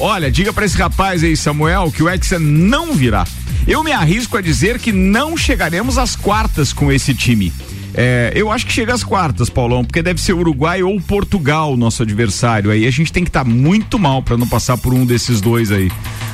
Olha, 0.00 0.28
diga 0.28 0.52
pra 0.52 0.64
esse 0.66 0.76
rapaz 0.76 1.22
aí, 1.22 1.36
Samuel, 1.36 1.92
que 1.92 2.02
o 2.02 2.08
Hexa 2.08 2.40
não 2.40 2.94
virá. 2.94 3.24
Eu 3.64 3.84
me 3.84 3.92
arrisco 3.92 4.36
a 4.36 4.40
dizer 4.40 4.80
que 4.80 4.90
não 4.90 5.36
chegaremos 5.36 5.98
às 5.98 6.16
quartas 6.16 6.72
com 6.72 6.90
esse 6.90 7.14
time. 7.14 7.52
É, 7.94 8.32
eu 8.34 8.50
acho 8.50 8.66
que 8.66 8.72
chega 8.72 8.94
às 8.94 9.04
quartas, 9.04 9.50
Paulão, 9.50 9.84
porque 9.84 10.02
deve 10.02 10.20
ser 10.20 10.32
Uruguai 10.32 10.82
ou 10.82 11.00
Portugal 11.00 11.72
o 11.72 11.76
nosso 11.76 12.02
adversário. 12.02 12.70
Aí 12.70 12.86
a 12.86 12.90
gente 12.90 13.12
tem 13.12 13.24
que 13.24 13.30
estar 13.30 13.44
muito 13.44 13.98
mal 13.98 14.22
pra 14.22 14.36
não 14.36 14.48
passar 14.48 14.78
por 14.78 14.94
um 14.94 15.04
desses 15.04 15.40
dois 15.40 15.70
aí 15.70 15.90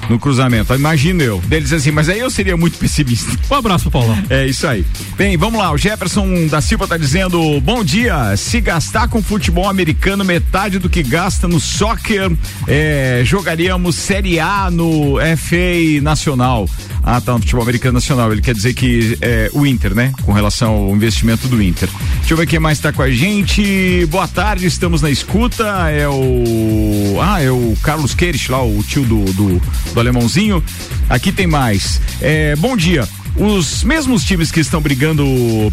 no 0.09 0.19
cruzamento. 0.19 0.75
Imagino 0.75 1.23
eu. 1.23 1.41
Deles 1.47 1.73
assim, 1.73 1.91
mas 1.91 2.09
aí 2.09 2.19
eu 2.19 2.31
seria 2.31 2.57
muito 2.57 2.79
pessimista. 2.79 3.31
Um 3.51 3.55
abraço, 3.55 3.91
Paulão. 3.91 4.19
É 4.29 4.47
isso 4.47 4.67
aí. 4.67 4.85
Bem, 5.17 5.37
vamos 5.37 5.59
lá. 5.59 5.73
O 5.73 5.79
Jefferson 5.79 6.47
da 6.47 6.61
Silva 6.61 6.87
tá 6.87 6.97
dizendo: 6.97 7.61
bom 7.61 7.85
dia. 7.85 8.37
Se 8.37 8.61
gastar 8.61 9.09
com 9.09 9.23
futebol 9.23 9.69
americano 9.69 10.25
metade 10.25 10.79
do 10.79 10.89
que 10.89 11.03
gasta 11.03 11.49
no 11.49 11.61
soccer, 11.61 12.31
é, 12.67 13.23
jogaríamos 13.25 13.97
Série 13.97 14.39
A 14.41 14.71
no 14.71 15.17
FA 15.37 16.03
Nacional. 16.03 16.69
Ah, 17.03 17.21
tá, 17.21 17.33
no 17.33 17.39
futebol 17.39 17.63
americano 17.63 17.95
nacional. 17.95 18.31
Ele 18.33 18.43
quer 18.43 18.55
dizer 18.55 18.75
que 18.75 19.17
é, 19.21 19.51
o 19.55 19.65
Inter, 19.65 19.95
né? 19.95 20.13
Com 20.23 20.33
relação 20.33 20.75
ao 20.75 20.95
investimento 20.95 21.49
do 21.49 21.63
Inter. 21.63 21.89
Deixa 22.19 22.35
eu 22.35 22.37
ver 22.37 22.47
quem 22.47 22.59
mais 22.59 22.79
tá 22.79 22.93
com 22.93 23.03
a 23.03 23.11
gente. 23.11 24.05
Boa 24.07 24.29
tarde, 24.29 24.67
estamos 24.67 25.01
na 25.01 25.11
escuta. 25.11 25.65
É 25.91 26.09
o. 26.09 27.19
Ah, 27.23 27.43
é 27.43 27.51
o 27.51 27.75
Carlos 27.83 28.15
Queires 28.15 28.49
lá, 28.49 28.63
o 28.63 28.83
tio 28.83 29.05
do, 29.05 29.25
do, 29.33 29.63
do 29.99 30.01
alemãozinho. 30.01 30.63
Aqui 31.09 31.33
tem 31.33 31.47
mais. 31.47 32.01
É, 32.21 32.55
bom 32.57 32.77
dia. 32.77 33.07
Os 33.37 33.85
mesmos 33.85 34.25
times 34.25 34.51
que 34.51 34.61
estão 34.61 34.81
brigando 34.81 35.25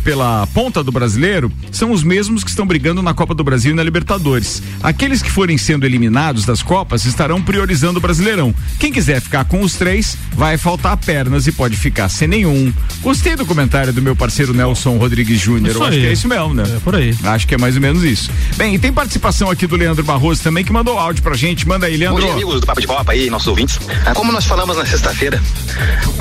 pela 0.03 0.45
ponta 0.47 0.83
do 0.83 0.91
brasileiro 0.91 1.51
são 1.71 1.91
os 1.91 2.03
mesmos 2.03 2.43
que 2.43 2.49
estão 2.49 2.65
brigando 2.65 3.01
na 3.01 3.13
Copa 3.13 3.33
do 3.33 3.43
Brasil 3.43 3.71
e 3.71 3.75
na 3.75 3.83
Libertadores. 3.83 4.61
Aqueles 4.83 5.21
que 5.21 5.31
forem 5.31 5.57
sendo 5.57 5.85
eliminados 5.85 6.45
das 6.45 6.61
Copas 6.61 7.05
estarão 7.05 7.41
priorizando 7.41 7.99
o 7.99 8.01
Brasileirão. 8.01 8.53
Quem 8.79 8.91
quiser 8.91 9.19
ficar 9.21 9.45
com 9.45 9.61
os 9.61 9.73
três, 9.73 10.17
vai 10.33 10.57
faltar 10.57 10.95
pernas 10.97 11.47
e 11.47 11.51
pode 11.51 11.75
ficar 11.75 12.09
sem 12.09 12.27
nenhum. 12.27 12.73
Gostei 13.01 13.35
do 13.35 13.45
comentário 13.45 13.91
do 13.91 14.01
meu 14.01 14.15
parceiro 14.15 14.53
Nelson 14.53 14.97
Rodrigues 14.97 15.39
Júnior. 15.39 15.75
Acho 15.75 15.83
aí. 15.85 16.01
que 16.01 16.07
é 16.07 16.13
isso 16.13 16.27
mesmo, 16.27 16.53
né? 16.53 16.63
É 16.75 16.79
por 16.79 16.95
aí. 16.95 17.15
Acho 17.23 17.47
que 17.47 17.55
é 17.55 17.57
mais 17.57 17.75
ou 17.75 17.81
menos 17.81 18.03
isso. 18.03 18.29
Bem, 18.57 18.75
e 18.75 18.79
tem 18.79 18.91
participação 18.93 19.49
aqui 19.49 19.65
do 19.67 19.75
Leandro 19.75 20.03
Barroso 20.03 20.41
também 20.41 20.63
que 20.63 20.71
mandou 20.71 20.97
áudio 20.97 21.23
pra 21.23 21.35
gente. 21.35 21.67
Manda 21.67 21.87
aí, 21.87 21.97
Leandro. 21.97 22.21
Bom 22.21 22.27
dia, 22.27 22.33
amigos 22.33 22.61
do 22.61 22.67
Papo 22.67 22.81
de 22.81 22.87
Copa 22.87 23.11
aí, 23.11 23.29
nossos 23.29 23.47
ouvintes. 23.47 23.79
Ah, 24.05 24.13
Como 24.13 24.31
nós 24.31 24.45
falamos 24.45 24.77
na 24.77 24.85
sexta-feira 24.85 25.41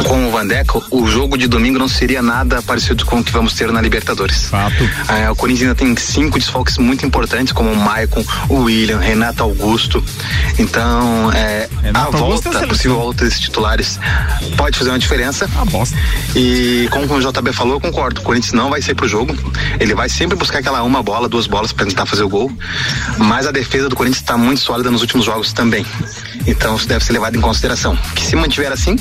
com 0.06 0.28
o 0.28 0.30
Vandeco, 0.30 0.84
o 0.90 1.06
jogo 1.06 1.23
de 1.36 1.48
domingo 1.48 1.78
não 1.78 1.88
seria 1.88 2.22
nada 2.22 2.62
parecido 2.62 3.04
com 3.04 3.18
o 3.18 3.24
que 3.24 3.32
vamos 3.32 3.54
ter 3.54 3.70
na 3.72 3.80
Libertadores. 3.80 4.46
Fato. 4.46 4.88
Ah, 5.08 5.32
o 5.32 5.36
Corinthians 5.36 5.68
ainda 5.68 5.74
tem 5.74 5.96
cinco 5.96 6.38
desfalques 6.38 6.78
muito 6.78 7.04
importantes, 7.04 7.52
como 7.52 7.70
o 7.70 7.76
Maicon, 7.76 8.24
o 8.48 8.62
William, 8.64 8.98
Renato 8.98 9.42
Augusto. 9.42 10.02
Então, 10.58 11.32
é, 11.32 11.68
a 11.82 11.88
é 11.88 12.10
volta, 12.10 12.42
seleção. 12.42 12.64
a 12.64 12.68
possível 12.68 12.96
volta 12.96 13.24
desses 13.24 13.40
titulares 13.40 13.98
pode 14.56 14.78
fazer 14.78 14.90
uma 14.90 14.98
diferença. 14.98 15.48
Ah, 15.56 15.64
bosta. 15.64 15.96
E 16.36 16.88
como 16.90 17.12
o 17.12 17.20
JB 17.20 17.52
falou, 17.52 17.74
eu 17.74 17.80
concordo. 17.80 18.20
O 18.20 18.24
Corinthians 18.24 18.52
não 18.52 18.70
vai 18.70 18.80
ser 18.80 18.94
pro 18.94 19.08
jogo. 19.08 19.36
Ele 19.80 19.94
vai 19.94 20.08
sempre 20.08 20.36
buscar 20.36 20.58
aquela 20.58 20.82
uma 20.82 21.02
bola, 21.02 21.28
duas 21.28 21.46
bolas 21.46 21.72
para 21.72 21.86
tentar 21.86 22.06
fazer 22.06 22.22
o 22.22 22.28
gol. 22.28 22.52
Mas 23.18 23.46
a 23.46 23.50
defesa 23.50 23.88
do 23.88 23.96
Corinthians 23.96 24.22
está 24.22 24.36
muito 24.36 24.60
sólida 24.60 24.90
nos 24.90 25.00
últimos 25.00 25.24
jogos 25.24 25.52
também. 25.52 25.84
Então 26.46 26.76
isso 26.76 26.86
deve 26.86 27.04
ser 27.04 27.12
levado 27.12 27.36
em 27.36 27.40
consideração. 27.40 27.96
Que 28.14 28.24
se 28.24 28.36
mantiver 28.36 28.72
assim, 28.72 28.96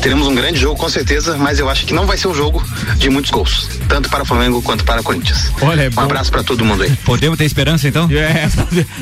teremos 0.00 0.26
um 0.26 0.34
grande 0.34 0.58
jogo 0.58 0.76
com 0.76 0.88
certeza, 0.88 1.36
mas 1.36 1.51
eu 1.58 1.68
acho 1.68 1.86
que 1.86 1.94
não 1.94 2.06
vai 2.06 2.16
ser 2.16 2.28
um 2.28 2.34
jogo 2.34 2.62
de 2.96 3.10
muitos 3.10 3.30
gols, 3.30 3.68
tanto 3.88 4.08
para 4.08 4.22
o 4.22 4.26
Flamengo 4.26 4.62
quanto 4.62 4.84
para 4.84 5.00
o 5.00 5.04
Corinthians. 5.04 5.50
Olha, 5.60 5.82
é 5.82 5.88
um 5.88 5.90
bom. 5.90 6.02
abraço 6.02 6.30
para 6.30 6.42
todo 6.42 6.64
mundo 6.64 6.82
aí. 6.82 6.90
Podemos 7.04 7.38
ter 7.38 7.44
esperança 7.44 7.88
então? 7.88 8.08
É, 8.10 8.48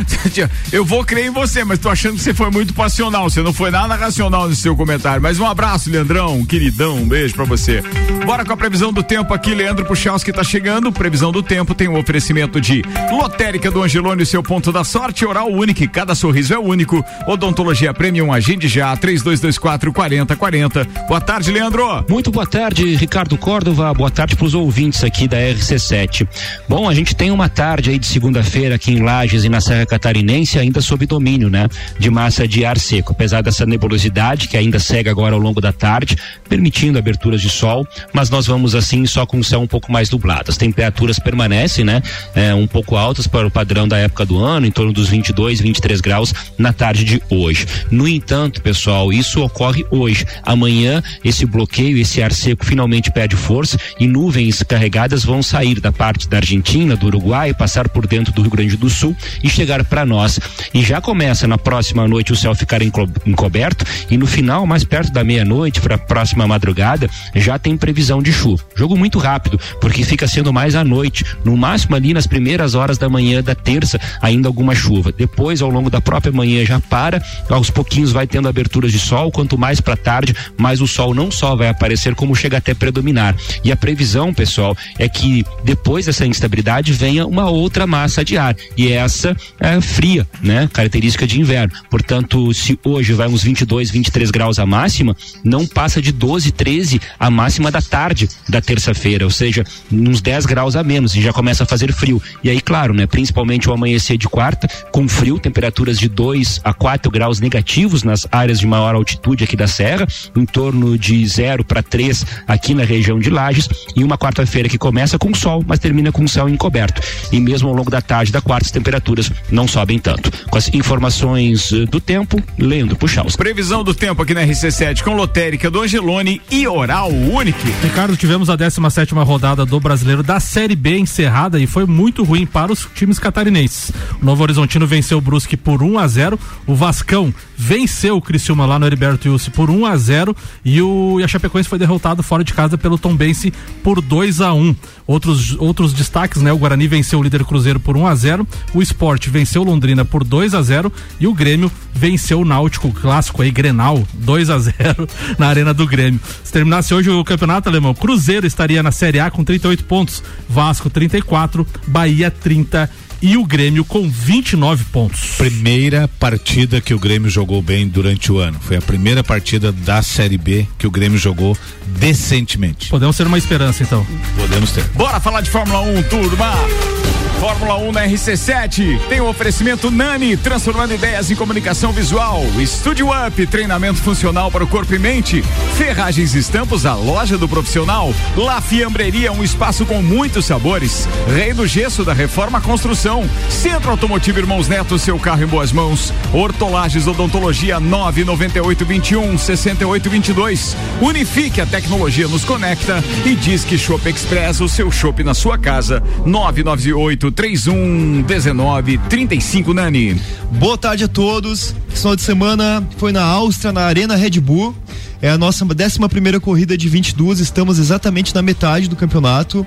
eu 0.73 0.85
vou 0.85 1.05
crer 1.05 1.27
em 1.27 1.31
você, 1.31 1.65
mas 1.65 1.79
tô 1.79 1.89
achando 1.89 2.17
que 2.17 2.23
você 2.23 2.35
foi 2.35 2.51
muito 2.51 2.75
passional. 2.75 3.29
Você 3.29 3.43
não 3.43 3.53
foi 3.53 3.71
nada 3.71 3.95
racional 3.95 4.49
no 4.49 4.55
seu 4.55 4.77
comentário. 4.77 5.23
Mas 5.23 5.39
um 5.39 5.47
abraço, 5.47 5.91
Leandrão, 5.91 6.45
queridão, 6.45 6.97
um 6.97 7.09
beijo 7.09 7.35
pra 7.35 7.45
você. 7.45 7.83
Bora 8.25 8.45
com 8.45 8.53
a 8.53 8.57
previsão 8.57 8.93
do 8.93 9.03
tempo 9.03 9.33
aqui, 9.33 9.55
Leandro 9.55 9.85
Puchalski 9.85 10.33
tá 10.33 10.45
chegando. 10.45 10.93
Previsão 10.93 11.33
do 11.33 11.43
tempo 11.43 11.75
tem 11.75 11.89
um 11.89 11.99
oferecimento 11.99 12.61
de 12.61 12.83
Lotérica 13.11 13.71
do 13.71 13.83
Angelone, 13.83 14.25
seu 14.27 14.43
ponto 14.43 14.73
da 14.73 14.85
sorte, 14.85 15.25
Oral 15.25 15.51
Único, 15.51 15.89
cada 15.89 16.15
sorriso 16.15 16.55
é 16.55 16.59
único. 16.59 17.05
Odontologia 17.27 17.93
Premium, 17.93 18.33
agende 18.33 18.69
já, 18.69 18.97
3224 18.97 19.93
4040. 19.93 20.85
Boa 21.09 21.21
tarde, 21.21 21.51
Leandro. 21.51 22.05
Muito 22.09 22.31
boa 22.31 22.40
tarde, 22.47 22.97
Ricardo 22.97 23.37
Córdova. 23.37 23.93
Boa 23.93 24.11
tarde 24.11 24.35
para 24.37 24.47
os 24.47 24.55
ouvintes 24.55 25.05
aqui 25.05 25.29
da 25.29 25.37
RC7. 25.37 26.27
Bom, 26.69 26.89
a 26.89 26.95
gente 26.95 27.15
tem 27.15 27.31
uma 27.31 27.49
tarde 27.49 27.91
aí 27.91 27.99
de 27.99 28.07
segunda-feira 28.07 28.77
aqui 28.77 28.93
em 28.93 29.03
Lages 29.03 29.45
e 29.45 29.49
na 29.49 29.61
Serra 29.61 29.85
Catarinense, 29.85 30.59
ainda 30.59 30.81
sob 30.81 31.05
domínio, 31.07 31.51
né? 31.51 31.69
De 31.99 32.09
massa 32.09 32.49
de 32.49 32.65
ar 32.65 32.79
seco. 32.79 33.13
Apesar 33.13 33.43
dessa 33.43 33.67
nebulosidade 33.67 34.49
que 34.49 34.57
ainda 34.57 34.79
segue 34.79 35.09
agora 35.09 35.35
ao 35.35 35.41
longo 35.41 35.61
da 35.61 35.73
tarde, 35.73 36.17
permitindo 36.49 36.99
aberturas 36.99 37.43
de 37.43 37.51
sol, 37.51 37.87
mas 38.13 38.31
nós 38.31 38.47
vamos 38.47 38.75
assim 38.75 39.05
só 39.07 39.27
com 39.27 39.39
o 39.39 39.45
céu 39.45 39.61
um 39.61 39.67
pouco 39.67 39.93
mais 39.93 40.09
nublado. 40.11 40.51
As 40.51 40.57
temperaturas 40.57 41.19
permanecem, 41.19 41.85
né? 41.85 42.01
É, 42.35 42.55
um 42.55 42.67
pouco 42.67 42.97
altas 42.97 43.27
para 43.27 43.47
o 43.47 43.51
padrão 43.51 43.87
da 43.87 43.99
época 43.99 44.25
do 44.25 44.39
ano, 44.39 44.67
em 44.67 44.71
torno 44.71 44.93
dos 44.93 45.09
22, 45.09 45.61
23 45.61 46.01
graus 46.01 46.33
na 46.57 46.73
tarde 46.73 47.05
de 47.05 47.23
hoje. 47.29 47.67
No 47.91 48.09
entanto, 48.09 48.63
pessoal, 48.63 49.13
isso 49.13 49.43
ocorre 49.43 49.85
hoje. 49.91 50.25
Amanhã, 50.43 51.03
esse 51.25 51.45
bloqueio, 51.45 51.99
esse 51.99 52.23
ar 52.23 52.30
seco 52.35 52.65
finalmente 52.65 53.11
perde 53.11 53.37
força 53.37 53.79
e 53.99 54.07
nuvens 54.07 54.63
carregadas 54.63 55.25
vão 55.25 55.43
sair 55.43 55.81
da 55.81 55.93
parte 55.93 56.29
da 56.29 56.39
Argentina, 56.39 56.97
do 56.97 57.07
Uruguai, 57.07 57.53
passar 57.55 57.89
por 57.89 58.07
dentro 58.07 58.33
do 58.33 58.43
Rio 58.43 58.51
Grande 58.51 58.77
do 58.77 58.89
Sul 58.89 59.17
e 59.43 59.49
chegar 59.49 59.85
para 59.85 60.05
nós. 60.07 60.39
E 60.73 60.83
já 60.83 61.01
começa 61.01 61.47
na 61.47 61.59
próxima 61.59 62.07
noite 62.07 62.33
o 62.33 62.37
céu 62.37 62.55
ficar 62.55 62.83
enco- 62.83 63.09
encoberto 63.27 63.85
e 64.11 64.17
no 64.17 64.27
final, 64.27 64.67
mais 64.67 64.85
perto 64.85 65.13
da 65.13 65.25
meia-noite, 65.25 65.81
para 65.81 65.95
a 65.95 65.99
próxima 65.99 66.47
madrugada, 66.47 67.09
já 67.35 67.59
tem 67.59 67.77
previsão 67.77 68.23
de 68.23 68.33
chuva. 68.33 68.63
Jogo 68.75 68.97
muito 68.97 69.19
rápido, 69.19 69.59
porque 69.81 70.05
fica 70.05 70.27
sendo 70.27 70.53
mais 70.53 70.75
à 70.75 70.85
noite. 70.85 71.25
No 71.45 71.57
máximo 71.57 71.97
ali 71.97 72.13
nas 72.15 72.27
primeiras 72.27 72.75
horas 72.75 72.99
da 72.99 73.09
manhã 73.09 73.43
da 73.43 73.55
terça, 73.55 74.01
ainda 74.21 74.49
alguma 74.49 74.75
chuva. 74.75 75.13
Depois, 75.13 75.63
ao 75.63 75.71
longo 75.71 75.91
da 75.91 76.01
própria 76.01 76.33
manhã, 76.33 76.65
já 76.65 76.81
para, 76.81 77.23
aos 77.49 77.71
pouquinhos 77.71 78.13
vai 78.13 78.27
tendo 78.27 78.49
aberturas 78.49 78.93
de 78.93 78.99
sol. 78.99 79.31
Quanto 79.31 79.57
mais 79.59 79.81
para 79.81 79.97
tarde, 79.97 80.35
mais 80.57 80.81
o 80.81 80.87
sol 80.87 81.15
não 81.15 81.31
só 81.31 81.55
vai 81.57 81.69
aparecer 81.69 82.15
como 82.21 82.37
chega 82.37 82.59
até 82.59 82.75
predominar. 82.75 83.35
E 83.65 83.73
a 83.73 83.77
previsão, 83.77 84.35
pessoal, 84.35 84.77
é 84.99 85.09
que 85.09 85.43
depois 85.65 86.05
dessa 86.05 86.27
instabilidade 86.27 86.93
venha 86.93 87.27
uma 87.27 87.49
outra 87.49 87.87
massa 87.87 88.23
de 88.23 88.37
ar. 88.37 88.55
E 88.77 88.93
essa 88.93 89.35
é 89.59 89.81
fria, 89.81 90.29
né? 90.43 90.69
Característica 90.71 91.27
de 91.27 91.41
inverno. 91.41 91.73
Portanto, 91.89 92.53
se 92.53 92.79
hoje 92.85 93.15
vai 93.15 93.27
uns 93.27 93.43
22, 93.43 93.91
23 93.91 94.31
graus 94.31 94.59
a 94.59 94.67
máxima, 94.67 95.17
não 95.43 95.67
passa 95.67 96.03
de 96.03 96.13
12, 96.13 96.53
13 96.53 97.01
a 97.19 97.31
máxima 97.31 97.71
da 97.71 97.81
tarde 97.81 98.29
da 98.47 98.61
terça-feira, 98.61 99.25
ou 99.25 99.31
seja, 99.31 99.65
uns 99.91 100.21
10 100.21 100.45
graus 100.45 100.77
a 100.77 100.85
menos 100.85 101.17
e 101.17 101.23
já 101.23 101.33
começa 101.33 101.65
a 101.65 101.67
fazer 101.67 101.91
frio. 101.91 102.21
E 102.45 102.51
aí, 102.51 102.61
claro, 102.61 102.93
né, 102.93 103.07
principalmente 103.07 103.71
o 103.71 103.73
amanhecer 103.73 104.19
de 104.19 104.29
quarta, 104.29 104.69
com 104.93 105.09
frio, 105.09 105.39
temperaturas 105.39 105.99
de 105.99 106.07
2 106.07 106.61
a 106.65 106.75
4 106.75 107.11
graus 107.11 107.41
negativos 107.41 108.03
nas 108.03 108.27
áreas 108.31 108.61
de 108.61 108.67
maior 108.67 108.95
altitude 108.95 109.45
aqui 109.45 109.57
da 109.57 109.67
serra, 109.67 110.07
em 110.37 110.45
torno 110.45 110.99
de 110.99 111.27
0 111.27 111.65
para 111.65 111.83
3 111.83 112.10
aqui 112.47 112.75
na 112.75 112.85
região 112.85 113.19
de 113.19 113.31
Lages, 113.31 113.69
e 113.97 114.05
uma 114.05 114.19
quarta-feira 114.19 114.69
que 114.69 114.79
começa 114.79 115.19
com 115.19 115.35
sol, 115.35 115.65
mas 115.67 115.79
termina 115.79 116.13
com 116.13 116.27
céu 116.27 116.49
encoberto. 116.49 117.03
E 117.33 117.41
mesmo 117.41 117.69
ao 117.69 117.75
longo 117.75 117.91
da 117.91 118.01
tarde 118.01 118.33
da 118.33 118.41
quarta, 118.41 118.67
as 118.67 118.71
temperaturas 118.71 119.31
não 119.51 119.67
sobem 119.67 119.99
tanto. 119.99 120.31
Com 120.49 120.59
as 120.59 120.73
informações 120.75 121.73
eh, 121.73 121.87
do 121.87 122.01
tempo, 122.01 122.43
lendo 122.59 122.97
Puxaus. 122.97 123.37
Previsão 123.37 123.83
do 123.85 123.95
tempo 123.95 124.23
aqui 124.23 124.35
na 124.35 124.43
RC7 124.43 125.03
com 125.03 125.15
lotérica 125.15 125.71
do 125.71 125.81
Angelone 125.81 126.41
e 126.51 126.67
Oral 126.67 127.11
Unique. 127.11 127.71
Ricardo, 127.83 128.17
tivemos 128.17 128.51
a 128.51 128.57
17 128.57 129.15
rodada 129.15 129.65
do 129.65 129.79
Brasileiro 129.81 130.23
da 130.23 130.41
Série 130.41 130.77
B 130.77 130.99
encerrada 130.99 131.59
e 131.59 131.67
foi 131.67 131.85
muito 131.87 132.25
ruim 132.25 132.47
para 132.47 132.73
os 132.73 132.89
times 132.95 133.19
catarinenses. 133.19 133.93
O 134.21 134.25
Novo 134.25 134.43
Horizontino 134.43 134.87
venceu 134.87 135.19
o 135.19 135.21
Brusque 135.21 135.57
por 135.57 135.83
1 135.83 135.99
a 135.99 136.09
0, 136.09 136.39
o 136.67 136.75
Vascão 136.75 137.33
venceu 137.57 138.17
o 138.17 138.23
Criciúma 138.23 138.67
lá 138.67 138.79
no 138.79 138.87
Heriberto 138.87 139.31
Wilson 139.31 139.51
por 139.51 139.71
1 139.71 139.87
a 139.87 139.97
0 139.97 140.37
e 140.65 140.81
o 140.81 141.19
e 141.21 141.25
a 141.25 141.29
Chapecoense 141.29 141.69
foi 141.69 141.79
derrotado 141.79 142.00
fora 142.23 142.43
de 142.43 142.53
casa 142.53 142.77
pelo 142.79 142.99
Tombense 142.99 143.53
por 143.83 144.01
2 144.01 144.41
a 144.41 144.53
1. 144.53 144.75
Outros 145.07 145.57
outros 145.59 145.93
destaques, 145.93 146.41
né? 146.41 146.53
O 146.53 146.59
Guarani 146.59 146.87
venceu 146.87 147.19
o 147.19 147.23
líder 147.23 147.45
Cruzeiro 147.45 147.81
por 147.81 147.97
1 147.97 148.07
a 148.07 148.15
0, 148.15 148.47
o 148.73 148.83
Sport 148.83 149.29
venceu 149.29 149.63
Londrina 149.63 150.05
por 150.05 150.25
2 150.25 150.55
a 150.55 150.63
0 150.63 150.93
e 151.19 151.27
o 151.27 151.35
Grêmio 151.35 151.71
venceu 151.93 152.41
o 152.41 152.45
Náutico 152.45 152.93
clássico 152.93 153.43
aí 153.43 153.51
Grenal 153.51 154.03
2 154.15 154.51
a 154.51 154.59
0 154.61 155.09
na 155.39 155.49
Arena 155.49 155.75
do 155.75 155.87
Grêmio. 155.87 156.21
Se 156.45 156.53
terminasse 156.53 156.95
hoje 156.95 157.11
o 157.11 157.25
campeonato 157.25 157.69
alemão, 157.69 157.95
Cruzeiro 157.95 158.47
estaria 158.47 158.83
na 158.83 158.93
Série 158.93 159.21
A 159.21 159.31
com 159.31 159.45
38 159.45 159.85
pontos, 159.85 160.23
Vasco 160.49 160.89
34, 160.89 161.67
Bahia 161.87 162.31
30 162.31 162.89
e 163.23 163.37
o 163.37 163.45
Grêmio 163.45 163.85
com 163.85 164.09
29 164.09 164.85
pontos. 164.87 165.37
Primeira 165.37 166.09
partida 166.19 166.81
que 166.81 166.95
o 166.95 166.99
Grêmio 166.99 167.31
jogou 167.31 167.61
bem 167.63 167.87
durante 167.89 168.33
o 168.33 168.39
ano. 168.39 168.59
Foi 168.61 168.77
a 168.77 168.83
primeira 168.83 169.23
partida 169.23 169.73
da 169.73 170.03
Série 170.03 170.39
B 170.39 170.67
que 170.79 170.87
o 170.87 170.91
Grêmio 170.91 171.19
jogou 171.19 171.57
decentemente. 171.87 172.89
Podemos 172.89 173.17
ter 173.17 173.27
uma 173.27 173.39
esperança 173.39 173.83
então. 173.83 174.07
Podemos 174.37 174.71
ter. 174.73 174.85
Bora 174.95 175.21
falar 175.21 175.41
de 175.41 175.51
Fórmula 175.51 175.81
1, 175.81 176.03
turma! 176.05 177.30
Fórmula 177.41 177.79
1 177.79 177.93
na 177.93 178.07
RC7 178.07 179.01
tem 179.09 179.19
o 179.23 179.25
um 179.25 179.29
oferecimento 179.29 179.91
Nani, 179.91 180.37
transformando 180.37 180.93
ideias 180.93 181.31
em 181.31 181.35
comunicação 181.35 181.91
visual. 181.91 182.45
Estúdio 182.59 183.09
Up, 183.09 183.47
treinamento 183.47 184.03
funcional 184.03 184.51
para 184.51 184.63
o 184.63 184.67
corpo 184.67 184.95
e 184.95 184.99
mente. 184.99 185.43
Ferragens 185.75 186.35
e 186.35 186.39
Estampos, 186.39 186.85
a 186.85 186.95
loja 186.95 187.39
do 187.39 187.49
profissional. 187.49 188.13
La 188.37 188.61
Fiambreria, 188.61 189.33
um 189.33 189.43
espaço 189.43 189.87
com 189.87 190.03
muitos 190.03 190.45
sabores. 190.45 191.09
Rei 191.35 191.55
do 191.55 191.67
Gesso 191.67 192.05
da 192.05 192.13
Reforma 192.13 192.61
Construção. 192.61 193.25
Centro 193.49 193.91
Automotivo 193.91 194.39
Irmãos 194.39 194.69
Neto, 194.69 194.99
seu 194.99 195.19
carro 195.19 195.43
em 195.43 195.47
boas 195.47 195.73
mãos. 195.73 196.13
Hortolagens 196.35 197.07
Odontologia 197.07 197.81
998 197.81 198.85
21 198.85 199.39
68 199.39 200.11
22. 200.11 200.77
Unifique, 201.01 201.63
a 201.63 201.65
tecnologia 201.65 202.29
nos 202.29 202.45
conecta. 202.45 203.03
E 203.25 203.35
diz 203.35 203.65
que 203.65 203.79
Shop 203.79 204.07
Express, 204.07 204.61
o 204.61 204.69
seu 204.69 204.91
shopping 204.91 205.23
na 205.23 205.33
sua 205.33 205.57
casa. 205.57 206.03
998 206.27 207.30
31 207.31 208.23
19 208.23 208.99
35 209.09 209.75
Nani. 209.75 210.21
Boa 210.53 210.77
tarde 210.77 211.05
a 211.05 211.09
todos. 211.09 211.75
Final 211.89 212.17
de 212.17 212.23
semana 212.23 212.87
foi 212.97 213.13
na 213.13 213.23
Áustria, 213.23 213.73
na 213.73 213.83
Arena 213.83 214.17
Red 214.17 214.41
Bull. 214.41 214.75
É 215.23 215.29
a 215.29 215.37
nossa 215.37 215.67
11 215.67 216.09
primeira 216.09 216.41
corrida 216.41 216.79
de 216.79 216.89
22, 216.89 217.41
estamos 217.41 217.79
exatamente 217.79 218.35
na 218.35 218.41
metade 218.41 218.89
do 218.89 218.97
campeonato. 218.97 219.67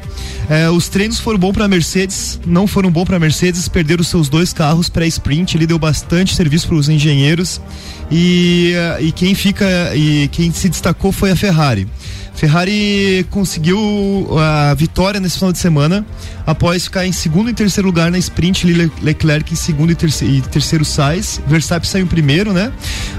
É, 0.50 0.68
os 0.70 0.88
treinos 0.88 1.20
foram 1.20 1.38
bons 1.38 1.54
para 1.54 1.66
a 1.66 1.68
Mercedes, 1.68 2.40
não 2.46 2.66
foram 2.66 2.90
bons 2.90 3.06
para 3.06 3.18
a 3.18 3.20
Mercedes, 3.20 3.68
perderam 3.68 4.04
seus 4.04 4.30
dois 4.30 4.52
carros 4.52 4.90
pré-sprint, 4.90 5.56
ele 5.56 5.68
deu 5.68 5.78
bastante 5.78 6.36
serviço 6.36 6.68
para 6.68 6.78
os 6.78 6.90
engenheiros 6.90 7.62
e, 8.10 8.74
e 9.00 9.12
quem 9.12 9.36
fica 9.36 9.96
e 9.96 10.28
quem 10.30 10.52
se 10.52 10.70
destacou 10.70 11.12
foi 11.12 11.30
a 11.30 11.36
Ferrari. 11.36 11.88
Ferrari 12.36 13.26
conseguiu 13.30 14.28
a 14.40 14.74
vitória 14.74 15.20
nesse 15.20 15.36
final 15.38 15.52
de 15.52 15.60
semana 15.60 16.06
após 16.46 16.86
ficar 16.86 17.06
em 17.06 17.12
segundo 17.12 17.50
e 17.50 17.54
terceiro 17.54 17.88
lugar 17.88 18.12
na 18.12 18.18
sprint, 18.18 18.66
Leclerc 19.02 19.54
em 19.54 19.56
segundo 19.56 19.92
e 19.92 19.96
terceiro, 19.96 20.34
e 20.34 20.42
terceiro 20.42 20.84
Sainz, 20.84 21.40
Verstappen 21.48 21.90
saiu 21.90 22.06
em 22.06 22.08
primeiro, 22.08 22.52
né? 22.52 22.72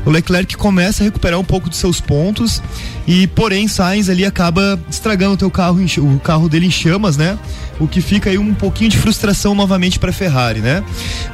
O 0.04 0.10
Leclerc 0.10 0.56
começa 0.56 1.02
a 1.02 1.04
recuperar 1.04 1.38
um 1.38 1.44
pouco 1.44 1.70
de 1.70 1.76
seus 1.76 2.00
pontos 2.00 2.23
e 3.06 3.26
porém 3.26 3.68
Sainz 3.68 4.08
ali 4.08 4.24
acaba 4.24 4.78
estragando 4.88 5.34
o 5.34 5.36
teu 5.36 5.50
carro, 5.50 5.78
o 5.98 6.20
carro 6.20 6.48
dele 6.48 6.66
em 6.66 6.70
chamas, 6.70 7.16
né? 7.16 7.38
O 7.80 7.88
que 7.88 8.00
fica 8.00 8.30
aí 8.30 8.38
um 8.38 8.54
pouquinho 8.54 8.88
de 8.88 8.96
frustração 8.96 9.54
novamente 9.54 9.98
para 9.98 10.12
Ferrari, 10.12 10.60
né? 10.60 10.82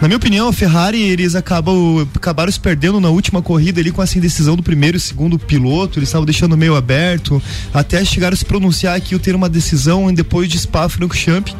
Na 0.00 0.08
minha 0.08 0.16
opinião, 0.16 0.48
a 0.48 0.52
Ferrari 0.52 1.00
eles 1.00 1.34
acabam 1.34 2.08
acabaram 2.14 2.50
se 2.50 2.58
perdendo 2.58 3.00
na 3.00 3.10
última 3.10 3.42
corrida 3.42 3.80
ali 3.80 3.92
com 3.92 4.02
essa 4.02 4.16
indecisão 4.16 4.56
do 4.56 4.62
primeiro 4.62 4.96
e 4.96 5.00
segundo 5.00 5.38
piloto, 5.38 5.98
eles 5.98 6.08
estavam 6.08 6.24
deixando 6.24 6.56
meio 6.56 6.74
aberto, 6.74 7.42
até 7.72 8.04
chegaram 8.04 8.34
a 8.34 8.36
se 8.36 8.44
pronunciar 8.44 9.00
que 9.00 9.14
eu 9.14 9.18
ter 9.18 9.34
uma 9.34 9.48
decisão 9.48 10.12
depois 10.12 10.48
de 10.48 10.58
Spa-Francorchamps 10.58 11.54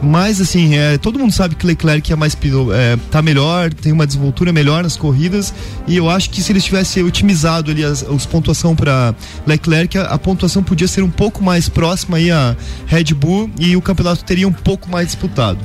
mas 0.00 0.40
assim, 0.40 0.76
é, 0.76 0.96
todo 0.96 1.18
mundo 1.18 1.32
sabe 1.32 1.54
que 1.54 1.66
Leclerc 1.66 2.12
é 2.12 2.16
mais 2.16 2.36
é, 2.72 2.96
tá 3.10 3.20
melhor, 3.20 3.72
tem 3.72 3.92
uma 3.92 4.06
desenvoltura 4.06 4.52
melhor 4.52 4.82
nas 4.82 4.96
corridas 4.96 5.52
e 5.86 5.96
eu 5.96 6.08
acho 6.08 6.30
que 6.30 6.40
se 6.40 6.52
eles 6.52 6.64
tivessem 6.64 7.02
otimizado 7.02 7.70
ali 7.70 7.84
as, 7.84 8.04
as 8.04 8.24
pontuação 8.24 8.76
para 8.76 9.14
Leclerc, 9.46 9.98
a, 9.98 10.02
a, 10.02 10.18
pontuação 10.18 10.62
podia 10.62 10.86
ser 10.86 11.02
um 11.02 11.10
pouco 11.10 11.42
mais 11.42 11.68
próxima 11.68 12.18
aí 12.18 12.30
a 12.30 12.56
Red 12.86 13.14
Bull 13.14 13.50
e 13.58 13.76
o 13.76 13.82
campeonato 13.82 14.24
teria 14.24 14.46
um 14.46 14.52
pouco 14.52 14.88
mais 14.88 15.08
disputado. 15.08 15.58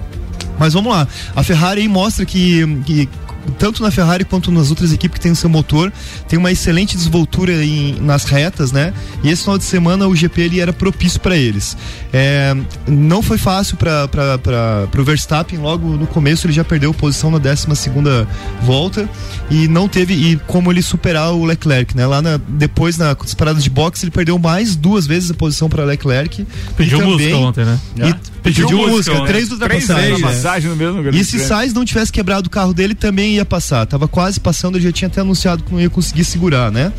Mas 0.57 0.73
vamos 0.73 0.91
lá, 0.91 1.07
a 1.35 1.43
Ferrari 1.43 1.87
mostra 1.87 2.25
que, 2.25 2.81
que 2.85 3.09
tanto 3.57 3.81
na 3.81 3.91
Ferrari 3.91 4.25
quanto 4.25 4.51
nas 4.51 4.69
outras 4.69 4.91
equipes 4.91 5.15
que 5.15 5.21
tem 5.21 5.31
o 5.31 5.35
seu 5.35 5.49
motor, 5.49 5.91
tem 6.27 6.37
uma 6.39 6.51
excelente 6.51 6.95
desenvoltura 6.95 7.63
em, 7.63 7.99
nas 8.01 8.25
retas, 8.25 8.71
né? 8.71 8.93
E 9.23 9.29
esse 9.29 9.43
final 9.43 9.57
de 9.57 9.63
semana 9.63 10.07
o 10.07 10.15
GP 10.15 10.41
ele 10.41 10.59
era 10.59 10.73
propício 10.73 11.19
para 11.19 11.35
eles. 11.35 11.77
É, 12.11 12.55
não 12.87 13.21
foi 13.21 13.37
fácil 13.37 13.77
para 13.77 14.89
o 14.97 15.03
Verstappen, 15.03 15.59
logo 15.59 15.87
no 15.87 16.07
começo 16.07 16.45
ele 16.45 16.53
já 16.53 16.63
perdeu 16.63 16.93
posição 16.93 17.31
na 17.31 17.37
12 17.37 17.75
segunda 17.75 18.27
volta 18.61 19.09
e 19.49 19.67
não 19.67 19.87
teve 19.87 20.13
e 20.13 20.37
como 20.47 20.71
ele 20.71 20.81
superar 20.81 21.33
o 21.33 21.45
Leclerc, 21.45 21.95
né? 21.95 22.05
Lá 22.05 22.21
na, 22.21 22.39
depois 22.47 22.97
nas 22.97 23.33
paradas 23.33 23.63
de 23.63 23.69
boxe 23.69 24.05
ele 24.05 24.11
perdeu 24.11 24.37
mais 24.39 24.75
duas 24.75 25.05
vezes 25.05 25.31
a 25.31 25.33
posição 25.33 25.69
para 25.69 25.83
Leclerc. 25.83 26.45
Pediu 26.77 26.99
também, 26.99 27.13
música 27.13 27.37
ontem, 27.37 27.65
né? 27.65 27.79
E, 27.97 28.32
pediu, 28.43 28.67
pediu 28.67 28.87
música, 28.87 29.13
música 29.13 29.27
três 29.27 29.51
ultrapassagens. 29.51 30.69
no 30.69 30.75
mesmo 30.75 31.09
E 31.09 31.23
se 31.23 31.39
Sainz 31.39 31.73
não 31.73 31.85
tivesse 31.85 32.11
quebrado 32.11 32.47
o 32.47 32.49
carro 32.49 32.73
dele 32.73 32.93
também 32.93 33.35
ia 33.35 33.45
passar. 33.45 33.85
Tava 33.85 34.07
quase 34.07 34.39
passando, 34.39 34.77
ele 34.77 34.83
já 34.83 34.91
tinha 34.91 35.07
até 35.07 35.21
anunciado 35.21 35.63
que 35.63 35.71
não 35.71 35.79
ia 35.79 35.89
conseguir 35.89 36.25
segurar, 36.25 36.71
né? 36.71 36.91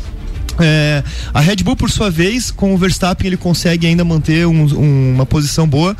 É, 0.59 1.03
a 1.33 1.39
Red 1.39 1.57
Bull, 1.57 1.75
por 1.75 1.91
sua 1.91 2.09
vez, 2.09 2.49
com 2.49 2.73
o 2.73 2.77
Verstappen, 2.77 3.27
ele 3.27 3.37
consegue 3.37 3.85
ainda 3.87 4.03
manter 4.03 4.47
um, 4.47 4.63
um, 4.63 5.13
uma 5.15 5.25
posição 5.25 5.67
boa. 5.67 5.95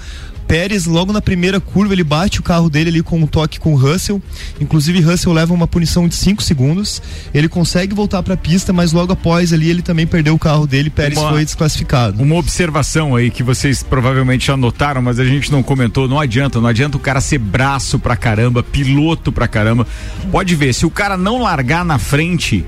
Pérez, 0.56 0.86
logo 0.86 1.12
na 1.12 1.22
primeira 1.22 1.60
curva, 1.60 1.94
ele 1.94 2.04
bate 2.04 2.40
o 2.40 2.44
carro 2.44 2.70
dele 2.70 2.90
ali 2.90 3.04
com 3.04 3.20
um 3.20 3.28
toque 3.28 3.60
com 3.60 3.74
o 3.74 3.76
Russell. 3.76 4.22
Inclusive, 4.58 5.02
Russell 5.02 5.34
leva 5.34 5.54
uma 5.54 5.68
punição 5.68 6.08
de 6.08 6.16
5 6.16 6.42
segundos. 6.42 7.02
Ele 7.34 7.50
consegue 7.50 7.94
voltar 7.94 8.24
para 8.24 8.36
a 8.36 8.38
pista, 8.38 8.72
mas 8.72 8.94
logo 8.94 9.12
após 9.12 9.52
ali 9.52 9.70
ele 9.70 9.82
também 9.82 10.08
perdeu 10.08 10.34
o 10.34 10.40
carro 10.40 10.66
dele. 10.66 10.90
Pérez 10.90 11.20
uma, 11.20 11.32
foi 11.32 11.44
desclassificado. 11.44 12.24
Uma 12.24 12.36
observação 12.36 13.18
aí 13.18 13.30
que 13.30 13.44
vocês 13.44 13.84
provavelmente 13.84 14.48
já 14.48 14.56
notaram, 14.56 15.02
mas 15.02 15.20
a 15.20 15.26
gente 15.26 15.52
não 15.52 15.62
comentou. 15.62 16.08
Não 16.08 16.22
adianta, 16.22 16.62
não 16.62 16.70
adianta 16.70 16.96
o 16.96 17.02
cara 17.02 17.20
ser 17.20 17.38
braço 17.38 18.00
pra 18.00 18.16
caramba, 18.16 18.64
piloto 18.64 19.34
pra 19.34 19.50
caramba. 19.50 19.86
Pode 20.32 20.56
ver, 20.56 20.74
se 20.74 20.86
o 20.86 20.90
cara 20.90 21.18
não 21.18 21.42
largar 21.42 21.84
na 21.84 22.00
frente, 22.00 22.64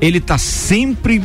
ele 0.00 0.20
tá 0.20 0.38
sempre 0.38 1.20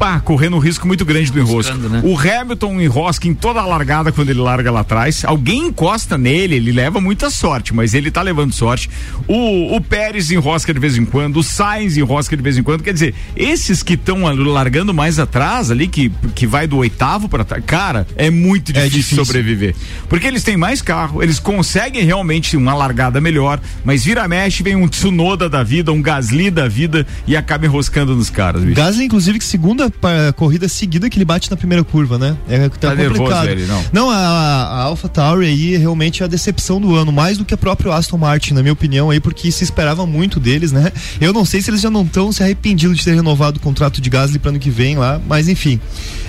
pá, 0.00 0.18
correndo 0.18 0.56
um 0.56 0.58
risco 0.58 0.86
muito 0.86 1.04
grande 1.04 1.30
do 1.30 1.38
enrosco. 1.38 1.76
Né? 1.76 2.00
O 2.02 2.18
Hamilton 2.18 2.80
enrosca 2.80 3.28
em 3.28 3.34
toda 3.34 3.60
a 3.60 3.66
largada 3.66 4.10
quando 4.10 4.30
ele 4.30 4.40
larga 4.40 4.70
lá 4.70 4.80
atrás. 4.80 5.26
Alguém 5.26 5.66
encosta 5.66 6.16
nele, 6.16 6.56
ele 6.56 6.72
leva 6.72 7.02
muita 7.02 7.28
sorte, 7.28 7.74
mas 7.74 7.92
ele 7.92 8.10
tá 8.10 8.22
levando 8.22 8.54
sorte. 8.54 8.88
O, 9.28 9.76
o 9.76 9.80
Pérez 9.82 10.30
enrosca 10.30 10.72
de 10.72 10.80
vez 10.80 10.96
em 10.96 11.04
quando, 11.04 11.36
o 11.36 11.42
Sainz 11.42 11.98
enrosca 11.98 12.34
de 12.34 12.42
vez 12.42 12.56
em 12.56 12.62
quando. 12.62 12.82
Quer 12.82 12.94
dizer, 12.94 13.14
esses 13.36 13.82
que 13.82 13.92
estão 13.92 14.22
largando 14.46 14.94
mais 14.94 15.18
atrás 15.18 15.70
ali, 15.70 15.86
que, 15.86 16.10
que 16.34 16.46
vai 16.46 16.66
do 16.66 16.78
oitavo 16.78 17.28
para 17.28 17.44
trás, 17.44 17.62
cara, 17.66 18.06
é 18.16 18.30
muito 18.30 18.72
difícil, 18.72 18.86
é 18.86 18.88
difícil 18.88 19.24
sobreviver. 19.26 19.74
Porque 20.08 20.26
eles 20.26 20.42
têm 20.42 20.56
mais 20.56 20.80
carro, 20.80 21.22
eles 21.22 21.38
conseguem 21.38 22.02
realmente 22.06 22.56
uma 22.56 22.72
largada 22.72 23.20
melhor, 23.20 23.60
mas 23.84 24.02
vira 24.02 24.26
mexe, 24.26 24.62
vem 24.62 24.76
um 24.76 24.88
Tsunoda 24.88 25.46
da 25.46 25.62
vida, 25.62 25.92
um 25.92 26.00
Gasly 26.00 26.50
da 26.50 26.66
vida 26.66 27.06
e 27.26 27.36
acaba 27.36 27.66
enroscando 27.66 28.16
nos 28.16 28.30
caras. 28.30 28.62
Bicho. 28.62 28.76
Gasly, 28.76 29.04
inclusive, 29.04 29.38
que 29.38 29.44
segunda 29.44 29.89
corrida 30.36 30.68
seguida 30.68 31.08
que 31.10 31.16
ele 31.18 31.24
bate 31.24 31.50
na 31.50 31.56
primeira 31.56 31.82
curva, 31.84 32.18
né? 32.18 32.36
É 32.48 32.68
tá, 32.68 32.90
Tá 32.90 32.96
complicado. 32.96 33.48
ele, 33.48 33.66
não? 33.92 34.10
a, 34.10 34.16
a 34.16 34.82
Alpha 34.82 35.08
Tauri 35.08 35.46
aí 35.46 35.76
realmente 35.76 36.22
é 36.22 36.24
a 36.24 36.28
decepção 36.28 36.80
do 36.80 36.94
ano, 36.96 37.12
mais 37.12 37.38
do 37.38 37.44
que 37.44 37.54
a 37.54 37.56
própria 37.56 37.94
Aston 37.94 38.18
Martin, 38.18 38.54
na 38.54 38.62
minha 38.62 38.72
opinião, 38.72 39.10
aí, 39.10 39.20
porque 39.20 39.50
se 39.50 39.64
esperava 39.64 40.06
muito 40.06 40.38
deles, 40.40 40.72
né? 40.72 40.92
Eu 41.20 41.32
não 41.32 41.44
sei 41.44 41.60
se 41.62 41.70
eles 41.70 41.80
já 41.80 41.90
não 41.90 42.02
estão 42.02 42.32
se 42.32 42.42
arrependidos 42.42 42.96
de 42.98 43.04
ter 43.04 43.14
renovado 43.14 43.58
o 43.58 43.60
contrato 43.60 44.00
de 44.00 44.08
Gasly 44.10 44.38
para 44.38 44.50
ano 44.50 44.58
que 44.58 44.70
vem 44.70 44.96
lá, 44.96 45.20
mas 45.28 45.48
enfim. 45.48 45.80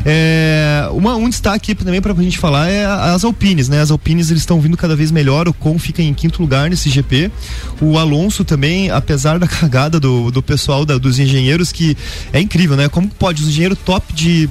É, 0.06 0.88
uma, 0.92 1.16
um 1.16 1.30
destaque 1.30 1.76
também 1.76 2.02
pra 2.02 2.14
gente 2.16 2.38
falar 2.38 2.70
é 2.70 2.86
a- 2.86 3.14
as 3.14 3.24
Alpines, 3.24 3.70
né? 3.70 3.82
As 3.82 3.92
Alpines 3.92 4.30
eles 4.32 4.42
estão 4.42 4.60
vindo 4.60 4.76
cada 4.76 4.96
vez 4.96 5.12
melhor, 5.12 5.48
o 5.48 5.54
Con 5.54 5.78
fica 5.78 6.02
em 6.02 6.14
quinto 6.14 6.42
lugar 6.42 6.70
nesse 6.70 6.90
GP. 6.90 7.32
O 7.80 7.98
Alonso 7.98 8.44
também, 8.44 8.90
apesar 8.90 9.38
da 9.40 9.48
cagada 9.48 10.00
do, 10.00 10.32
do 10.32 10.42
pessoal 10.42 10.86
da- 10.86 10.98
dos 10.98 11.20
engenheiros, 11.20 11.72
que 11.72 11.96
é 12.34 12.40
incrível, 12.40 12.76
né? 12.76 12.90
Como 12.90 13.08
pode 13.08 13.44
os 13.44 13.51
engenheiros 13.52 13.78
top 13.86 14.14
de, 14.14 14.50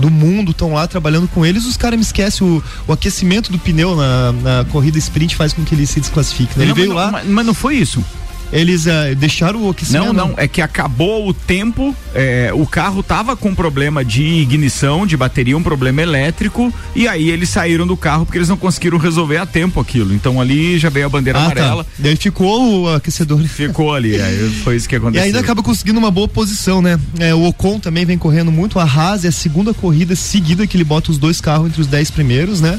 do 0.00 0.10
mundo 0.10 0.50
estão 0.52 0.72
lá 0.74 0.86
trabalhando 0.86 1.28
com 1.28 1.44
eles, 1.44 1.64
os 1.66 1.76
caras 1.76 1.98
me 1.98 2.04
esquecem 2.04 2.46
o, 2.46 2.62
o 2.86 2.92
aquecimento 2.92 3.50
do 3.52 3.58
pneu 3.58 3.94
na, 3.96 4.32
na 4.32 4.64
corrida 4.66 4.98
sprint 4.98 5.36
faz 5.36 5.52
com 5.52 5.64
que 5.64 5.74
ele 5.74 5.86
se 5.86 6.00
desclassifique. 6.00 6.58
né? 6.58 6.64
Ele 6.64 6.70
Não, 6.70 6.76
veio 6.76 6.94
mas, 6.94 6.96
lá. 6.96 7.10
Mas, 7.12 7.26
mas 7.26 7.46
não 7.46 7.54
foi 7.54 7.76
isso. 7.76 8.04
Eles 8.52 8.86
ah, 8.88 9.14
deixaram 9.16 9.62
o 9.64 9.70
aquecimento. 9.70 10.12
Não, 10.12 10.28
não, 10.28 10.34
é 10.36 10.48
que 10.48 10.60
acabou 10.60 11.28
o 11.28 11.32
tempo, 11.34 11.94
é, 12.14 12.50
o 12.52 12.66
carro 12.66 13.02
tava 13.02 13.36
com 13.36 13.54
problema 13.54 14.04
de 14.04 14.22
ignição, 14.24 15.06
de 15.06 15.16
bateria, 15.16 15.56
um 15.56 15.62
problema 15.62 16.02
elétrico, 16.02 16.72
e 16.94 17.06
aí 17.06 17.30
eles 17.30 17.48
saíram 17.48 17.86
do 17.86 17.96
carro 17.96 18.24
porque 18.26 18.38
eles 18.38 18.48
não 18.48 18.56
conseguiram 18.56 18.98
resolver 18.98 19.36
a 19.38 19.46
tempo 19.46 19.78
aquilo. 19.80 20.12
Então 20.12 20.40
ali 20.40 20.78
já 20.78 20.88
veio 20.88 21.06
a 21.06 21.08
bandeira 21.08 21.38
Ah, 21.38 21.44
amarela. 21.44 21.84
tá. 21.84 21.90
Daí 21.98 22.16
ficou 22.16 22.82
o 22.82 22.88
aquecedor. 22.94 23.40
Ficou 23.44 23.94
ali, 23.94 24.20
aí 24.20 24.50
foi 24.64 24.76
isso 24.76 24.88
que 24.88 24.94
E 24.94 24.98
aconteceu. 24.98 25.24
ainda 25.26 25.40
acaba 25.40 25.62
conseguindo 25.62 25.98
uma 25.98 26.10
boa 26.10 26.26
posição, 26.28 26.82
né? 26.82 26.98
É, 27.18 27.34
o 27.34 27.44
Ocon 27.44 27.78
também 27.78 28.04
vem 28.04 28.18
correndo 28.18 28.50
muito. 28.50 28.78
A 28.78 28.84
Haas 28.84 29.24
é 29.24 29.28
a 29.28 29.32
segunda 29.32 29.72
corrida 29.72 30.16
seguida 30.16 30.66
que 30.66 30.76
ele 30.76 30.84
bota 30.84 31.10
os 31.10 31.18
dois 31.18 31.40
carros 31.40 31.68
entre 31.68 31.80
os 31.80 31.86
dez 31.86 32.10
primeiros, 32.10 32.60
né? 32.60 32.78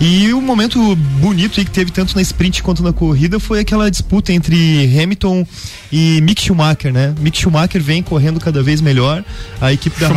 E 0.00 0.32
o 0.32 0.40
momento 0.40 0.94
bonito 1.20 1.58
aí 1.58 1.64
que 1.64 1.70
teve 1.72 1.90
tanto 1.90 2.14
na 2.14 2.22
sprint 2.22 2.62
quanto 2.62 2.82
na 2.82 2.92
corrida 2.92 3.40
foi 3.40 3.60
aquela 3.60 3.90
disputa 3.90 4.32
entre 4.32 4.84
Hamilton 4.86 5.07
e 5.92 6.20
Mick 6.22 6.42
Schumacher, 6.42 6.92
né? 6.92 7.14
Mick 7.20 7.38
Schumacher 7.38 7.82
vem 7.82 8.02
correndo 8.02 8.38
cada 8.40 8.62
vez 8.62 8.80
melhor. 8.80 9.24
A 9.60 9.72
equipe 9.72 9.98
da. 10.00 10.08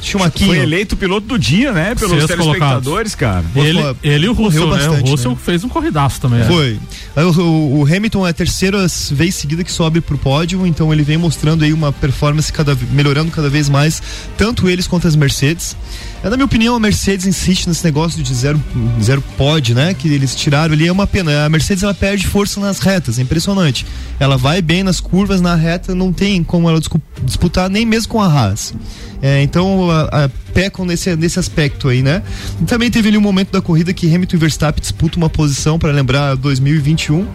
Schumaquinho. 0.00 0.48
Foi 0.48 0.58
eleito 0.58 0.96
piloto 0.96 1.26
do 1.26 1.38
dia, 1.38 1.72
né? 1.72 1.94
Pelos 1.94 2.12
Sexto 2.18 2.28
telespectadores, 2.36 3.14
cara. 3.14 3.44
Ele, 3.56 3.78
ele 4.02 4.26
e 4.26 4.28
o 4.28 4.32
Russell, 4.32 4.66
né? 4.70 4.76
bastante, 4.76 5.08
O 5.08 5.10
Russell 5.10 5.30
né? 5.32 5.36
fez 5.42 5.64
um 5.64 5.68
corridaço 5.68 6.20
também. 6.20 6.40
né? 6.40 6.46
Foi. 6.46 6.78
O, 7.16 7.80
o- 7.80 7.86
Hamilton 7.86 8.26
é 8.26 8.30
a 8.30 8.34
terceira 8.34 8.86
vez 9.10 9.34
seguida 9.34 9.62
que 9.62 9.70
sobe 9.72 10.00
pro 10.00 10.16
pódio, 10.18 10.66
então 10.66 10.92
ele 10.92 11.02
vem 11.02 11.16
mostrando 11.18 11.64
aí 11.64 11.72
uma 11.72 11.92
performance 11.92 12.52
cada, 12.52 12.76
melhorando 12.90 13.30
cada 13.30 13.48
vez 13.50 13.68
mais, 13.68 14.02
tanto 14.36 14.68
eles 14.68 14.86
quanto 14.86 15.06
as 15.06 15.14
Mercedes. 15.16 15.76
É, 16.22 16.30
na 16.30 16.36
minha 16.36 16.46
opinião, 16.46 16.76
a 16.76 16.80
Mercedes 16.80 17.26
insiste 17.26 17.66
nesse 17.66 17.84
negócio 17.84 18.22
de 18.22 18.32
zero, 18.32 18.62
zero 19.02 19.22
pod, 19.36 19.74
né? 19.74 19.92
Que 19.92 20.08
eles 20.08 20.36
tiraram 20.36 20.72
ali, 20.72 20.86
é 20.86 20.92
uma 20.92 21.06
pena. 21.06 21.44
A 21.44 21.48
Mercedes 21.48 21.82
ela 21.82 21.94
perde 21.94 22.26
força 22.28 22.60
nas 22.60 22.78
retas, 22.78 23.18
é 23.18 23.22
impressionante. 23.22 23.84
Ela 24.20 24.36
vai 24.36 24.62
bem 24.62 24.84
nas 24.84 25.00
curvas, 25.00 25.40
na 25.40 25.56
reta 25.56 25.94
não 25.94 26.12
tem 26.12 26.44
como 26.44 26.68
ela 26.68 26.80
disputar 27.24 27.68
nem 27.68 27.84
mesmo 27.84 28.12
com 28.12 28.20
a 28.20 28.26
Haas. 28.26 28.72
É, 29.20 29.42
então, 29.42 29.90
a, 29.90 30.24
a, 30.24 30.30
pecam 30.54 30.84
nesse, 30.84 31.14
nesse 31.16 31.38
aspecto 31.38 31.88
aí, 31.88 32.02
né? 32.02 32.22
E 32.60 32.64
também 32.64 32.90
teve 32.90 33.08
ali 33.08 33.16
um 33.18 33.20
momento 33.22 33.50
da 33.50 33.60
corrida 33.60 33.92
que 33.92 34.12
Hamilton 34.12 34.36
e 34.36 34.38
Verstappen 34.38 34.80
disputam 34.80 35.18
uma 35.22 35.30
posição 35.30 35.78
para 35.78 35.90
lembrar 35.92 36.34
2021 36.36 37.26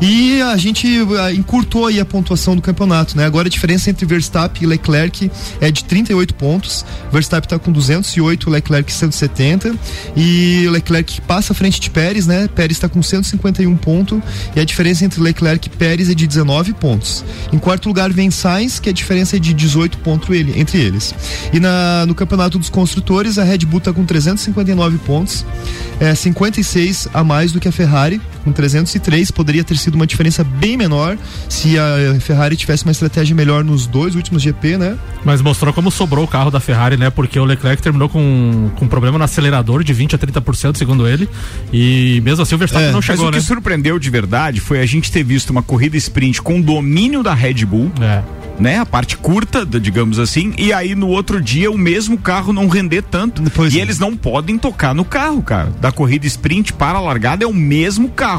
e 0.00 0.40
a 0.42 0.56
gente 0.56 0.86
encurtou 1.34 1.86
aí 1.86 1.98
a 2.00 2.04
pontuação 2.04 2.54
do 2.54 2.62
campeonato, 2.62 3.16
né? 3.16 3.24
Agora 3.24 3.48
a 3.48 3.50
diferença 3.50 3.90
entre 3.90 4.04
Verstappen 4.06 4.62
e 4.62 4.66
Leclerc 4.66 5.30
é 5.60 5.70
de 5.70 5.84
38 5.84 6.34
pontos. 6.34 6.84
Verstappen 7.12 7.46
está 7.46 7.58
com 7.58 7.72
208, 7.72 8.50
Leclerc 8.50 8.92
170 8.92 9.74
e 10.16 10.66
Leclerc 10.70 11.20
passa 11.22 11.52
à 11.52 11.56
frente 11.56 11.80
de 11.80 11.90
Pérez, 11.90 12.26
né? 12.26 12.48
Pérez 12.54 12.76
está 12.76 12.88
com 12.88 13.02
151 13.02 13.76
pontos 13.76 14.20
e 14.54 14.60
a 14.60 14.64
diferença 14.64 15.04
entre 15.04 15.20
Leclerc 15.20 15.66
e 15.66 15.70
Pérez 15.70 16.08
é 16.10 16.14
de 16.14 16.26
19 16.26 16.72
pontos. 16.74 17.24
Em 17.52 17.58
quarto 17.58 17.86
lugar 17.88 18.12
vem 18.12 18.30
Sainz, 18.30 18.78
que 18.78 18.88
a 18.88 18.92
diferença 18.92 19.36
é 19.36 19.38
de 19.38 19.52
18 19.54 19.98
pontos 19.98 20.28
ele- 20.30 20.58
entre 20.58 20.78
eles. 20.80 21.14
E 21.52 21.58
na, 21.60 22.04
no 22.06 22.14
campeonato 22.14 22.57
dos 22.58 22.68
construtores, 22.68 23.38
a 23.38 23.44
Red 23.44 23.58
Bull 23.58 23.78
está 23.78 23.92
com 23.92 24.04
359 24.04 24.98
pontos, 24.98 25.44
é 26.00 26.14
56 26.14 27.08
a 27.14 27.24
mais 27.24 27.52
do 27.52 27.60
que 27.60 27.68
a 27.68 27.72
Ferrari, 27.72 28.20
com 28.48 28.52
303. 28.52 29.30
Poderia 29.30 29.62
ter 29.62 29.76
sido 29.76 29.94
uma 29.94 30.06
diferença 30.06 30.42
bem 30.42 30.76
menor 30.76 31.16
se 31.48 31.78
a 31.78 32.18
Ferrari 32.20 32.56
tivesse 32.56 32.84
uma 32.84 32.92
estratégia 32.92 33.34
melhor 33.34 33.62
nos 33.64 33.86
dois 33.86 34.14
últimos 34.14 34.42
GP, 34.42 34.76
né? 34.78 34.96
Mas 35.24 35.40
mostrou 35.42 35.72
como 35.72 35.90
sobrou 35.90 36.24
o 36.24 36.28
carro 36.28 36.50
da 36.50 36.60
Ferrari, 36.60 36.96
né? 36.96 37.10
Porque 37.10 37.38
o 37.38 37.44
Leclerc 37.44 37.82
terminou 37.82 38.08
com, 38.08 38.70
com 38.76 38.88
problema 38.88 39.18
no 39.18 39.24
acelerador 39.24 39.84
de 39.84 39.92
20 39.92 40.14
a 40.16 40.18
30%, 40.18 40.76
segundo 40.76 41.06
ele. 41.06 41.28
E 41.72 42.20
mesmo 42.24 42.42
assim 42.42 42.54
o 42.54 42.58
Verstappen 42.58 42.90
não 42.92 43.02
chegou, 43.02 43.26
Mas 43.26 43.28
o 43.28 43.36
né? 43.36 43.38
que 43.40 43.46
surpreendeu 43.46 43.98
de 43.98 44.10
verdade 44.10 44.60
foi 44.60 44.80
a 44.80 44.86
gente 44.86 45.10
ter 45.12 45.22
visto 45.22 45.50
uma 45.50 45.62
corrida 45.62 45.96
sprint 45.96 46.40
com 46.42 46.60
domínio 46.60 47.22
da 47.22 47.34
Red 47.34 47.64
Bull. 47.64 47.90
É. 48.00 48.22
Né, 48.58 48.76
a 48.76 48.84
parte 48.84 49.16
curta, 49.16 49.64
da- 49.64 49.78
digamos 49.78 50.18
assim, 50.18 50.52
e 50.58 50.72
aí 50.72 50.96
no 50.96 51.06
outro 51.06 51.40
dia 51.40 51.70
o 51.70 51.78
mesmo 51.78 52.18
carro 52.18 52.52
não 52.52 52.66
render 52.66 53.02
tanto. 53.02 53.40
e 53.70 53.78
eles 53.78 54.00
não 54.00 54.16
podem 54.16 54.58
tocar 54.58 54.92
no 54.92 55.04
carro, 55.04 55.40
cara. 55.42 55.72
Da 55.80 55.92
corrida 55.92 56.26
sprint 56.26 56.72
para 56.72 56.98
a 56.98 57.00
largada 57.00 57.44
é 57.44 57.46
o 57.46 57.54
mesmo 57.54 58.08
carro. 58.08 58.37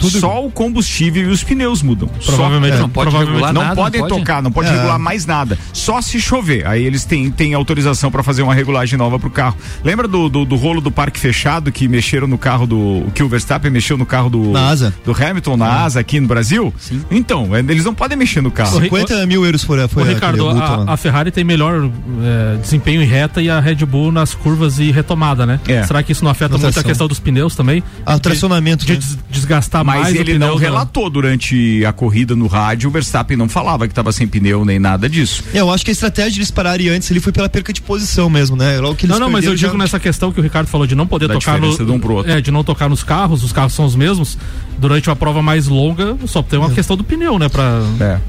Só 0.00 0.44
o 0.44 0.50
combustível 0.50 1.24
e 1.28 1.32
os 1.32 1.42
pneus 1.42 1.82
mudam. 1.82 2.08
Provavelmente 2.24 2.76
Só, 2.76 2.82
não 2.82 2.88
pode 2.88 3.16
regular 3.16 3.52
não 3.52 3.62
nada, 3.62 3.74
podem 3.76 4.00
não 4.00 4.08
pode? 4.08 4.20
tocar, 4.20 4.42
não 4.42 4.52
pode 4.52 4.68
É. 4.68 4.72
regular 4.72 4.98
mais 4.98 5.26
nada. 5.26 5.58
Só 5.72 6.00
se 6.00 6.20
chover. 6.20 6.66
Aí 6.66 6.84
eles 6.84 7.04
têm, 7.04 7.30
têm 7.30 7.54
autorização 7.54 8.10
para 8.10 8.22
fazer 8.22 8.42
uma 8.42 8.54
regulagem 8.54 8.98
nova 8.98 9.18
pro 9.18 9.30
carro. 9.30 9.56
Lembra 9.84 10.06
do, 10.08 10.28
do, 10.28 10.44
do 10.44 10.56
rolo 10.56 10.80
do 10.80 10.90
parque 10.90 11.18
fechado 11.18 11.70
que 11.72 11.86
mexeram 11.88 12.26
no 12.26 12.38
carro 12.38 12.66
do. 12.66 13.04
que 13.14 13.22
o 13.22 13.28
Verstappen 13.28 13.70
mexeu 13.70 13.96
no 13.96 14.06
carro 14.06 14.30
do. 14.30 14.50
Na 14.52 14.68
asa. 14.68 14.94
Do 15.04 15.12
Hamilton 15.12 15.56
na 15.56 15.82
asa 15.82 16.00
aqui 16.00 16.20
no 16.20 16.26
Brasil? 16.28 16.72
Sim. 16.78 17.02
Então, 17.10 17.54
é, 17.54 17.60
eles 17.60 17.84
não 17.84 17.94
podem 17.94 18.16
mexer 18.16 18.40
no 18.40 18.50
carro. 18.50 18.80
50 18.80 19.26
mil 19.26 19.44
euros 19.44 19.62
foi, 19.64 19.86
foi 19.88 20.02
Ô, 20.02 20.06
Ricardo, 20.06 20.48
a, 20.48 20.92
a 20.92 20.96
Ferrari 20.96 21.30
tem 21.30 21.44
melhor 21.44 21.90
é, 22.22 22.56
desempenho 22.56 23.02
em 23.02 23.06
reta 23.06 23.42
e 23.42 23.50
a 23.50 23.60
Red 23.60 23.76
Bull 23.86 24.12
nas 24.12 24.34
curvas 24.34 24.78
e 24.78 24.90
retomada, 24.90 25.44
né? 25.46 25.60
É. 25.66 25.82
Será 25.84 26.02
que 26.02 26.12
isso 26.12 26.24
não 26.24 26.30
afeta 26.30 26.56
muito 26.56 26.78
a 26.78 26.82
questão 26.82 27.08
dos 27.08 27.18
pneus 27.18 27.54
também? 27.54 27.82
Ah, 28.04 28.18
tracionamento, 28.18 28.84
De, 28.86 28.94
né? 28.94 29.00
Des- 29.30 29.40
desgastar 29.40 29.84
Mas 29.84 30.02
mais 30.02 30.14
o 30.16 30.18
ele 30.20 30.32
pneu 30.34 30.48
não 30.48 30.56
relatou 30.56 31.08
durante 31.10 31.84
a 31.84 31.92
corrida 31.92 32.36
no 32.36 32.46
rádio, 32.46 32.88
o 32.88 32.92
Verstappen 32.92 33.36
não 33.36 33.48
falava 33.48 33.86
que 33.88 33.92
estava 33.92 34.12
sem 34.12 34.26
pneu 34.28 34.64
nem 34.64 34.78
nada 34.78 35.08
disso. 35.08 35.42
É, 35.54 35.60
eu 35.60 35.70
acho 35.70 35.84
que 35.84 35.90
a 35.90 35.92
estratégia 35.92 36.32
de 36.32 36.38
eles 36.40 36.50
pararem 36.50 36.88
antes 36.88 37.10
ele 37.10 37.20
foi 37.20 37.32
pela 37.32 37.48
perca 37.48 37.72
de 37.72 37.80
posição 37.80 38.28
mesmo, 38.30 38.56
né? 38.56 38.78
Logo 38.78 38.94
que 38.94 39.06
eles 39.06 39.14
Não, 39.18 39.26
não, 39.26 39.30
mas 39.32 39.44
eu 39.44 39.54
digo 39.54 39.72
já- 39.72 39.78
nessa 39.78 39.98
questão 39.98 40.30
que 40.32 40.38
o 40.40 40.42
Ricardo 40.42 40.66
falou 40.66 40.86
de 40.86 40.94
não 40.94 41.06
poder 41.06 41.26
Da 41.28 41.34
tocar 41.34 41.58
no, 41.60 41.76
de 41.76 41.82
um 41.90 41.98
pro 41.98 42.14
outro. 42.14 42.30
É, 42.32 42.40
de 42.40 42.50
não 42.50 42.62
tocar 42.64 42.88
nos 42.88 43.02
carros, 43.02 43.42
os 43.42 43.52
carros 43.52 43.72
são 43.72 43.84
os 43.84 43.96
mesmos. 43.96 44.36
Durante 44.78 45.10
uma 45.10 45.16
prova 45.16 45.42
mais 45.42 45.66
longa, 45.68 46.16
só 46.26 46.42
tem 46.42 46.58
uma 46.58 46.70
questão 46.70 46.96
do 46.96 47.04
pneu, 47.04 47.38
né? 47.38 47.50
Pra... 47.50 47.82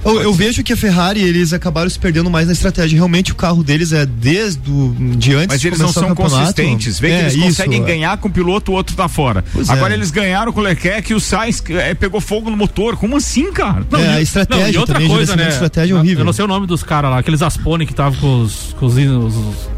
Eu, 0.03 0.21
eu 0.21 0.33
vejo 0.33 0.61
que 0.63 0.73
a 0.73 0.77
Ferrari, 0.77 1.21
eles 1.21 1.53
acabaram 1.53 1.89
se 1.89 1.97
perdendo 1.97 2.29
mais 2.29 2.47
na 2.47 2.51
estratégia. 2.53 2.97
Realmente 2.97 3.31
o 3.31 3.35
carro 3.35 3.63
deles 3.63 3.93
é 3.93 4.05
desde 4.05 4.69
o, 4.69 4.93
de 5.15 5.33
antes 5.33 5.47
Mas 5.47 5.61
de 5.61 5.67
eles 5.67 5.79
não 5.79 5.93
são 5.93 6.13
consistentes. 6.13 6.99
Vê 6.99 7.07
que 7.07 7.13
É, 7.13 7.19
eles 7.21 7.33
isso, 7.35 7.43
conseguem 7.45 7.81
é. 7.81 7.85
ganhar 7.85 8.17
com 8.17 8.27
o 8.27 8.31
piloto, 8.31 8.71
o 8.73 8.75
outro 8.75 8.93
tá 8.97 9.07
fora. 9.07 9.45
Pois 9.53 9.69
Agora 9.69 9.93
é. 9.93 9.95
eles 9.97 10.11
ganharam 10.11 10.51
com 10.51 10.59
o 10.59 10.63
Leclerc 10.63 10.90
e 11.11 11.13
o 11.13 11.19
Sainz 11.19 11.63
é, 11.69 11.93
pegou 11.93 12.19
fogo 12.21 12.49
no 12.49 12.57
motor. 12.57 12.97
Como 12.97 13.15
assim, 13.17 13.51
cara? 13.51 13.85
É, 13.93 13.95
a 13.95 14.11
Não, 14.13 14.19
estratégia 14.19 14.71
e 14.71 14.77
outra 14.77 14.95
também, 14.95 15.09
coisa, 15.09 15.35
né? 15.35 15.47
estratégia 15.49 15.93
é 15.93 15.95
Eu 15.95 15.99
horrível. 15.99 16.25
não 16.25 16.33
sei 16.33 16.43
o 16.45 16.47
nome 16.47 16.67
dos 16.67 16.83
caras 16.83 17.09
lá, 17.11 17.19
aqueles 17.19 17.41
Aspone 17.41 17.85
que 17.85 17.93
estavam 17.93 18.19
com 18.19 18.41
os, 18.41 18.75
com 18.79 18.85
os, 18.85 18.95
os- 18.97 19.69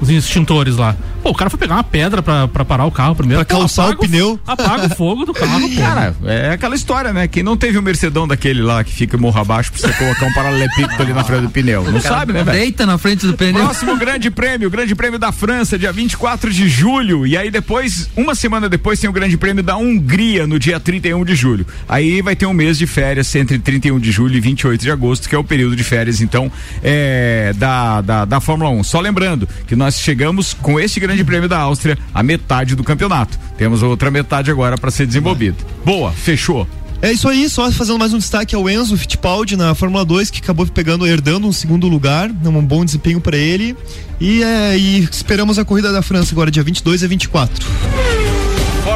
os 0.00 0.08
extintores 0.10 0.76
lá. 0.76 0.96
Pô, 1.22 1.30
o 1.30 1.34
cara 1.34 1.50
foi 1.50 1.58
pegar 1.58 1.74
uma 1.74 1.84
pedra 1.84 2.22
pra, 2.22 2.48
pra 2.48 2.64
parar 2.64 2.86
o 2.86 2.90
carro 2.90 3.14
primeiro. 3.14 3.44
Pra 3.44 3.56
calçar 3.56 3.84
apaga 3.84 3.98
o 3.98 4.08
pneu. 4.08 4.40
Apaga 4.46 4.86
o 4.86 4.96
fogo 4.96 5.24
do 5.24 5.34
carro, 5.34 5.68
pô. 5.68 5.80
Cara, 5.80 6.14
é 6.24 6.52
aquela 6.52 6.74
história, 6.74 7.12
né? 7.12 7.28
Quem 7.28 7.42
não 7.42 7.56
teve 7.56 7.78
o 7.78 7.82
Mercedão 7.82 8.26
daquele 8.26 8.62
lá 8.62 8.82
que 8.82 8.92
fica 8.92 9.16
morro 9.18 9.40
abaixo 9.40 9.72
pra 9.72 9.80
você 9.80 9.92
colocar 9.98 10.26
um 10.26 10.32
paralelepípedo 10.32 11.02
ali 11.02 11.12
na 11.12 11.24
frente 11.24 11.42
do 11.42 11.50
pneu. 11.50 11.90
Não 11.90 12.00
sabe, 12.00 12.32
né, 12.32 12.42
velho? 12.42 12.58
Deita 12.58 12.86
na 12.86 12.98
frente 12.98 13.26
do 13.26 13.34
pneu. 13.34 13.64
Próximo 13.64 13.96
grande 13.96 14.30
prêmio, 14.30 14.68
o 14.68 14.70
grande 14.70 14.94
prêmio 14.94 15.18
da 15.18 15.32
França, 15.32 15.78
dia 15.78 15.92
24 15.92 16.50
de 16.50 16.68
julho. 16.68 17.26
E 17.26 17.36
aí 17.36 17.50
depois, 17.50 18.08
uma 18.16 18.34
semana 18.34 18.68
depois, 18.68 18.98
tem 18.98 19.08
o 19.08 19.12
grande 19.12 19.36
prêmio 19.36 19.62
da 19.62 19.76
Hungria, 19.76 20.46
no 20.46 20.58
dia 20.58 20.80
31 20.80 21.24
de 21.24 21.34
julho. 21.34 21.66
Aí 21.88 22.22
vai 22.22 22.34
ter 22.34 22.46
um 22.46 22.52
mês 22.54 22.78
de 22.78 22.86
férias 22.86 23.34
entre 23.34 23.58
31 23.58 23.98
de 23.98 24.10
julho 24.10 24.36
e 24.36 24.40
28 24.40 24.80
de 24.80 24.90
agosto, 24.90 25.28
que 25.28 25.34
é 25.34 25.38
o 25.38 25.44
período 25.44 25.76
de 25.76 25.84
férias, 25.84 26.20
então, 26.20 26.50
é, 26.82 27.52
da, 27.56 28.00
da, 28.00 28.24
da 28.24 28.40
Fórmula 28.40 28.70
1. 28.70 28.84
Só 28.84 29.00
lembrando 29.00 29.48
que 29.66 29.76
nós 29.76 30.00
chegamos 30.00 30.54
com 30.54 30.78
este 30.78 31.00
grande 31.10 31.24
prêmio 31.24 31.48
da 31.48 31.58
Áustria 31.58 31.98
a 32.14 32.22
metade 32.22 32.76
do 32.76 32.84
campeonato. 32.84 33.38
Temos 33.58 33.82
outra 33.82 34.10
metade 34.10 34.50
agora 34.50 34.78
para 34.78 34.90
ser 34.90 35.06
desenvolvida. 35.06 35.56
Boa, 35.84 36.12
fechou. 36.12 36.66
É 37.02 37.10
isso 37.10 37.26
aí, 37.28 37.48
só 37.48 37.70
fazendo 37.72 37.98
mais 37.98 38.12
um 38.12 38.18
destaque 38.18 38.54
ao 38.54 38.68
Enzo 38.68 38.96
Fittipaldi 38.96 39.56
na 39.56 39.74
Fórmula 39.74 40.04
2, 40.04 40.30
que 40.30 40.40
acabou 40.40 40.66
pegando, 40.66 41.06
herdando 41.06 41.48
um 41.48 41.52
segundo 41.52 41.88
lugar, 41.88 42.30
um 42.30 42.62
bom 42.62 42.84
desempenho 42.84 43.20
para 43.20 43.38
ele. 43.38 43.74
E, 44.20 44.42
é, 44.42 44.76
e 44.76 45.00
esperamos 45.10 45.58
a 45.58 45.64
corrida 45.64 45.92
da 45.92 46.02
França 46.02 46.32
agora, 46.32 46.50
dia 46.50 46.62
22 46.62 47.02
a 47.02 47.08
24. 47.08 47.66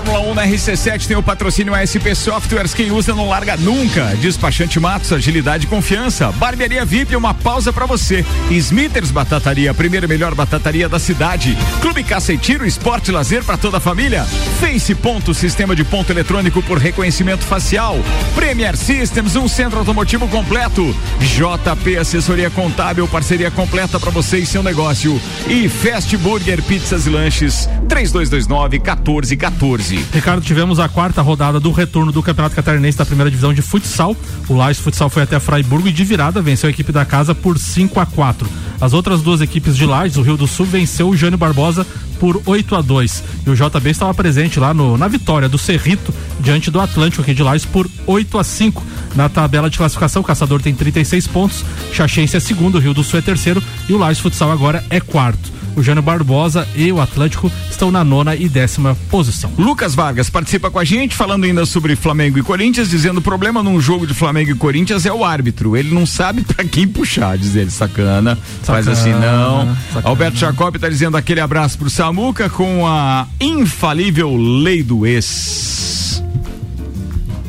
Fórmula 0.04 0.32
1 0.32 0.34
na 0.34 0.46
RC7 0.46 1.06
tem 1.06 1.16
o 1.16 1.22
patrocínio 1.22 1.74
ASP 1.74 2.14
Softwares, 2.14 2.74
quem 2.74 2.90
usa 2.90 3.14
não 3.14 3.26
larga 3.26 3.56
nunca. 3.56 4.14
Despachante 4.16 4.78
Matos, 4.78 5.10
agilidade 5.10 5.64
e 5.64 5.66
confiança. 5.66 6.30
Barbearia 6.32 6.84
VIP, 6.84 7.16
uma 7.16 7.32
pausa 7.32 7.72
para 7.72 7.86
você. 7.86 8.22
Smithers 8.50 9.10
Batataria, 9.10 9.70
a 9.70 9.74
primeira 9.74 10.06
melhor 10.06 10.34
batataria 10.34 10.90
da 10.90 10.98
cidade. 10.98 11.56
Clube 11.80 12.04
Caça 12.04 12.34
e 12.34 12.38
Tiro, 12.38 12.66
esporte 12.66 13.10
lazer 13.10 13.42
para 13.44 13.56
toda 13.56 13.78
a 13.78 13.80
família. 13.80 14.24
Face 14.60 14.94
Ponto, 14.94 15.32
sistema 15.32 15.74
de 15.74 15.84
ponto 15.84 16.10
eletrônico 16.10 16.62
por 16.62 16.76
reconhecimento 16.76 17.44
facial. 17.44 17.96
Premier 18.34 18.76
Systems, 18.76 19.36
um 19.36 19.48
centro 19.48 19.78
automotivo 19.78 20.28
completo. 20.28 20.94
JP 21.20 21.96
Assessoria 21.96 22.50
Contábil, 22.50 23.08
parceria 23.08 23.50
completa 23.50 23.98
para 23.98 24.10
você 24.10 24.36
e 24.36 24.44
seu 24.44 24.62
negócio. 24.62 25.18
E 25.48 25.66
Fast 25.66 26.14
Burger 26.18 26.62
Pizzas 26.62 27.06
e 27.06 27.10
Lanches, 27.10 27.70
3229 27.88 28.78
1414. 28.80 29.93
Ricardo, 30.12 30.42
tivemos 30.42 30.78
a 30.78 30.88
quarta 30.88 31.22
rodada 31.22 31.60
do 31.60 31.70
retorno 31.70 32.12
do 32.12 32.22
Campeonato 32.22 32.56
Catarinense 32.56 32.98
da 32.98 33.04
primeira 33.04 33.30
divisão 33.30 33.52
de 33.52 33.62
futsal. 33.62 34.16
O 34.48 34.54
Lages 34.54 34.82
Futsal 34.82 35.10
foi 35.10 35.22
até 35.22 35.38
Fraiburgo 35.38 35.88
e 35.88 35.92
de 35.92 36.04
virada 36.04 36.40
venceu 36.40 36.68
a 36.68 36.70
equipe 36.70 36.92
da 36.92 37.04
casa 37.04 37.34
por 37.34 37.58
5 37.58 38.00
a 38.00 38.06
4. 38.06 38.48
As 38.80 38.92
outras 38.92 39.22
duas 39.22 39.40
equipes 39.40 39.76
de 39.76 39.86
Lages, 39.86 40.16
o 40.16 40.22
Rio 40.22 40.36
do 40.36 40.46
Sul 40.46 40.66
venceu 40.66 41.08
o 41.08 41.16
Jânio 41.16 41.38
Barbosa 41.38 41.86
por 42.18 42.40
8 42.46 42.76
a 42.76 42.80
2 42.80 43.24
e 43.46 43.50
o 43.50 43.54
JB 43.54 43.90
estava 43.90 44.14
presente 44.14 44.58
lá 44.58 44.72
no, 44.72 44.96
na 44.96 45.08
vitória 45.08 45.48
do 45.48 45.58
Cerrito 45.58 46.14
diante 46.40 46.70
do 46.70 46.80
Atlântico 46.80 47.22
aqui 47.22 47.34
de 47.34 47.42
Lages 47.42 47.66
por 47.66 47.88
8 48.06 48.38
a 48.38 48.44
5 48.44 48.82
na 49.14 49.28
tabela 49.28 49.70
de 49.70 49.78
classificação. 49.78 50.22
O 50.22 50.24
Caçador 50.24 50.60
tem 50.62 50.74
36 50.74 51.26
pontos, 51.26 51.64
Xaxense 51.92 52.36
é 52.36 52.40
segundo, 52.40 52.76
o 52.76 52.80
Rio 52.80 52.94
do 52.94 53.04
Sul 53.04 53.18
é 53.18 53.22
terceiro 53.22 53.62
e 53.88 53.92
o 53.92 53.98
Lages 53.98 54.20
Futsal 54.20 54.50
agora 54.50 54.84
é 54.90 55.00
quarto. 55.00 55.53
O 55.76 55.82
Jânio 55.82 56.02
Barbosa 56.02 56.66
e 56.74 56.90
o 56.92 57.00
Atlântico 57.00 57.50
estão 57.70 57.90
na 57.90 58.04
nona 58.04 58.34
e 58.34 58.48
décima 58.48 58.96
posição. 59.10 59.52
Lucas 59.58 59.94
Vargas 59.94 60.30
participa 60.30 60.70
com 60.70 60.78
a 60.78 60.84
gente, 60.84 61.14
falando 61.14 61.44
ainda 61.44 61.66
sobre 61.66 61.96
Flamengo 61.96 62.38
e 62.38 62.42
Corinthians, 62.42 62.88
dizendo 62.88 63.18
o 63.18 63.22
problema 63.22 63.62
num 63.62 63.80
jogo 63.80 64.06
de 64.06 64.14
Flamengo 64.14 64.50
e 64.50 64.54
Corinthians 64.54 65.06
é 65.06 65.12
o 65.12 65.24
árbitro. 65.24 65.76
Ele 65.76 65.92
não 65.92 66.06
sabe 66.06 66.42
pra 66.42 66.64
quem 66.64 66.86
puxar, 66.86 67.36
diz 67.36 67.56
ele. 67.56 67.70
Sacana. 67.70 68.38
Faz 68.62 68.86
assim, 68.86 69.12
não. 69.12 69.74
sacana. 69.92 70.08
Alberto 70.08 70.38
Jacob 70.38 70.76
tá 70.76 70.88
dizendo 70.88 71.16
aquele 71.16 71.40
abraço 71.40 71.78
pro 71.78 71.90
Samuca 71.90 72.48
com 72.48 72.86
a 72.86 73.26
infalível 73.40 74.36
lei 74.36 74.82
do 74.82 75.06
ex. 75.06 76.22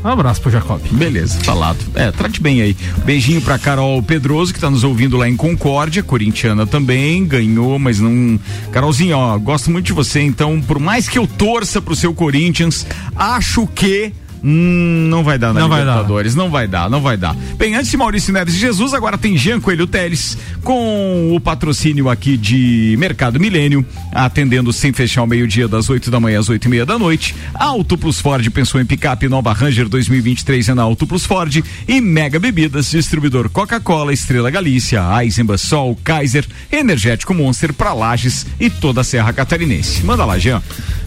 Um 0.06 0.10
abraço 0.10 0.40
pro 0.40 0.52
Jacob. 0.52 0.80
Beleza, 0.92 1.40
falado. 1.44 1.80
É, 1.96 2.12
trate 2.12 2.40
bem 2.40 2.62
aí. 2.62 2.78
Beijinho 3.04 3.42
pra 3.42 3.58
Carol 3.58 4.04
Pedroso, 4.04 4.54
que 4.54 4.60
tá 4.60 4.70
nos 4.70 4.84
ouvindo 4.84 5.18
lá 5.18 5.28
em 5.28 5.36
Concórdia, 5.36 6.04
corintiana 6.04 6.68
também, 6.68 7.26
ganhou, 7.26 7.80
mas 7.80 8.00
não. 8.00 8.40
Carolzinha, 8.72 9.18
ó, 9.18 9.36
gosto 9.40 9.72
muito 9.72 9.88
de 9.88 9.94
você, 9.94 10.22
então, 10.22 10.62
por 10.62 10.78
mais 10.78 11.10
que 11.10 11.18
eu 11.18 11.26
torça 11.26 11.82
pro 11.82 11.96
seu 11.96 12.14
Corinthians, 12.14 12.86
acho 13.16 13.66
que. 13.66 14.14
Hum, 14.46 15.08
não 15.10 15.24
vai 15.24 15.38
dar 15.38 15.54
na 15.54 15.60
Não 15.62 15.70
vai 15.70 15.80
dar. 15.84 15.92
Libertadores, 15.92 16.36
não 16.36 16.50
vai 16.50 16.68
dar, 16.68 16.90
não 16.90 17.02
vai 17.02 17.18
dar. 17.18 17.36
Bem, 17.58 17.76
antes 17.76 17.90
de 17.90 17.98
Maurício 17.98 18.32
Neves 18.32 18.56
e 18.56 18.60
Jesus, 18.60 18.94
agora 18.94 19.18
tem 19.18 19.38
Jean 19.38 19.60
Coelho 19.60 19.88
Teles 19.88 20.38
com 20.64 21.36
o 21.36 21.40
patrocínio 21.40 22.10
aqui 22.10 22.38
de 22.38 22.96
Mercado 22.98 23.40
Milênio, 23.40 23.86
atendendo 24.12 24.72
sem 24.72 24.94
fechar 24.94 25.22
ao 25.22 25.28
meio-dia, 25.28 25.68
das 25.68 25.90
8 25.90 26.12
da 26.12 26.20
manhã 26.20 26.40
às 26.40 26.50
8 26.50 26.66
e 26.66 26.70
meia 26.70 26.86
da 26.86 27.00
noite. 27.00 27.36
Auto 27.54 27.98
Plus 27.98 28.20
Ford 28.20 28.48
pensou 28.52 28.80
em 28.80 28.86
picape 28.86 29.28
nova 29.28 29.54
Ranger 29.54 29.90
2023 29.90 30.70
é 30.70 30.74
na 30.74 30.84
Auto 30.84 31.08
Plus 31.08 31.26
Ford 31.26 31.64
e 31.88 32.02
Mega 32.02 32.40
Bebidas, 32.40 32.92
distribuidor 32.92 33.50
Coca-Cola, 33.50 34.14
Estrela 34.14 34.52
Galícia, 34.52 35.02
Eisenbach, 35.22 35.60
Sol, 35.60 35.98
Kaiser, 36.04 36.46
Energético 36.72 37.34
Monster 37.34 37.74
para 37.74 37.94
Lages 37.94 38.46
e 38.60 38.70
toda 38.70 39.02
a 39.02 39.04
Serra 39.04 39.34
Catarinense. 39.34 40.04
Manda 40.04 40.26
lá, 40.26 40.38
Jean. 40.38 40.62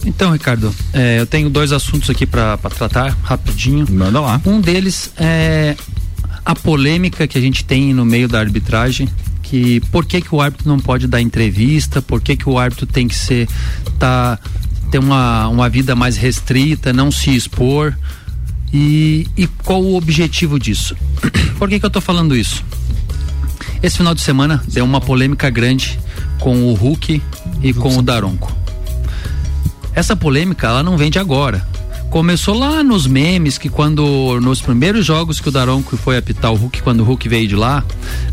Então, 0.05 0.33
Ricardo, 0.33 0.75
é, 0.93 1.21
eu 1.21 1.27
tenho 1.27 1.51
dois 1.51 1.73
assuntos 1.73 2.09
aqui 2.09 2.27
para 2.27 2.57
tratar 2.57 3.17
rapidinho. 3.29 3.87
Manda 3.91 4.21
lá. 4.21 4.41
Um 4.47 4.61
deles 4.61 5.13
é 5.17 5.77
a 6.45 6.55
polêmica 6.55 7.27
que 7.27 7.37
a 7.37 7.41
gente 7.41 7.63
tem 7.63 7.93
no 7.93 8.05
meio 8.05 8.27
da 8.27 8.41
arbitragem, 8.41 9.07
que 9.43 9.81
por 9.93 10.07
que 10.07 10.23
que 10.23 10.35
o 10.35 10.41
árbitro 10.41 10.67
não 10.67 10.79
pode 10.79 11.07
dar 11.07 11.21
entrevista, 11.21 12.01
por 12.01 12.23
que 12.23 12.37
que 12.37 12.49
o 12.49 12.59
árbitro 12.59 12.87
tem 12.87 13.07
que 13.07 13.15
ser 13.15 13.47
tá 13.99 14.39
ter 14.91 14.99
uma, 14.99 15.47
uma 15.49 15.69
vida 15.69 15.95
mais 15.95 16.17
restrita, 16.17 16.95
não 16.95 17.11
se 17.11 17.37
expor 17.37 17.95
e, 18.73 19.27
e 19.37 19.47
qual 19.47 19.83
o 19.83 19.95
objetivo 19.97 20.59
disso? 20.59 20.97
Por 21.59 21.69
que 21.69 21.79
que 21.79 21.85
eu 21.85 21.91
tô 21.91 22.01
falando 22.01 22.35
isso? 22.35 22.65
Esse 23.83 23.99
final 23.99 24.15
de 24.15 24.23
semana 24.23 24.63
deu 24.69 24.85
uma 24.85 25.01
polêmica 25.01 25.51
grande 25.51 25.99
com 26.39 26.65
o 26.65 26.75
Hulk 26.75 27.23
e 27.63 27.73
com 27.75 27.97
o 27.97 28.03
Daronco. 28.03 28.55
Essa 29.95 30.17
polêmica 30.17 30.67
ela 30.69 30.83
não 30.83 30.97
vem 30.97 31.11
de 31.11 31.19
agora. 31.19 31.67
Começou 32.11 32.59
lá 32.59 32.83
nos 32.83 33.07
memes 33.07 33.59
que 33.59 33.69
quando 33.69 34.41
nos 34.41 34.63
primeiros 34.63 35.05
jogos 35.05 35.41
que 35.41 35.49
o 35.49 35.53
Daronco 35.53 35.97
foi 35.97 36.17
apitar 36.17 36.51
o 36.53 36.57
Hulk, 36.57 36.83
quando 36.83 37.01
o 37.01 37.05
Hulk 37.05 37.29
veio 37.29 37.47
de 37.47 37.55
lá, 37.55 37.85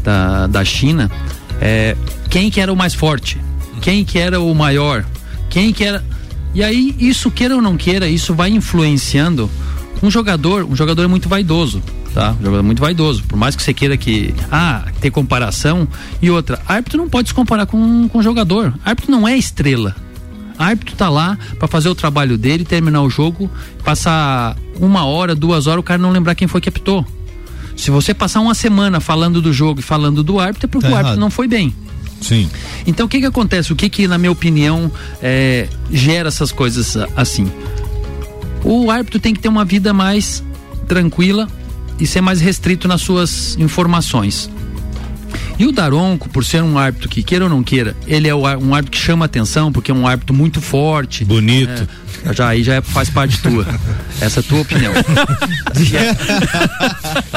da, 0.01 0.47
da 0.47 0.63
China, 0.63 1.11
é, 1.59 1.95
quem 2.29 2.49
que 2.49 2.61
era 2.61 2.71
o 2.71 2.75
mais 2.75 2.93
forte? 2.93 3.37
Quem 3.81 4.05
que 4.05 4.17
era 4.17 4.39
o 4.39 4.55
maior? 4.55 5.05
Quem 5.49 5.73
que 5.73 5.83
era. 5.83 6.03
E 6.53 6.63
aí, 6.63 6.95
isso 6.97 7.29
queira 7.29 7.55
ou 7.55 7.61
não 7.61 7.75
queira, 7.75 8.07
isso 8.07 8.33
vai 8.33 8.49
influenciando 8.49 9.49
um 10.01 10.09
jogador, 10.09 10.63
um 10.63 10.75
jogador 10.75 11.03
é 11.03 11.07
muito 11.07 11.27
vaidoso, 11.27 11.83
tá? 12.13 12.31
Um 12.39 12.43
jogador 12.43 12.63
muito 12.63 12.79
vaidoso. 12.79 13.23
Por 13.23 13.37
mais 13.37 13.57
que 13.57 13.63
você 13.63 13.73
queira 13.73 13.97
que, 13.97 14.33
ah, 14.49 14.85
ter 15.01 15.11
comparação. 15.11 15.87
E 16.21 16.29
outra, 16.29 16.61
árbitro 16.65 16.97
não 16.97 17.09
pode 17.09 17.27
se 17.27 17.33
comparar 17.33 17.65
com, 17.65 18.07
com 18.07 18.21
jogador. 18.21 18.73
Árbitro 18.85 19.11
não 19.11 19.27
é 19.27 19.37
estrela. 19.37 19.95
Árbitro 20.57 20.95
tá 20.95 21.09
lá 21.09 21.37
para 21.59 21.67
fazer 21.67 21.89
o 21.89 21.95
trabalho 21.95 22.37
dele, 22.37 22.63
terminar 22.63 23.01
o 23.01 23.09
jogo, 23.09 23.49
passar 23.83 24.55
uma 24.79 25.05
hora, 25.05 25.35
duas 25.35 25.67
horas, 25.67 25.79
o 25.79 25.83
cara 25.83 25.97
não 26.01 26.11
lembrar 26.11 26.35
quem 26.35 26.47
foi 26.47 26.61
que 26.61 26.69
apitou. 26.69 27.05
Se 27.75 27.91
você 27.91 28.13
passar 28.13 28.39
uma 28.39 28.53
semana 28.55 28.99
falando 28.99 29.41
do 29.41 29.51
jogo 29.51 29.81
e 29.81 29.83
falando 29.83 30.23
do 30.23 30.39
árbitro, 30.39 30.65
é 30.65 30.69
porque 30.69 30.87
Tá 30.87 30.93
o 30.93 30.95
árbitro 30.95 31.11
errado. 31.13 31.19
não 31.19 31.29
foi 31.29 31.47
bem. 31.47 31.75
Sim. 32.21 32.49
Então 32.87 33.05
o 33.05 33.09
que 33.09 33.19
que 33.19 33.25
acontece? 33.25 33.73
O 33.73 33.75
que 33.75 33.89
que, 33.89 34.07
na 34.07 34.17
minha 34.17 34.31
opinião, 34.31 34.89
é, 35.21 35.67
gera 35.91 36.29
essas 36.29 36.51
coisas 36.51 36.95
assim? 37.15 37.51
O 38.63 38.89
árbitro 38.89 39.19
tem 39.19 39.33
que 39.33 39.39
ter 39.41 39.49
uma 39.49 39.65
vida 39.65 39.93
mais 39.93 40.43
tranquila 40.87 41.47
e 41.99 42.07
ser 42.07 42.21
mais 42.21 42.39
restrito 42.41 42.87
nas 42.87 43.01
suas 43.01 43.55
informações. 43.59 44.49
E 45.57 45.65
o 45.65 45.71
Daronco, 45.71 46.29
por 46.29 46.43
ser 46.43 46.61
um 46.61 46.77
árbitro 46.77 47.07
que 47.07 47.23
queira 47.23 47.45
ou 47.45 47.49
não 47.49 47.63
queira, 47.63 47.95
ele 48.07 48.27
é 48.27 48.35
o 48.35 48.41
um 48.41 48.75
árbitro 48.75 48.91
que 48.91 48.97
chama 48.97 49.25
atenção, 49.25 49.71
porque 49.71 49.91
é 49.91 49.93
um 49.93 50.07
árbitro 50.07 50.35
muito 50.35 50.61
forte. 50.61 51.23
Bonito. 51.23 51.87
É, 52.25 52.33
já 52.33 52.49
aí 52.49 52.63
já 52.63 52.75
é- 52.75 52.81
faz 52.81 53.09
parte 53.09 53.39
tua. 53.41 53.65
Essa 54.19 54.39
é 54.39 54.41
a 54.41 54.43
tua 54.43 54.61
opinião. 54.61 54.93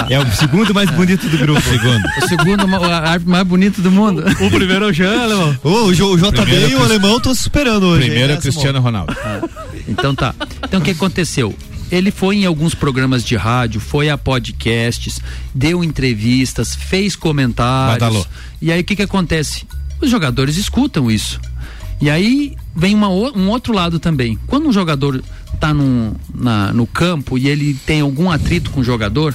É 0.09 0.19
o 0.19 0.27
segundo 0.33 0.73
mais 0.73 0.91
bonito 0.91 1.29
do 1.29 1.37
grupo. 1.39 1.61
Segundo. 1.61 2.03
O 2.23 2.29
segundo 2.29 2.67
o 2.67 2.85
árbitro 2.85 3.31
mais 3.31 3.47
bonito 3.47 3.83
do 3.83 3.91
mundo. 3.91 4.25
O 4.41 4.51
primeiro 4.51 4.87
é 4.87 4.89
o 4.89 4.93
Jean, 4.93 5.23
alemão. 5.23 5.59
O, 5.63 5.69
o 5.87 5.93
JB 5.93 6.33
Primeiro 6.33 6.71
e 6.71 6.75
o 6.77 6.83
alemão 6.83 7.17
estão 7.19 7.35
superando 7.35 7.85
hoje. 7.85 8.07
Primeiro 8.07 8.33
é 8.33 8.35
hein, 8.37 8.41
Cristiano 8.41 8.81
Ronaldo. 8.81 9.15
Então 9.87 10.15
tá. 10.15 10.35
Então 10.65 10.81
o 10.81 10.83
que 10.83 10.93
aconteceu? 10.93 11.55
Ele 11.91 12.11
foi 12.11 12.37
em 12.37 12.45
alguns 12.47 12.75
programas 12.75 13.25
de 13.25 13.35
rádio, 13.37 13.81
foi 13.81 14.11
a 14.11 14.19
podcasts, 14.19 15.21
deu 15.55 15.83
entrevistas, 15.83 16.75
fez 16.75 17.17
comentários. 17.17 17.99
Badalou. 17.99 18.27
E 18.61 18.71
aí 18.71 18.81
o 18.81 18.85
que 18.85 18.97
que 18.97 19.03
acontece? 19.03 19.67
Os 20.01 20.11
jogadores 20.11 20.57
escutam 20.57 21.11
isso. 21.11 21.41
E 22.01 22.09
aí 22.11 22.55
vem 22.77 22.95
uma 22.95 23.09
um 23.09 23.49
outro 23.49 23.73
lado 23.73 23.99
também. 23.99 24.39
Quando 24.47 24.69
um 24.69 24.73
jogador 24.73 25.23
tá 25.59 25.73
num, 25.75 26.13
na- 26.35 26.73
no 26.73 26.87
campo 26.87 27.37
e 27.39 27.49
ele 27.49 27.75
tem 27.87 28.01
algum 28.03 28.31
atrito 28.31 28.71
com 28.71 28.81
o 28.81 28.85
jogador, 28.85 29.35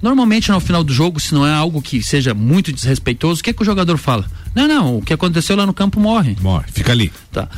normalmente 0.00 0.50
no 0.52 0.60
final 0.60 0.84
do 0.84 0.92
jogo, 0.92 1.18
se 1.18 1.34
não 1.34 1.44
é 1.46 1.52
algo 1.52 1.80
que 1.82 2.02
seja 2.02 2.32
muito 2.34 2.72
desrespeitoso, 2.72 3.40
o 3.40 3.44
que, 3.44 3.52
que 3.52 3.62
o 3.62 3.64
jogador 3.64 3.96
fala? 3.96 4.26
Não, 4.54 4.68
não, 4.68 4.98
o 4.98 5.02
que 5.02 5.12
aconteceu 5.12 5.56
lá 5.56 5.66
no 5.66 5.74
campo 5.74 5.98
morre. 5.98 6.36
Morre, 6.40 6.66
fica 6.72 6.92
ali. 6.92 7.10
Tá. 7.32 7.48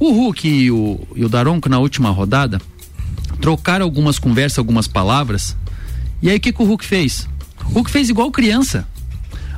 O 0.00 0.10
Hulk 0.10 0.48
e 0.48 0.70
o, 0.72 1.00
e 1.14 1.24
o 1.24 1.28
Daronco, 1.28 1.68
na 1.68 1.78
última 1.78 2.10
rodada, 2.10 2.60
trocaram 3.44 3.84
algumas 3.84 4.18
conversas, 4.18 4.58
algumas 4.58 4.88
palavras. 4.88 5.54
E 6.22 6.30
aí 6.30 6.38
o 6.38 6.40
que, 6.40 6.50
que 6.50 6.62
o 6.62 6.64
Hulk 6.64 6.82
fez? 6.84 7.28
O 7.66 7.74
Hulk 7.74 7.90
fez 7.90 8.08
igual 8.08 8.30
criança. 8.30 8.86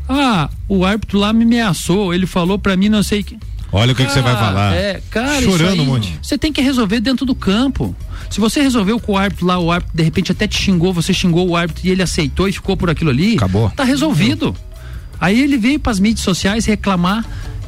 Ah, 0.08 0.50
o 0.68 0.84
árbitro 0.84 1.18
lá 1.20 1.32
me 1.32 1.44
ameaçou, 1.44 2.12
ele 2.12 2.26
falou 2.26 2.58
pra 2.58 2.76
mim 2.76 2.88
não 2.88 3.02
sei 3.04 3.22
que. 3.22 3.38
Olha 3.70 3.92
o 3.92 3.94
que, 3.94 4.02
você 4.04 4.20
vai 4.20 4.32
Ah, 4.32 4.36
falar. 4.36 4.74
É, 4.74 5.00
cara, 5.08 5.40
Chorando 5.42 5.82
um 5.82 5.86
monte. 5.86 6.18
Você 6.20 6.36
tem 6.36 6.52
que 6.52 6.60
resolver 6.60 6.98
dentro 7.00 7.24
do 7.24 7.34
campo. 7.34 7.94
Se 8.28 8.40
você 8.40 8.60
resolveu 8.60 8.98
com 8.98 9.12
o 9.12 9.16
árbitro 9.16 9.46
lá, 9.46 9.58
o 9.58 9.70
árbitro 9.70 9.96
de 9.96 10.02
repente 10.02 10.32
até 10.32 10.48
te 10.48 10.56
xingou, 10.60 10.92
você 10.92 11.12
xingou 11.12 11.48
o 11.48 11.56
árbitro 11.56 11.86
e 11.86 11.90
ele 11.90 12.02
aceitou 12.02 12.48
e 12.48 12.52
ficou 12.52 12.76
por 12.76 12.90
aquilo 12.90 13.10
ali. 13.10 13.36
Acabou. 13.36 13.70
Tá 13.70 13.84
resolvido. 13.84 14.52
Aí 15.20 15.40
ele 15.40 15.56
veio 15.56 15.78
para 15.78 15.92
as 15.92 16.00
mídias 16.00 16.24
sociais 16.24 16.64
reclamar 16.64 17.24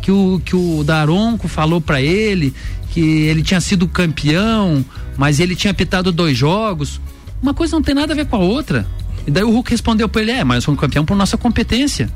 que 0.09 0.13
o, 0.13 0.41
que 0.43 0.57
o 0.57 0.83
Daronco 0.83 1.47
falou 1.49 1.83
para 1.83 2.01
ele 2.01 2.55
que 2.93 3.01
ele 3.01 3.43
tinha 3.43 3.61
sido 3.61 3.87
campeão, 3.87 4.83
mas 5.19 5.39
ele 5.39 5.55
tinha 5.55 5.71
apitado 5.71 6.11
dois 6.11 6.35
jogos. 6.35 6.99
Uma 7.43 7.53
coisa 7.53 7.77
não 7.77 7.83
tem 7.83 7.95
nada 7.95 8.15
a 8.15 8.17
ver 8.17 8.25
com 8.25 8.37
a 8.37 8.39
outra. 8.39 8.87
E 9.27 9.31
daí 9.31 9.45
o 9.45 9.51
Hulk 9.51 9.71
respondeu 9.71 10.09
para 10.09 10.23
ele: 10.23 10.31
é, 10.31 10.43
mas 10.43 10.67
um 10.67 10.75
campeão 10.75 11.05
por 11.05 11.15
nossa 11.15 11.37
competência. 11.37 12.09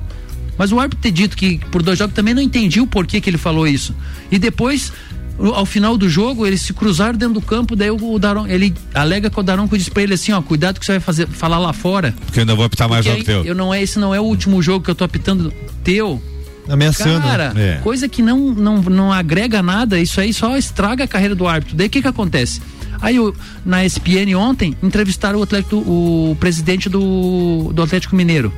Mas 0.57 0.73
o 0.73 0.81
árbitro 0.81 1.03
ter 1.03 1.11
dito 1.11 1.37
que 1.37 1.59
por 1.71 1.83
dois 1.83 1.99
jogos 1.99 2.15
também 2.15 2.33
não 2.33 2.41
entendi 2.41 2.81
o 2.81 2.87
porquê 2.87 3.21
que 3.21 3.29
ele 3.29 3.37
falou 3.37 3.69
isso. 3.69 3.95
E 4.31 4.39
depois 4.39 4.91
ao 5.39 5.67
final 5.67 5.99
do 5.99 6.09
jogo, 6.09 6.47
eles 6.47 6.63
se 6.63 6.73
cruzaram 6.73 7.19
dentro 7.19 7.35
do 7.35 7.43
campo, 7.43 7.75
daí 7.77 7.91
o, 7.91 8.19
Daron, 8.19 8.47
ele 8.47 8.73
alega 8.95 9.29
que 9.29 9.41
o 9.41 9.43
Daronco 9.43 9.77
disse 9.77 9.91
pra 9.91 10.03
ele 10.03 10.15
assim, 10.15 10.31
ó, 10.31 10.41
cuidado 10.41 10.79
que 10.79 10.87
você 10.87 10.93
vai 10.93 11.01
fazer, 11.01 11.27
falar 11.27 11.59
lá 11.59 11.73
fora. 11.73 12.15
Porque 12.25 12.39
eu 12.39 12.43
ainda 12.43 12.55
vou 12.55 12.65
apitar 12.65 12.89
mais 12.89 13.05
jogo 13.05 13.25
teu. 13.25 13.45
Eu 13.45 13.55
não 13.55 13.73
é, 13.75 13.83
esse 13.83 13.99
não 13.99 14.15
é 14.15 14.21
o 14.21 14.25
último 14.25 14.63
jogo 14.63 14.85
que 14.85 14.91
eu 14.91 14.95
tô 14.95 15.05
apitando 15.05 15.53
teu. 15.83 16.23
Ameaçando. 16.69 17.23
Cara, 17.23 17.53
É. 17.57 17.81
coisa 17.83 18.09
que 18.09 18.23
não, 18.23 18.39
não, 18.53 18.77
não 18.83 19.13
agrega 19.13 19.63
nada, 19.63 19.99
isso 19.99 20.21
aí 20.21 20.33
só 20.33 20.57
estraga 20.57 21.05
a 21.05 21.09
carreira 21.09 21.35
do 21.35 21.47
árbitro. 21.47 21.77
Daí 21.77 21.87
o 21.89 21.91
que 21.91 22.01
que 22.03 22.09
acontece? 22.09 22.61
Aí 23.01 23.19
o- 23.19 23.35
na 23.67 23.85
ESPN 23.85 24.35
ontem 24.37 24.77
entrevistaram 24.83 25.41
o, 25.41 25.43
Atlético, 25.43 25.77
o 25.77 26.37
presidente 26.39 26.89
do, 26.89 27.73
do 27.75 27.83
Atlético 27.83 28.15
Mineiro. 28.15 28.53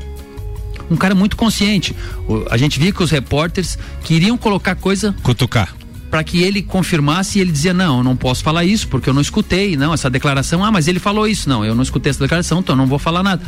Um 0.91 0.97
cara 0.97 1.15
muito 1.15 1.35
consciente. 1.35 1.97
A 2.51 2.59
gente 2.59 2.79
via 2.79 2.93
que 2.93 3.03
os 3.03 3.11
repórteres 3.11 3.79
queriam 4.03 4.37
colocar 4.37 4.75
coisa 4.75 5.15
Cutucar. 5.23 5.75
para 6.11 6.23
que 6.23 6.43
ele 6.43 6.61
confirmasse 6.63 7.39
e 7.39 7.41
ele 7.41 7.51
dizia 7.51 7.73
não, 7.73 7.99
eu 7.99 8.05
não 8.05 8.15
posso 8.15 8.43
falar 8.45 8.67
isso 8.67 8.87
porque 8.89 9.09
eu 9.09 9.15
não 9.15 9.23
escutei, 9.23 9.79
não, 9.79 9.95
essa 9.95 10.11
declaração, 10.11 10.63
ah, 10.63 10.71
mas 10.71 10.87
ele 10.87 10.99
falou 10.99 11.27
isso, 11.27 11.49
não, 11.49 11.65
eu 11.65 11.75
não 11.75 11.83
escutei 11.83 12.11
essa 12.11 12.21
declaração, 12.21 12.59
então 12.61 12.75
eu 12.75 12.77
não 12.77 12.87
vou 12.87 12.99
falar 12.99 13.23
nada. 13.23 13.43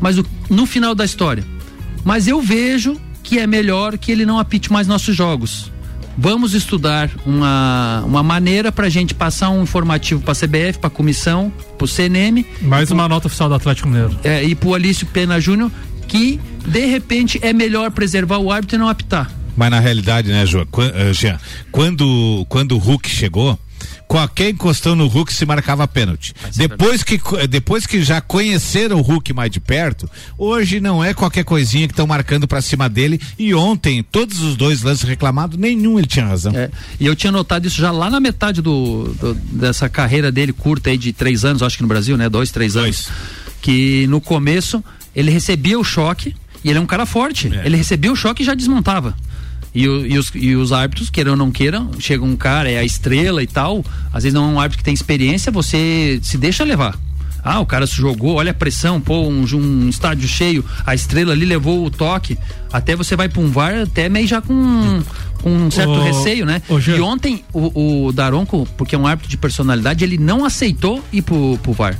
Mas 0.00 0.16
o- 0.18 0.24
no 0.48 0.64
final 0.64 0.94
da 0.94 1.04
história, 1.04 1.44
mas 2.04 2.26
eu 2.26 2.40
vejo 2.40 2.98
que 3.28 3.38
é 3.38 3.46
melhor 3.46 3.98
que 3.98 4.10
ele 4.10 4.24
não 4.24 4.38
apite 4.38 4.72
mais 4.72 4.86
nossos 4.86 5.14
jogos. 5.14 5.70
Vamos 6.16 6.54
estudar 6.54 7.10
uma, 7.26 8.02
uma 8.06 8.22
maneira 8.22 8.72
para 8.72 8.86
a 8.86 8.88
gente 8.88 9.14
passar 9.14 9.50
um 9.50 9.62
informativo 9.62 10.22
para 10.22 10.32
a 10.32 10.34
CBF, 10.34 10.78
para 10.78 10.88
a 10.88 10.90
comissão, 10.90 11.52
para 11.76 11.84
o 11.84 11.86
CNM. 11.86 12.44
Mais 12.62 12.90
uma 12.90 13.06
nota 13.06 13.26
oficial 13.26 13.50
do 13.50 13.54
Atlético 13.54 13.86
Mineiro. 13.86 14.18
É, 14.24 14.42
e 14.42 14.54
para 14.54 14.68
o 14.70 14.74
Alício 14.74 15.06
Pena 15.06 15.38
Júnior, 15.38 15.70
que 16.08 16.40
de 16.66 16.86
repente 16.86 17.38
é 17.42 17.52
melhor 17.52 17.90
preservar 17.90 18.38
o 18.38 18.50
árbitro 18.50 18.76
e 18.76 18.78
não 18.78 18.88
apitar. 18.88 19.30
Mas 19.54 19.70
na 19.70 19.78
realidade, 19.78 20.30
né, 20.30 20.44
eh, 20.44 21.12
Jean, 21.12 21.38
quando, 21.70 22.46
quando 22.48 22.72
o 22.76 22.78
Hulk 22.78 23.10
chegou, 23.10 23.58
qualquer 24.08 24.48
encostão 24.50 24.96
no 24.96 25.06
Hulk 25.06 25.32
se 25.34 25.44
marcava 25.44 25.86
pênalti. 25.86 26.32
Depois 26.56 27.02
que, 27.04 27.20
depois 27.48 27.86
que 27.86 28.02
já 28.02 28.20
conheceram 28.22 28.96
o 28.98 29.02
Hulk 29.02 29.32
mais 29.34 29.50
de 29.50 29.60
perto, 29.60 30.10
hoje 30.38 30.80
não 30.80 31.04
é 31.04 31.12
qualquer 31.12 31.44
coisinha 31.44 31.86
que 31.86 31.92
estão 31.92 32.06
marcando 32.06 32.48
pra 32.48 32.62
cima 32.62 32.88
dele. 32.88 33.20
E 33.38 33.54
ontem, 33.54 34.02
todos 34.02 34.40
os 34.40 34.56
dois 34.56 34.82
lances 34.82 35.04
reclamados, 35.04 35.58
nenhum 35.58 35.98
ele 35.98 36.06
tinha 36.08 36.24
razão. 36.26 36.56
É, 36.56 36.70
e 36.98 37.04
eu 37.06 37.14
tinha 37.14 37.30
notado 37.30 37.66
isso 37.66 37.80
já 37.80 37.90
lá 37.90 38.08
na 38.10 38.18
metade 38.18 38.62
do, 38.62 39.14
do- 39.20 39.34
dessa 39.34 39.88
carreira 39.90 40.32
dele 40.32 40.52
curta 40.54 40.88
aí 40.90 40.96
de 40.96 41.12
três 41.12 41.44
anos, 41.44 41.62
acho 41.62 41.76
que 41.76 41.82
no 41.82 41.88
Brasil, 41.88 42.16
né? 42.16 42.28
Dois, 42.30 42.50
três 42.50 42.76
anos. 42.76 43.08
Que 43.60 44.06
no 44.06 44.20
começo 44.20 44.82
ele 45.14 45.30
recebia 45.30 45.78
o 45.78 45.84
choque 45.84 46.34
e 46.64 46.70
ele 46.70 46.78
é 46.78 46.80
um 46.80 46.86
cara 46.86 47.04
forte. 47.04 47.48
Ele 47.66 47.76
recebia 47.76 48.10
o 48.10 48.16
choque 48.16 48.42
e 48.42 48.46
já 48.46 48.54
desmontava. 48.54 49.14
E, 49.74 49.86
o- 49.88 50.06
e 50.06 50.18
os, 50.18 50.30
e 50.34 50.54
os 50.56 50.72
árbitros, 50.72 51.10
queiram 51.10 51.32
ou 51.32 51.36
não 51.36 51.50
queiram, 51.50 51.90
chega 51.98 52.24
um 52.24 52.36
cara, 52.36 52.70
é 52.70 52.78
a 52.78 52.84
estrela 52.84 53.42
e 53.42 53.46
tal, 53.46 53.84
às 54.12 54.22
vezes 54.24 54.34
não 54.34 54.44
é 54.44 54.52
um 54.54 54.58
árbitro 54.60 54.78
que 54.78 54.84
tem 54.84 54.94
experiência, 54.94 55.52
você 55.52 56.18
se 56.22 56.36
deixa 56.38 56.64
levar. 56.64 56.96
Ah, 57.44 57.60
o 57.60 57.66
cara 57.66 57.86
se 57.86 57.94
jogou, 57.94 58.34
olha 58.34 58.50
a 58.50 58.54
pressão, 58.54 59.00
pô, 59.00 59.28
um, 59.28 59.44
um 59.54 59.88
estádio 59.88 60.26
cheio, 60.28 60.64
a 60.84 60.94
estrela 60.94 61.32
ali 61.32 61.46
levou 61.46 61.86
o 61.86 61.90
toque. 61.90 62.36
Até 62.72 62.96
você 62.96 63.14
vai 63.14 63.28
pra 63.28 63.40
um 63.40 63.48
VAR, 63.50 63.74
até 63.82 64.08
meio 64.08 64.26
já 64.26 64.42
com, 64.42 65.00
com 65.40 65.50
um 65.50 65.70
certo 65.70 65.92
Ô, 65.92 66.02
receio, 66.02 66.44
né? 66.44 66.60
Jean. 66.80 66.96
e 66.96 67.00
ontem 67.00 67.44
o, 67.52 68.06
o 68.08 68.12
Daronco, 68.12 68.66
porque 68.76 68.94
é 68.94 68.98
um 68.98 69.06
árbitro 69.06 69.30
de 69.30 69.36
personalidade, 69.36 70.02
ele 70.04 70.18
não 70.18 70.44
aceitou 70.44 71.02
ir 71.12 71.22
pro, 71.22 71.58
pro 71.62 71.72
VAR. 71.72 71.96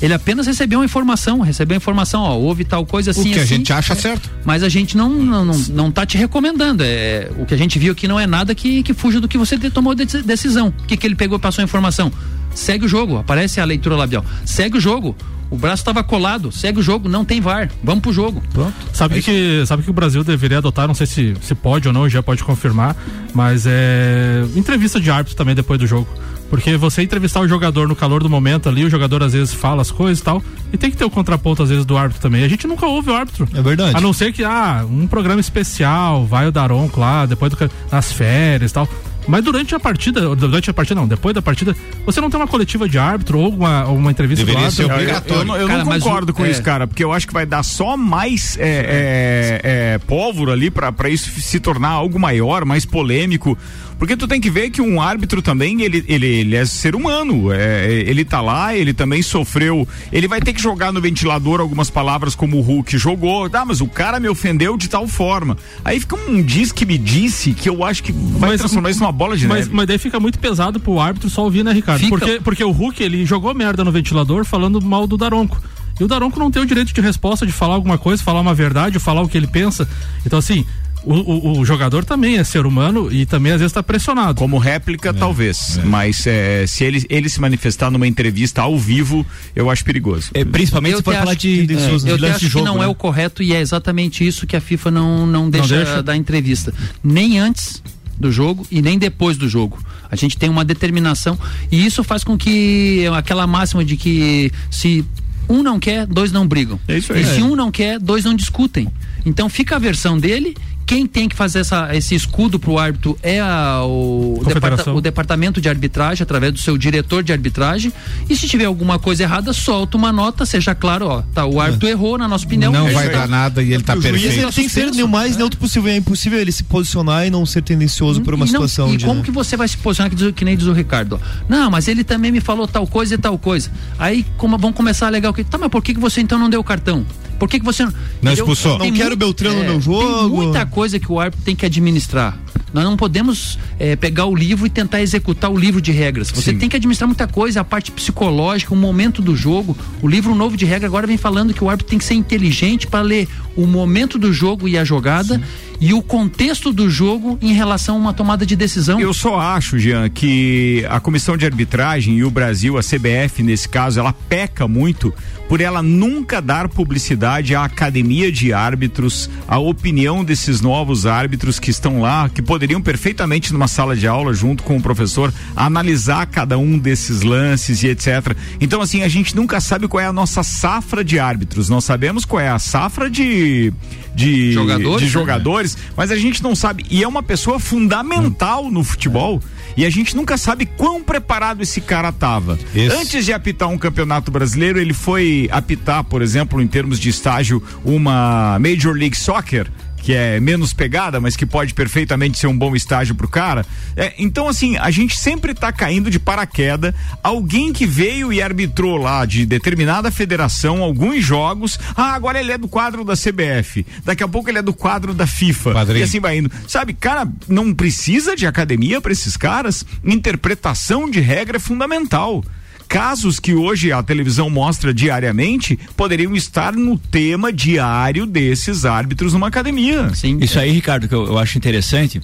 Ele 0.00 0.14
apenas 0.14 0.46
recebeu 0.46 0.78
uma 0.78 0.84
informação, 0.84 1.40
recebeu 1.40 1.74
a 1.74 1.78
informação, 1.78 2.22
ó, 2.22 2.36
houve 2.36 2.64
tal 2.64 2.86
coisa 2.86 3.10
assim. 3.10 3.30
o 3.30 3.32
que 3.32 3.38
a 3.38 3.42
assim, 3.42 3.56
gente 3.56 3.72
acha 3.72 3.94
certo. 3.96 4.30
Mas 4.44 4.62
a 4.62 4.68
gente 4.68 4.96
não, 4.96 5.08
não, 5.10 5.44
não, 5.44 5.58
não 5.70 5.90
tá 5.90 6.06
te 6.06 6.16
recomendando. 6.16 6.82
É, 6.86 7.30
o 7.36 7.44
que 7.44 7.52
a 7.54 7.56
gente 7.56 7.78
viu 7.78 7.92
aqui 7.92 8.06
não 8.06 8.18
é 8.18 8.26
nada 8.26 8.54
que, 8.54 8.82
que 8.84 8.94
fuja 8.94 9.20
do 9.20 9.26
que 9.26 9.36
você 9.36 9.58
tomou 9.70 9.94
de 9.94 10.04
decisão. 10.22 10.68
O 10.68 10.86
que, 10.86 10.96
que 10.96 11.06
ele 11.06 11.16
pegou 11.16 11.36
e 11.36 11.40
passou 11.40 11.62
a 11.62 11.64
informação? 11.64 12.12
Segue 12.54 12.84
o 12.84 12.88
jogo, 12.88 13.16
aparece 13.18 13.60
a 13.60 13.64
leitura 13.64 13.96
labial. 13.96 14.24
Segue 14.44 14.78
o 14.78 14.80
jogo. 14.80 15.16
O 15.50 15.56
braço 15.56 15.80
estava 15.80 16.04
colado, 16.04 16.52
segue 16.52 16.78
o 16.78 16.82
jogo, 16.82 17.08
não 17.08 17.24
tem 17.24 17.40
VAR. 17.40 17.70
Vamos 17.82 18.02
pro 18.02 18.12
jogo. 18.12 18.42
Pronto. 18.52 18.74
Sabe 18.92 19.14
o 19.18 19.22
que, 19.22 19.30
que- 19.30 19.66
sabe 19.66 19.82
que 19.82 19.88
o 19.88 19.94
Brasil 19.94 20.22
deveria 20.22 20.58
adotar? 20.58 20.86
Não 20.86 20.94
sei 20.94 21.06
se, 21.06 21.34
se 21.40 21.54
pode 21.54 21.88
ou 21.88 21.94
não, 21.94 22.06
já 22.06 22.22
pode 22.22 22.44
confirmar, 22.44 22.94
mas 23.34 23.64
é 23.66 24.44
entrevista 24.54 25.00
de 25.00 25.10
árbitro 25.10 25.34
também 25.34 25.54
depois 25.54 25.80
do 25.80 25.86
jogo. 25.86 26.06
Porque 26.50 26.76
você 26.76 27.02
entrevistar 27.02 27.40
o 27.40 27.48
jogador 27.48 27.86
no 27.86 27.94
calor 27.94 28.22
do 28.22 28.30
momento 28.30 28.68
ali, 28.68 28.84
o 28.84 28.88
jogador 28.90 29.22
às 29.22 29.32
vezes 29.34 29.52
fala 29.52 29.82
as 29.82 29.90
coisas 29.90 30.20
e 30.20 30.24
tal, 30.24 30.42
e 30.72 30.76
tem 30.78 30.90
que 30.90 30.96
ter 30.96 31.04
o 31.04 31.10
contraponto 31.10 31.62
às 31.62 31.68
vezes 31.68 31.84
do 31.84 31.96
árbitro 31.96 32.22
também. 32.22 32.42
A 32.42 32.48
gente 32.48 32.66
nunca 32.66 32.86
ouve 32.86 33.10
o 33.10 33.14
árbitro. 33.14 33.46
É 33.54 33.60
verdade. 33.60 33.96
A 33.96 34.00
não 34.00 34.12
ser 34.14 34.32
que, 34.32 34.42
ah, 34.44 34.84
um 34.90 35.06
programa 35.06 35.40
especial, 35.40 36.24
vai 36.26 36.46
o 36.48 36.52
Daronco 36.52 36.98
lá, 37.00 37.26
depois 37.26 37.52
do, 37.52 37.70
nas 37.92 38.10
férias 38.12 38.70
e 38.70 38.74
tal. 38.74 38.88
Mas 39.26 39.44
durante 39.44 39.74
a 39.74 39.78
partida, 39.80 40.34
durante 40.34 40.70
a 40.70 40.72
partida 40.72 40.98
não, 40.98 41.06
depois 41.06 41.34
da 41.34 41.42
partida, 41.42 41.76
você 42.06 42.18
não 42.18 42.30
tem 42.30 42.40
uma 42.40 42.46
coletiva 42.46 42.88
de 42.88 42.98
árbitro 42.98 43.38
ou 43.38 43.50
uma, 43.50 43.84
uma 43.84 44.10
entrevista 44.10 44.42
Deveria 44.42 44.68
do 44.68 44.72
ser 44.72 44.84
árbitro. 44.90 45.02
obrigatório. 45.02 45.40
Eu, 45.42 45.44
não- 45.44 45.56
eu 45.56 45.66
Cara, 45.68 45.84
não 45.84 45.92
concordo 45.92 46.32
o- 46.32 46.34
com 46.34 46.46
é. 46.46 46.50
isso, 46.50 46.62
cara, 46.62 46.86
porque 46.86 47.04
eu 47.04 47.12
acho 47.12 47.26
que 47.26 47.34
vai 47.34 47.44
dar 47.44 47.62
só 47.62 47.94
mais 47.94 48.56
é, 48.58 48.62
é, 48.62 49.60
é, 49.94 49.98
pólvora 49.98 50.52
ali 50.52 50.70
pra 50.70 50.90
isso 51.10 51.28
se 51.42 51.60
tornar 51.60 51.90
algo 51.90 52.18
maior, 52.18 52.64
mais 52.64 52.86
polêmico. 52.86 53.56
Porque 53.98 54.16
tu 54.16 54.28
tem 54.28 54.40
que 54.40 54.48
ver 54.48 54.70
que 54.70 54.80
um 54.80 55.00
árbitro 55.02 55.42
também, 55.42 55.82
ele, 55.82 56.04
ele, 56.06 56.26
ele 56.26 56.56
é 56.56 56.64
ser 56.64 56.94
humano. 56.94 57.52
É, 57.52 58.04
ele 58.06 58.24
tá 58.24 58.40
lá, 58.40 58.74
ele 58.74 58.94
também 58.94 59.22
sofreu. 59.22 59.86
Ele 60.12 60.28
vai 60.28 60.40
ter 60.40 60.52
que 60.52 60.62
jogar 60.62 60.92
no 60.92 61.00
ventilador 61.00 61.60
algumas 61.60 61.90
palavras 61.90 62.34
como 62.34 62.58
o 62.58 62.60
Hulk 62.60 62.96
jogou. 62.96 63.50
Ah, 63.52 63.64
mas 63.64 63.80
o 63.80 63.88
cara 63.88 64.20
me 64.20 64.28
ofendeu 64.28 64.76
de 64.76 64.88
tal 64.88 65.08
forma. 65.08 65.56
Aí 65.84 65.98
fica 65.98 66.14
um 66.14 66.40
diz 66.40 66.70
que 66.70 66.86
me 66.86 66.96
disse 66.96 67.52
que 67.52 67.68
eu 67.68 67.84
acho 67.84 68.02
que 68.04 68.12
vai 68.12 68.56
transformar 68.56 68.90
isso 68.90 69.00
numa 69.00 69.10
bola 69.10 69.36
de 69.36 69.48
mas, 69.48 69.66
neve. 69.66 69.70
mas 69.74 69.86
daí 69.86 69.98
fica 69.98 70.20
muito 70.20 70.38
pesado 70.38 70.78
pro 70.78 71.00
árbitro 71.00 71.28
só 71.28 71.42
ouvir, 71.42 71.64
né, 71.64 71.72
Ricardo? 71.72 71.98
Fica. 71.98 72.16
Porque, 72.16 72.40
porque 72.40 72.64
o 72.64 72.70
Hulk, 72.70 73.02
ele 73.02 73.26
jogou 73.26 73.52
merda 73.52 73.82
no 73.84 73.90
ventilador 73.90 74.44
falando 74.44 74.80
mal 74.80 75.08
do 75.08 75.16
Daronco. 75.16 75.60
E 75.98 76.04
o 76.04 76.06
Daronco 76.06 76.38
não 76.38 76.50
tem 76.50 76.62
o 76.62 76.66
direito 76.66 76.94
de 76.94 77.00
resposta 77.00 77.44
de 77.44 77.52
falar 77.52 77.74
alguma 77.74 77.98
coisa, 77.98 78.22
falar 78.22 78.40
uma 78.40 78.54
verdade, 78.54 78.98
falar 79.00 79.22
o 79.22 79.28
que 79.28 79.36
ele 79.36 79.48
pensa. 79.48 79.88
Então, 80.24 80.38
assim, 80.38 80.64
o, 81.12 81.54
o- 81.54 81.60
o 81.60 81.64
jogador 81.64 82.04
também 82.04 82.36
é 82.36 82.44
ser 82.44 82.66
humano 82.66 83.12
e 83.12 83.24
também 83.26 83.52
às 83.52 83.60
vezes 83.60 83.72
tá 83.72 83.82
pressionado. 83.82 84.38
Como 84.38 84.58
réplica, 84.58 85.12
talvez. 85.14 85.80
Mas 85.84 86.26
é, 86.26 86.66
se 86.66 86.84
ele, 86.84 87.04
ele 87.08 87.28
se 87.28 87.40
manifestar 87.40 87.90
numa 87.90 88.06
entrevista 88.06 88.62
ao 88.62 88.78
vivo, 88.78 89.24
eu 89.56 89.70
acho 89.70 89.84
perigoso. 89.84 90.30
É, 90.34 90.44
principalmente 90.44 90.92
Eu 90.92 90.98
se 90.98 91.04
for 91.04 91.14
falar 91.14 91.30
acho- 91.30 91.40
de, 91.40 91.60
é, 91.62 91.66
de, 91.66 91.72
eu 92.10 92.18
de 92.18 92.26
acho 92.26 92.48
jogo. 92.48 92.64
que 92.64 92.70
não 92.70 92.78
né? 92.78 92.84
é 92.84 92.88
o 92.88 92.94
correto 92.94 93.42
e 93.42 93.54
é 93.54 93.60
exatamente 93.60 94.26
isso 94.26 94.46
que 94.46 94.56
a 94.56 94.60
FIFA 94.60 94.90
não, 94.90 95.26
não 95.26 95.48
deixa, 95.50 95.76
deixa? 95.76 96.02
dar 96.02 96.16
entrevista. 96.16 96.72
Nem 97.02 97.38
antes 97.38 97.82
do 98.18 98.32
jogo 98.32 98.66
e 98.70 98.82
nem 98.82 98.98
depois 98.98 99.36
do 99.36 99.48
jogo. 99.48 99.78
A 100.10 100.16
gente 100.16 100.36
tem 100.36 100.48
uma 100.50 100.64
determinação 100.64 101.38
e 101.70 101.84
isso 101.86 102.02
faz 102.02 102.24
com 102.24 102.36
que 102.36 103.04
aquela 103.16 103.46
máxima 103.46 103.84
de 103.84 103.96
que 103.96 104.50
se 104.70 105.04
um 105.48 105.62
não 105.62 105.78
quer, 105.78 106.04
dois 106.06 106.30
não 106.32 106.46
brigam. 106.46 106.78
É 106.88 106.98
isso 106.98 107.12
aí. 107.12 107.22
E 107.22 107.24
se 107.24 107.40
É. 107.40 107.42
um 107.44 107.54
não 107.56 107.70
quer, 107.70 107.98
dois 107.98 108.24
não 108.24 108.34
discutem. 108.34 108.88
Então 109.24 109.48
fica 109.48 109.76
a 109.76 109.78
versão 109.78 110.18
dele. 110.18 110.54
Quem 110.88 111.06
tem 111.06 111.28
que 111.28 111.36
fazer 111.36 111.58
essa, 111.60 111.94
esse 111.94 112.14
escudo 112.14 112.58
pro 112.58 112.78
árbitro 112.78 113.16
é 113.22 113.38
a- 113.40 113.82
o, 113.84 114.40
departa- 114.42 114.90
o 114.94 115.00
departamento 115.02 115.60
de 115.60 115.68
arbitragem, 115.68 116.22
através 116.22 116.50
do 116.50 116.58
seu 116.58 116.78
diretor 116.78 117.22
de 117.22 117.30
arbitragem. 117.30 117.92
E 118.28 118.34
se 118.34 118.48
tiver 118.48 118.64
alguma 118.64 118.98
coisa 118.98 119.22
errada, 119.22 119.52
solta 119.52 119.98
uma 119.98 120.10
nota, 120.10 120.46
seja 120.46 120.74
claro, 120.74 121.06
ó, 121.06 121.22
tá, 121.34 121.44
o 121.44 121.60
árbitro 121.60 121.86
errou, 121.90 122.16
na 122.16 122.26
nossa 122.26 122.46
opinião. 122.46 122.72
Não 122.72 122.88
é 122.88 122.92
vai 122.92 123.10
dar 123.10 123.28
nada 123.28 123.62
e 123.62 123.72
ele 123.74 123.82
tá 123.82 123.92
o 123.92 124.00
juiz 124.00 124.12
perfeito. 124.12 124.38
ele 124.42 124.52
tem 124.52 124.64
que 124.64 124.70
ser 124.96 125.02
o 125.04 125.08
mais 125.08 125.36
neutro 125.36 125.60
possível. 125.60 125.90
É 125.92 125.96
impossível 125.96 126.38
ele 126.40 126.50
se 126.50 126.64
posicionar 126.64 127.26
e 127.26 127.30
não 127.30 127.44
ser 127.44 127.60
tendencioso 127.62 128.22
por 128.22 128.32
uma 128.32 128.46
e 128.46 128.48
não- 128.50 128.52
situação 128.66 128.94
e 128.94 128.96
de. 128.96 129.04
como 129.04 129.22
que 129.22 129.30
você 129.30 129.58
vai 129.58 129.68
se 129.68 129.76
posicionar 129.76 130.08
que, 130.08 130.16
diz- 130.16 130.32
que 130.34 130.42
nem 130.44 130.56
diz 130.56 130.66
o 130.66 130.72
Ricardo? 130.72 131.20
ó? 131.22 131.42
Não, 131.48 131.70
mas 131.70 131.86
ele 131.86 132.02
também 132.02 132.32
me 132.32 132.40
falou 132.40 132.66
tal 132.66 132.86
coisa 132.86 133.14
e 133.14 133.18
tal 133.18 133.36
coisa. 133.38 133.70
Aí 133.98 134.24
como, 134.38 134.56
vão 134.56 134.72
começar 134.72 135.04
a 135.04 135.08
alegar 135.10 135.28
o 135.28 135.34
que? 135.34 135.44
Tá, 135.44 135.58
mas 135.58 135.68
por 135.68 135.82
que, 135.82 135.92
que 135.92 136.00
você 136.00 136.22
então 136.22 136.38
não 136.38 136.48
deu 136.48 136.60
o 136.60 136.64
cartão? 136.64 137.04
Por 137.38 137.48
que, 137.48 137.58
que 137.58 137.64
você 137.64 137.84
não. 137.84 137.92
Não 138.22 138.32
expulsou. 138.32 138.78
Tem 138.78 138.90
Não 138.90 138.96
quero 138.96 139.10
muito- 139.10 139.18
Beltrano 139.20 139.56
no 139.58 139.62
meu 139.64 139.72
Tem 139.74 139.80
jogo. 139.80 140.36
muita 140.36 140.66
coisa 140.66 140.98
que 140.98 141.10
o 141.10 141.20
árbitro 141.20 141.44
tem 141.44 141.54
que 141.56 141.64
administrar. 141.66 142.36
Nós 142.74 142.84
não 142.84 142.96
podemos 142.98 143.58
eh, 143.78 143.96
pegar 143.96 144.26
o 144.26 144.34
livro 144.34 144.66
e 144.66 144.70
tentar 144.70 145.00
executar 145.00 145.50
o 145.50 145.56
livro 145.56 145.80
de 145.80 145.90
regras. 145.90 146.30
Você 146.30 146.52
tem 146.52 146.68
que 146.68 146.76
administrar 146.76 147.08
muita 147.08 147.26
coisa, 147.26 147.60
a 147.62 147.64
parte 147.64 147.90
psicológica, 147.90 148.74
o 148.74 148.76
momento 148.76 149.22
do 149.22 149.34
jogo. 149.34 149.74
O 150.02 150.08
livro 150.08 150.34
novo 150.34 150.54
de 150.56 150.66
regra 150.66 150.86
agora 150.86 151.06
vem 151.06 151.16
falando 151.16 151.54
que 151.54 151.64
o 151.64 151.70
árbitro 151.70 151.88
tem 151.90 151.98
que 151.98 152.04
ser 152.04 152.14
inteligente 152.14 152.86
para 152.86 153.00
ler 153.00 153.26
o 153.56 153.66
momento 153.66 154.18
do 154.18 154.32
jogo 154.34 154.68
e 154.68 154.76
a 154.76 154.84
jogada 154.84 155.40
e 155.80 155.94
o 155.94 156.02
contexto 156.02 156.72
do 156.72 156.90
jogo 156.90 157.38
em 157.40 157.52
relação 157.52 157.96
a 157.96 157.98
uma 157.98 158.12
tomada 158.12 158.44
de 158.44 158.56
decisão. 158.56 159.00
Eu 159.00 159.14
só 159.14 159.38
acho, 159.38 159.78
Jean, 159.78 160.08
que 160.08 160.84
a 160.88 161.00
comissão 161.00 161.36
de 161.36 161.44
arbitragem 161.44 162.18
e 162.18 162.24
o 162.24 162.30
Brasil, 162.30 162.76
a 162.76 162.80
CBF 162.80 163.42
nesse 163.42 163.68
caso, 163.68 164.00
ela 164.00 164.12
peca 164.12 164.66
muito 164.66 165.12
por 165.48 165.62
ela 165.62 165.82
nunca 165.82 166.42
dar 166.42 166.68
publicidade 166.68 167.54
à 167.54 167.64
academia 167.64 168.30
de 168.30 168.52
árbitros, 168.52 169.30
à 169.48 169.58
opinião 169.58 170.22
desses 170.22 170.60
novos 170.60 171.06
árbitros 171.06 171.58
que 171.58 171.70
estão 171.70 172.02
lá, 172.02 172.28
que 172.28 172.42
poderiam 172.42 172.82
perfeitamente 172.82 173.52
numa 173.52 173.66
sala 173.66 173.96
de 173.96 174.06
aula 174.06 174.34
junto 174.34 174.62
com 174.62 174.76
o 174.76 174.82
professor 174.82 175.32
analisar 175.56 176.26
cada 176.26 176.58
um 176.58 176.78
desses 176.78 177.22
lances 177.22 177.82
e 177.82 177.88
etc. 177.88 178.36
Então 178.60 178.82
assim, 178.82 179.02
a 179.02 179.08
gente 179.08 179.34
nunca 179.34 179.58
sabe 179.60 179.88
qual 179.88 180.02
é 180.02 180.06
a 180.06 180.12
nossa 180.12 180.42
safra 180.42 181.02
de 181.02 181.18
árbitros. 181.18 181.70
Nós 181.70 181.84
sabemos 181.84 182.26
qual 182.26 182.40
é 182.40 182.50
a 182.50 182.58
safra 182.58 183.08
de 183.08 183.72
de 184.18 184.52
Jogadores, 184.52 184.98
de 184.98 185.04
né? 185.04 185.10
jogadores, 185.10 185.78
mas 185.96 186.10
a 186.10 186.16
gente 186.16 186.42
não 186.42 186.54
sabe. 186.54 186.84
E 186.90 187.02
é 187.04 187.08
uma 187.08 187.22
pessoa 187.22 187.60
fundamental 187.60 188.68
no 188.70 188.82
futebol. 188.82 189.40
E 189.76 189.84
a 189.86 189.90
gente 189.90 190.16
nunca 190.16 190.36
sabe 190.36 190.66
quão 190.66 191.04
preparado 191.04 191.62
esse 191.62 191.80
cara 191.80 192.10
tava. 192.10 192.58
Isso. 192.74 192.96
Antes 192.96 193.24
de 193.24 193.32
apitar 193.32 193.68
um 193.68 193.78
campeonato 193.78 194.28
brasileiro, 194.28 194.80
ele 194.80 194.92
foi 194.92 195.48
apitar, 195.52 196.02
por 196.02 196.20
exemplo, 196.20 196.60
em 196.60 196.66
termos 196.66 196.98
de 196.98 197.08
estágio, 197.08 197.62
uma 197.84 198.58
Major 198.58 198.92
League 198.92 199.16
Soccer 199.16 199.70
que 200.02 200.14
é 200.14 200.40
menos 200.40 200.72
pegada, 200.72 201.20
mas 201.20 201.36
que 201.36 201.44
pode 201.44 201.74
perfeitamente 201.74 202.38
ser 202.38 202.46
um 202.46 202.56
bom 202.56 202.74
estágio 202.74 203.14
pro 203.14 203.28
cara. 203.28 203.64
É, 203.96 204.14
então, 204.18 204.48
assim, 204.48 204.76
a 204.76 204.90
gente 204.90 205.16
sempre 205.16 205.54
tá 205.54 205.72
caindo 205.72 206.10
de 206.10 206.18
paraquedas. 206.18 206.94
Alguém 207.22 207.72
que 207.72 207.86
veio 207.86 208.32
e 208.32 208.40
arbitrou 208.40 208.96
lá 208.96 209.24
de 209.24 209.44
determinada 209.44 210.10
federação 210.10 210.82
alguns 210.82 211.24
jogos. 211.24 211.78
Ah, 211.96 212.14
agora 212.14 212.40
ele 212.40 212.52
é 212.52 212.58
do 212.58 212.68
quadro 212.68 213.04
da 213.04 213.14
CBF. 213.14 213.84
Daqui 214.04 214.22
a 214.22 214.28
pouco 214.28 214.48
ele 214.48 214.58
é 214.58 214.62
do 214.62 214.72
quadro 214.72 215.12
da 215.12 215.26
FIFA. 215.26 215.72
Padrinho. 215.72 216.00
E 216.00 216.02
assim 216.02 216.20
vai 216.20 216.38
indo. 216.38 216.50
Sabe, 216.66 216.94
cara, 216.94 217.28
não 217.48 217.74
precisa 217.74 218.34
de 218.34 218.46
academia 218.46 219.00
para 219.00 219.12
esses 219.12 219.36
caras. 219.36 219.84
Interpretação 220.04 221.10
de 221.10 221.20
regra 221.20 221.56
é 221.56 221.60
fundamental 221.60 222.42
casos 222.88 223.38
que 223.38 223.54
hoje 223.54 223.92
a 223.92 224.02
televisão 224.02 224.48
mostra 224.48 224.94
diariamente 224.94 225.78
poderiam 225.96 226.34
estar 226.34 226.72
no 226.72 226.96
tema 226.98 227.52
diário 227.52 228.24
desses 228.26 228.84
árbitros 228.84 229.34
numa 229.34 229.48
academia. 229.48 230.12
Sim. 230.14 230.38
Isso 230.40 230.58
aí, 230.58 230.70
Ricardo, 230.70 231.06
que 231.06 231.14
eu, 231.14 231.26
eu 231.26 231.38
acho 231.38 231.58
interessante. 231.58 232.20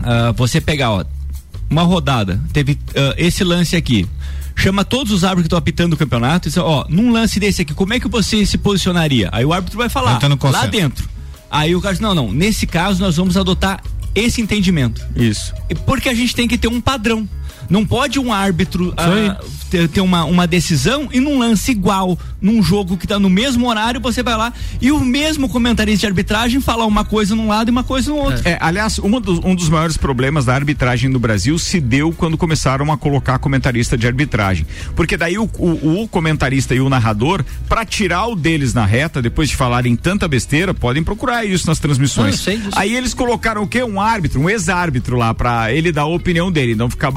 ah, 0.00 0.32
você 0.36 0.60
pegar, 0.60 0.90
ó, 0.90 1.04
uma 1.70 1.82
rodada, 1.82 2.40
teve 2.52 2.78
ah, 2.94 3.14
esse 3.16 3.42
lance 3.42 3.74
aqui. 3.74 4.06
Chama 4.54 4.84
todos 4.84 5.12
os 5.12 5.22
árbitros 5.22 5.44
que 5.44 5.46
estão 5.46 5.58
apitando 5.58 5.92
o 5.92 5.96
campeonato 5.96 6.48
e 6.48 6.50
diz, 6.50 6.58
ó, 6.58 6.84
num 6.88 7.12
lance 7.12 7.38
desse 7.38 7.62
aqui, 7.62 7.72
como 7.72 7.94
é 7.94 8.00
que 8.00 8.08
você 8.08 8.44
se 8.44 8.58
posicionaria? 8.58 9.28
Aí 9.32 9.44
o 9.44 9.52
árbitro 9.52 9.78
vai 9.78 9.88
falar, 9.88 10.20
no 10.28 10.38
lá 10.50 10.66
dentro. 10.66 11.08
Aí 11.48 11.74
o 11.76 11.80
cara 11.80 11.94
diz, 11.94 12.00
não, 12.00 12.14
não, 12.14 12.32
nesse 12.32 12.66
caso 12.66 13.00
nós 13.00 13.16
vamos 13.16 13.36
adotar 13.36 13.80
esse 14.14 14.40
entendimento. 14.40 15.00
Isso. 15.14 15.54
E 15.70 15.74
Porque 15.74 16.08
a 16.08 16.14
gente 16.14 16.34
tem 16.34 16.48
que 16.48 16.58
ter 16.58 16.68
um 16.68 16.80
padrão. 16.80 17.28
Não 17.68 17.84
pode 17.84 18.18
um 18.18 18.32
árbitro 18.32 18.92
ah, 18.96 19.40
ter, 19.70 19.88
ter 19.88 20.00
uma, 20.00 20.24
uma 20.24 20.46
decisão 20.46 21.08
e 21.12 21.20
num 21.20 21.38
lance 21.38 21.70
igual, 21.70 22.18
num 22.40 22.62
jogo 22.62 22.96
que 22.96 23.06
tá 23.06 23.18
no 23.18 23.28
mesmo 23.28 23.68
horário, 23.68 24.00
você 24.00 24.22
vai 24.22 24.36
lá 24.36 24.52
e 24.80 24.90
o 24.90 25.00
mesmo 25.00 25.48
comentarista 25.48 26.00
de 26.00 26.06
arbitragem 26.06 26.60
falar 26.60 26.86
uma 26.86 27.04
coisa 27.04 27.34
num 27.34 27.48
lado 27.48 27.68
e 27.68 27.70
uma 27.72 27.84
coisa 27.84 28.10
no 28.10 28.16
outro. 28.16 28.40
É, 28.48 28.56
aliás, 28.60 28.98
uma 28.98 29.20
dos- 29.20 29.40
um 29.44 29.54
dos 29.54 29.68
maiores 29.68 29.96
problemas 29.96 30.46
da 30.46 30.54
arbitragem 30.54 31.10
no 31.10 31.18
Brasil 31.18 31.58
se 31.58 31.80
deu 31.80 32.12
quando 32.12 32.36
começaram 32.38 32.90
a 32.92 32.96
colocar 32.96 33.38
comentarista 33.38 33.96
de 33.98 34.06
arbitragem. 34.06 34.66
Porque 34.96 35.16
daí 35.16 35.36
o, 35.38 35.44
o- 35.58 36.02
o 36.02 36.08
comentarista 36.08 36.74
e 36.74 36.80
o 36.80 36.88
narrador, 36.88 37.44
pra 37.68 37.84
tirar 37.84 38.26
o 38.28 38.34
deles 38.36 38.72
na 38.72 38.86
reta, 38.86 39.20
depois 39.20 39.48
de 39.50 39.56
falarem 39.56 39.94
tanta 39.94 40.26
besteira, 40.26 40.72
podem 40.72 41.02
procurar 41.02 41.44
isso 41.44 41.66
nas 41.66 41.78
transmissões. 41.78 42.44
Não, 42.46 42.56
disso. 42.56 42.70
Aí 42.76 42.96
eles 42.96 43.12
colocaram 43.12 43.62
o 43.62 43.66
quê? 43.68 43.82
Um 43.82 44.00
árbitro, 44.00 44.40
um 44.40 44.48
ex-árbitro 44.48 45.16
lá, 45.16 45.34
pra 45.34 45.72
ele 45.72 45.92
dar 45.92 46.02
a 46.02 46.06
opinião 46.06 46.50
dele, 46.50 46.74
não 46.74 46.88
ficar 46.88 47.10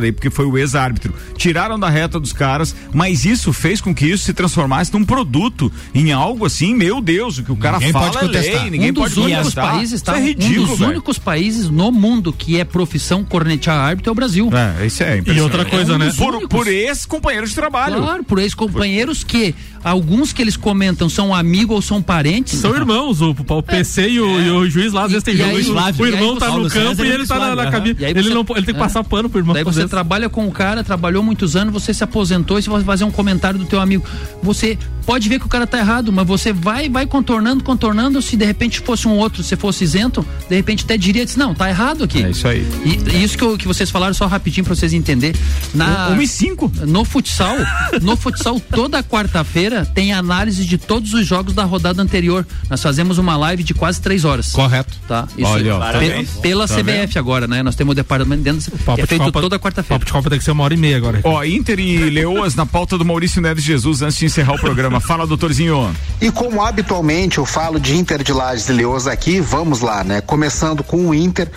daí 0.00 0.12
porque 0.12 0.30
foi 0.30 0.44
o 0.46 0.56
ex-árbitro. 0.58 1.12
Tiraram 1.36 1.78
da 1.78 1.88
reta 1.88 2.18
dos 2.20 2.32
caras, 2.32 2.74
mas 2.92 3.24
isso 3.24 3.52
fez 3.52 3.80
com 3.80 3.94
que 3.94 4.06
isso 4.06 4.24
se 4.24 4.32
transformasse 4.32 4.92
num 4.92 5.04
produto, 5.04 5.70
em 5.94 6.12
algo 6.12 6.44
assim, 6.46 6.74
meu 6.74 7.00
Deus, 7.00 7.38
o 7.38 7.42
que 7.42 7.52
o 7.52 7.56
cara 7.56 7.78
Ninguém 7.78 7.92
fala 7.92 8.04
pode 8.06 8.16
é 8.16 8.20
contestar. 8.28 8.60
lei, 8.62 8.70
ninguém 8.70 8.90
um 8.90 8.94
dos 8.94 9.02
pode 9.04 9.20
únicos 9.20 9.38
contestar. 9.38 9.70
países, 9.72 9.92
Isso 9.94 10.04
tá? 10.04 10.18
é 10.18 10.22
ridículo, 10.22 10.62
um 10.64 10.66
dos 10.68 10.78
velho. 10.78 10.90
únicos 10.92 11.18
países 11.18 11.70
no 11.70 11.90
mundo 11.92 12.32
que 12.32 12.58
é 12.58 12.64
profissão 12.64 13.24
cornetear 13.24 13.76
árbitro 13.78 14.10
é 14.10 14.12
o 14.12 14.14
Brasil. 14.14 14.50
É, 14.52 14.86
isso 14.86 15.02
é 15.02 15.22
E 15.26 15.40
outra 15.40 15.64
coisa, 15.64 15.92
É 15.92 15.96
um 15.96 15.98
né? 15.98 16.12
Por, 16.16 16.48
por 16.48 16.66
ex-companheiro 16.68 17.46
de 17.46 17.54
trabalho. 17.54 17.96
Claro, 18.00 18.24
por 18.24 18.38
ex-companheiros 18.38 19.24
que 19.24 19.54
alguns 19.82 20.32
que 20.32 20.40
eles 20.42 20.56
comentam 20.56 21.08
são 21.08 21.34
amigos 21.34 21.74
ou 21.76 21.82
são 21.82 22.02
parentes. 22.02 22.58
São 22.58 22.74
irmãos, 22.74 23.20
o, 23.20 23.30
o 23.30 23.62
PC 23.62 24.08
e, 24.10 24.20
o, 24.20 24.40
e 24.40 24.50
o 24.50 24.70
juiz 24.70 24.92
lá, 24.92 25.04
às 25.04 25.10
vezes 25.10 25.24
tem 25.24 25.34
E 25.34 25.38
jogo. 25.38 25.50
aí, 25.50 25.62
o- 25.66 25.72
o 25.74 25.78
aí 26.04 26.12
irmão 26.12 26.34
você- 26.34 26.40
tá 26.40 26.50
no 26.50 26.68
campo 26.70 27.04
e 27.04 27.08
ele 27.10 27.26
tá 27.26 27.38
na, 27.38 27.56
na 27.56 27.70
cabine. 27.70 27.96
Aí 28.04 28.10
Ele, 28.10 28.30
não, 28.30 28.44
ele 28.50 28.62
tem 28.62 28.64
que 28.66 28.70
é. 28.72 28.74
passar 28.74 29.02
pano 29.04 29.28
pro 29.28 29.40
irmão. 29.40 29.54
Daí 29.64 29.74
você 29.74 29.88
trabalha 29.88 30.28
com 30.28 30.46
o 30.46 30.52
cara, 30.52 30.82
trabalhou 30.82 31.22
muitos 31.22 31.56
anos, 31.56 31.72
você 31.72 31.92
se 31.92 32.02
aposentou 32.02 32.58
e 32.58 32.62
você 32.62 32.70
vai 32.70 32.82
fazer 32.82 33.04
um 33.04 33.10
comentário 33.10 33.58
do 33.58 33.64
teu 33.64 33.80
amigo. 33.80 34.04
Você 34.42 34.78
pode 35.04 35.28
ver 35.28 35.38
que 35.38 35.46
o 35.46 35.48
cara 35.48 35.66
tá 35.66 35.78
errado, 35.78 36.12
mas 36.12 36.26
você 36.26 36.52
vai 36.52 36.88
vai 36.88 37.06
contornando, 37.06 37.62
contornando. 37.64 38.20
Se 38.22 38.36
de 38.36 38.44
repente 38.44 38.80
fosse 38.80 39.06
um 39.08 39.12
outro, 39.12 39.42
se 39.42 39.56
fosse 39.56 39.84
isento, 39.84 40.26
de 40.48 40.54
repente 40.56 40.84
até 40.84 40.96
diria, 40.96 41.24
diz, 41.24 41.36
não, 41.36 41.54
tá 41.54 41.68
errado 41.68 42.04
aqui. 42.04 42.22
É 42.22 42.30
isso 42.30 42.46
aí. 42.48 42.66
E, 42.84 43.16
e 43.16 43.22
isso 43.24 43.36
que, 43.36 43.44
eu- 43.44 43.56
que 43.58 43.66
vocês 43.66 43.90
falaram 43.90 44.14
só 44.14 44.26
rapidinho 44.26 44.64
pra 44.64 44.74
vocês 44.74 44.92
entenderem. 44.92 45.40
Na, 45.74 46.08
Um 46.10 46.20
e 46.22 46.26
cinco. 46.28 46.70
No 46.86 47.04
futsal, 47.04 47.56
no 48.00 48.16
futsal, 48.16 48.58
toda 48.60 49.02
quarta-feira 49.02 49.84
tem 49.86 50.12
análise 50.12 50.64
de 50.64 50.78
todos 50.78 51.12
os 51.14 51.26
jogos 51.26 51.52
da 51.54 51.64
rodada 51.64 52.02
anterior. 52.02 52.46
Nós 52.70 52.82
fazemos 52.82 53.18
uma 53.18 53.36
live 53.36 53.62
de 53.62 53.74
quase 53.74 54.00
três 54.00 54.24
horas. 54.24 54.52
Correto. 54.52 54.92
Tá? 55.08 55.26
Isso 55.36 55.50
Olha, 55.50 55.76
ó, 55.76 55.78
pe- 55.78 55.84
parabéns. 55.86 56.30
pela 56.42 56.66
Tá 56.68 56.76
CBF 56.76 57.18
agora, 57.18 57.46
né? 57.46 57.62
Nós 57.62 57.74
temos 57.74 57.92
o 57.92 57.94
departamento 57.94 58.42
dentro 58.42 58.70
que 58.70 58.78
Papo 58.84 59.00
é 59.00 59.02
de 59.02 59.08
feito 59.08 59.24
Copa- 59.24 59.40
toda 59.40 59.58
quarta-feira. 59.58 59.98
Papo 59.98 60.06
de 60.06 60.12
Copa 60.12 60.30
tem 60.30 60.38
que 60.38 60.44
ser 60.44 60.50
uma 60.52 60.64
hora 60.64 60.74
e 60.74 60.76
meia 60.76 60.96
agora. 60.96 61.20
Ó, 61.24 61.42
Inter 61.44 61.78
e 61.80 62.10
Leoas 62.10 62.54
na 62.54 62.66
pauta 62.66 62.96
do 62.98 63.04
Maurício 63.04 63.40
Neves 63.40 63.64
Jesus 63.64 64.02
antes 64.02 64.18
de 64.18 64.26
encerrar 64.26 64.54
o 64.54 64.58
programa. 64.58 64.91
Fala, 65.00 65.26
doutorzinho. 65.26 65.94
E 66.20 66.30
como 66.30 66.62
habitualmente 66.62 67.38
eu 67.38 67.46
falo 67.46 67.80
de 67.80 67.96
Inter 67.96 68.22
de 68.22 68.32
Lages 68.32 68.68
e 68.68 68.72
Leoas 68.72 69.06
aqui, 69.06 69.40
vamos 69.40 69.80
lá, 69.80 70.04
né? 70.04 70.20
Começando 70.20 70.84
com 70.84 71.08
o 71.08 71.14
Inter, 71.14 71.50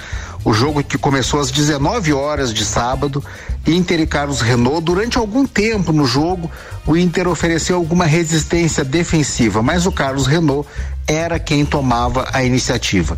o 0.43 0.53
jogo 0.53 0.83
que 0.83 0.97
começou 0.97 1.39
às 1.39 1.51
19 1.51 2.13
horas 2.13 2.53
de 2.53 2.63
sábado, 2.63 3.23
Inter 3.65 3.99
e 3.99 4.07
Carlos 4.07 4.41
Renault. 4.41 4.81
Durante 4.81 5.17
algum 5.17 5.45
tempo 5.45 5.91
no 5.91 6.05
jogo, 6.05 6.49
o 6.85 6.95
Inter 6.95 7.27
ofereceu 7.27 7.75
alguma 7.75 8.05
resistência 8.05 8.83
defensiva, 8.83 9.61
mas 9.61 9.85
o 9.85 9.91
Carlos 9.91 10.27
Renault 10.27 10.67
era 11.07 11.39
quem 11.39 11.65
tomava 11.65 12.29
a 12.31 12.43
iniciativa. 12.43 13.17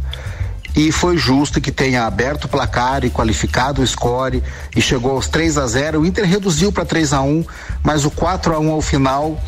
E 0.76 0.91
foi 0.91 1.18
justo 1.18 1.59
que 1.59 1.72
tenha 1.72 2.05
aberto 2.05 2.43
o 2.43 2.47
placar 2.47 3.03
e 3.03 3.09
qualificado 3.09 3.82
o 3.82 3.88
score 3.88 4.43
e 4.76 4.82
chegou 4.82 5.11
aos 5.11 5.28
3 5.28 5.57
a 5.57 5.65
0. 5.65 6.01
O 6.01 6.05
Inter 6.05 6.26
reduziu 6.26 6.72
para 6.72 6.86
3 6.86 7.13
a 7.13 7.22
1, 7.22 7.43
mas 7.84 8.05
o 8.05 8.11
4 8.11 8.53
a 8.53 8.59
1 8.59 8.72
ao 8.72 8.82
final 8.82 9.41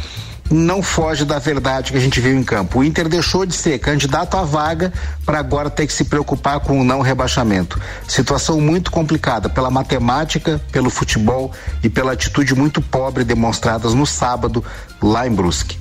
não 0.50 0.82
foge 0.82 1.24
da 1.24 1.38
verdade 1.38 1.92
que 1.92 1.98
a 1.98 2.02
gente 2.02 2.20
viu 2.20 2.38
em 2.38 2.44
campo. 2.44 2.80
O 2.80 2.84
Inter 2.84 3.08
deixou 3.08 3.46
de 3.46 3.54
ser 3.54 3.78
candidato 3.80 4.36
à 4.36 4.44
vaga 4.44 4.92
para 5.26 5.40
agora 5.40 5.70
ter 5.70 5.86
que 5.86 5.94
se 5.94 6.06
preocupar 6.06 6.60
com 6.60 6.80
o 6.80 6.84
não 6.84 7.02
rebaixamento. 7.02 7.80
Situação 8.08 8.60
muito 8.60 8.92
complicada 8.92 9.48
pela 9.48 9.70
matemática, 9.70 10.60
pelo 10.72 10.90
futebol 10.90 11.52
e 11.84 11.90
pela 11.90 12.14
atitude 12.14 12.56
muito 12.56 12.82
pobre 12.82 13.24
demonstradas 13.24 13.94
no 13.94 14.06
sábado 14.06 14.64
lá 15.02 15.28
em 15.28 15.32
Brusque. 15.32 15.78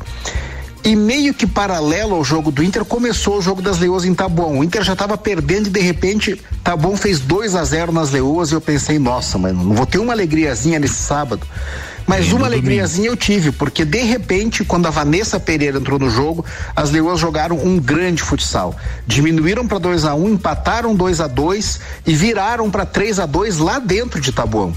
E 0.84 0.94
meio 0.94 1.34
que 1.34 1.46
paralelo 1.46 2.14
ao 2.14 2.24
jogo 2.24 2.50
do 2.50 2.62
Inter, 2.62 2.84
começou 2.84 3.38
o 3.38 3.42
jogo 3.42 3.60
das 3.60 3.78
Leoas 3.78 4.04
em 4.04 4.14
Taboão. 4.14 4.58
O 4.58 4.64
Inter 4.64 4.82
já 4.82 4.92
estava 4.92 5.18
perdendo 5.18 5.66
e 5.66 5.70
de 5.70 5.80
repente 5.80 6.40
Taboão 6.62 6.96
fez 6.96 7.18
2 7.18 7.56
a 7.56 7.64
0 7.64 7.92
nas 7.92 8.10
Leoas 8.10 8.50
e 8.50 8.54
eu 8.54 8.60
pensei, 8.60 8.98
nossa, 8.98 9.36
mano, 9.36 9.64
não 9.64 9.74
vou 9.74 9.86
ter 9.86 9.98
uma 9.98 10.12
alegriazinha 10.12 10.78
nesse 10.78 10.94
sábado. 10.94 11.46
Mas 12.08 12.32
uma 12.32 12.46
alegriazinha 12.46 13.08
eu 13.08 13.16
tive, 13.16 13.52
porque 13.52 13.84
de 13.84 14.00
repente, 14.00 14.64
quando 14.64 14.86
a 14.86 14.90
Vanessa 14.90 15.38
Pereira 15.38 15.76
entrou 15.76 15.98
no 15.98 16.08
jogo, 16.08 16.42
as 16.74 16.90
Leoas 16.90 17.20
jogaram 17.20 17.58
um 17.62 17.78
grande 17.78 18.22
futsal. 18.22 18.74
Diminuíram 19.06 19.68
para 19.68 19.78
2 19.78 20.06
a 20.06 20.14
1 20.14 20.30
empataram 20.30 20.96
2 20.96 21.20
a 21.20 21.26
2 21.26 21.80
e 22.06 22.14
viraram 22.14 22.70
para 22.70 22.86
3 22.86 23.20
a 23.20 23.26
2 23.26 23.58
lá 23.58 23.78
dentro 23.78 24.22
de 24.22 24.32
Taboão. 24.32 24.74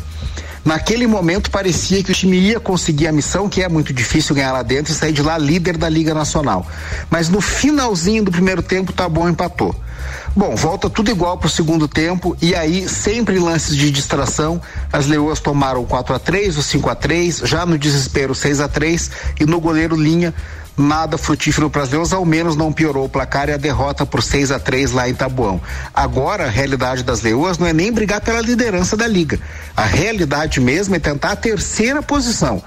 Naquele 0.63 1.07
momento 1.07 1.49
parecia 1.49 2.03
que 2.03 2.11
o 2.11 2.13
time 2.13 2.37
ia 2.37 2.59
conseguir 2.59 3.07
a 3.07 3.11
missão, 3.11 3.49
que 3.49 3.63
é 3.63 3.69
muito 3.69 3.91
difícil 3.91 4.35
ganhar 4.35 4.51
lá 4.51 4.61
dentro 4.61 4.93
e 4.93 4.95
sair 4.95 5.11
de 5.11 5.23
lá 5.23 5.37
líder 5.37 5.75
da 5.75 5.89
Liga 5.89 6.13
Nacional. 6.13 6.65
Mas 7.09 7.29
no 7.29 7.41
finalzinho 7.41 8.23
do 8.23 8.31
primeiro 8.31 8.61
tempo, 8.61 8.93
tá 8.93 9.09
bom, 9.09 9.27
empatou. 9.27 9.75
Bom, 10.35 10.55
volta 10.55 10.89
tudo 10.89 11.11
igual 11.11 11.37
pro 11.37 11.49
segundo 11.49 11.87
tempo 11.87 12.37
e 12.41 12.55
aí 12.55 12.87
sempre 12.87 13.35
em 13.35 13.39
lances 13.39 13.75
de 13.75 13.91
distração, 13.91 14.61
as 14.91 15.05
Leoas 15.05 15.39
tomaram 15.39 15.83
4 15.83 16.15
a 16.15 16.19
3, 16.19 16.57
o 16.57 16.63
5 16.63 16.89
a 16.89 16.95
3, 16.95 17.37
já 17.43 17.65
no 17.65 17.77
desespero 17.77 18.33
6 18.33 18.61
a 18.61 18.67
3 18.67 19.11
e 19.41 19.45
no 19.45 19.59
goleiro 19.59 19.95
linha 19.95 20.33
nada 20.77 21.17
frutífero 21.17 21.69
para 21.69 21.83
as 21.83 21.89
Leoas, 21.89 22.13
ao 22.13 22.25
menos 22.25 22.55
não 22.55 22.71
piorou 22.71 23.05
o 23.05 23.09
placar 23.09 23.49
e 23.49 23.53
a 23.53 23.57
derrota 23.57 24.05
por 24.05 24.23
6 24.23 24.51
a 24.51 24.59
3 24.59 24.91
lá 24.91 25.09
em 25.09 25.13
Tabuão. 25.13 25.61
Agora 25.93 26.45
a 26.45 26.49
realidade 26.49 27.03
das 27.03 27.21
Leoas 27.21 27.57
não 27.57 27.67
é 27.67 27.73
nem 27.73 27.91
brigar 27.91 28.21
pela 28.21 28.41
liderança 28.41 28.95
da 28.95 29.07
liga. 29.07 29.39
A 29.75 29.85
realidade 29.85 30.59
mesmo 30.59 30.95
é 30.95 30.99
tentar 30.99 31.31
a 31.31 31.35
terceira 31.35 32.01
posição. 32.01 32.63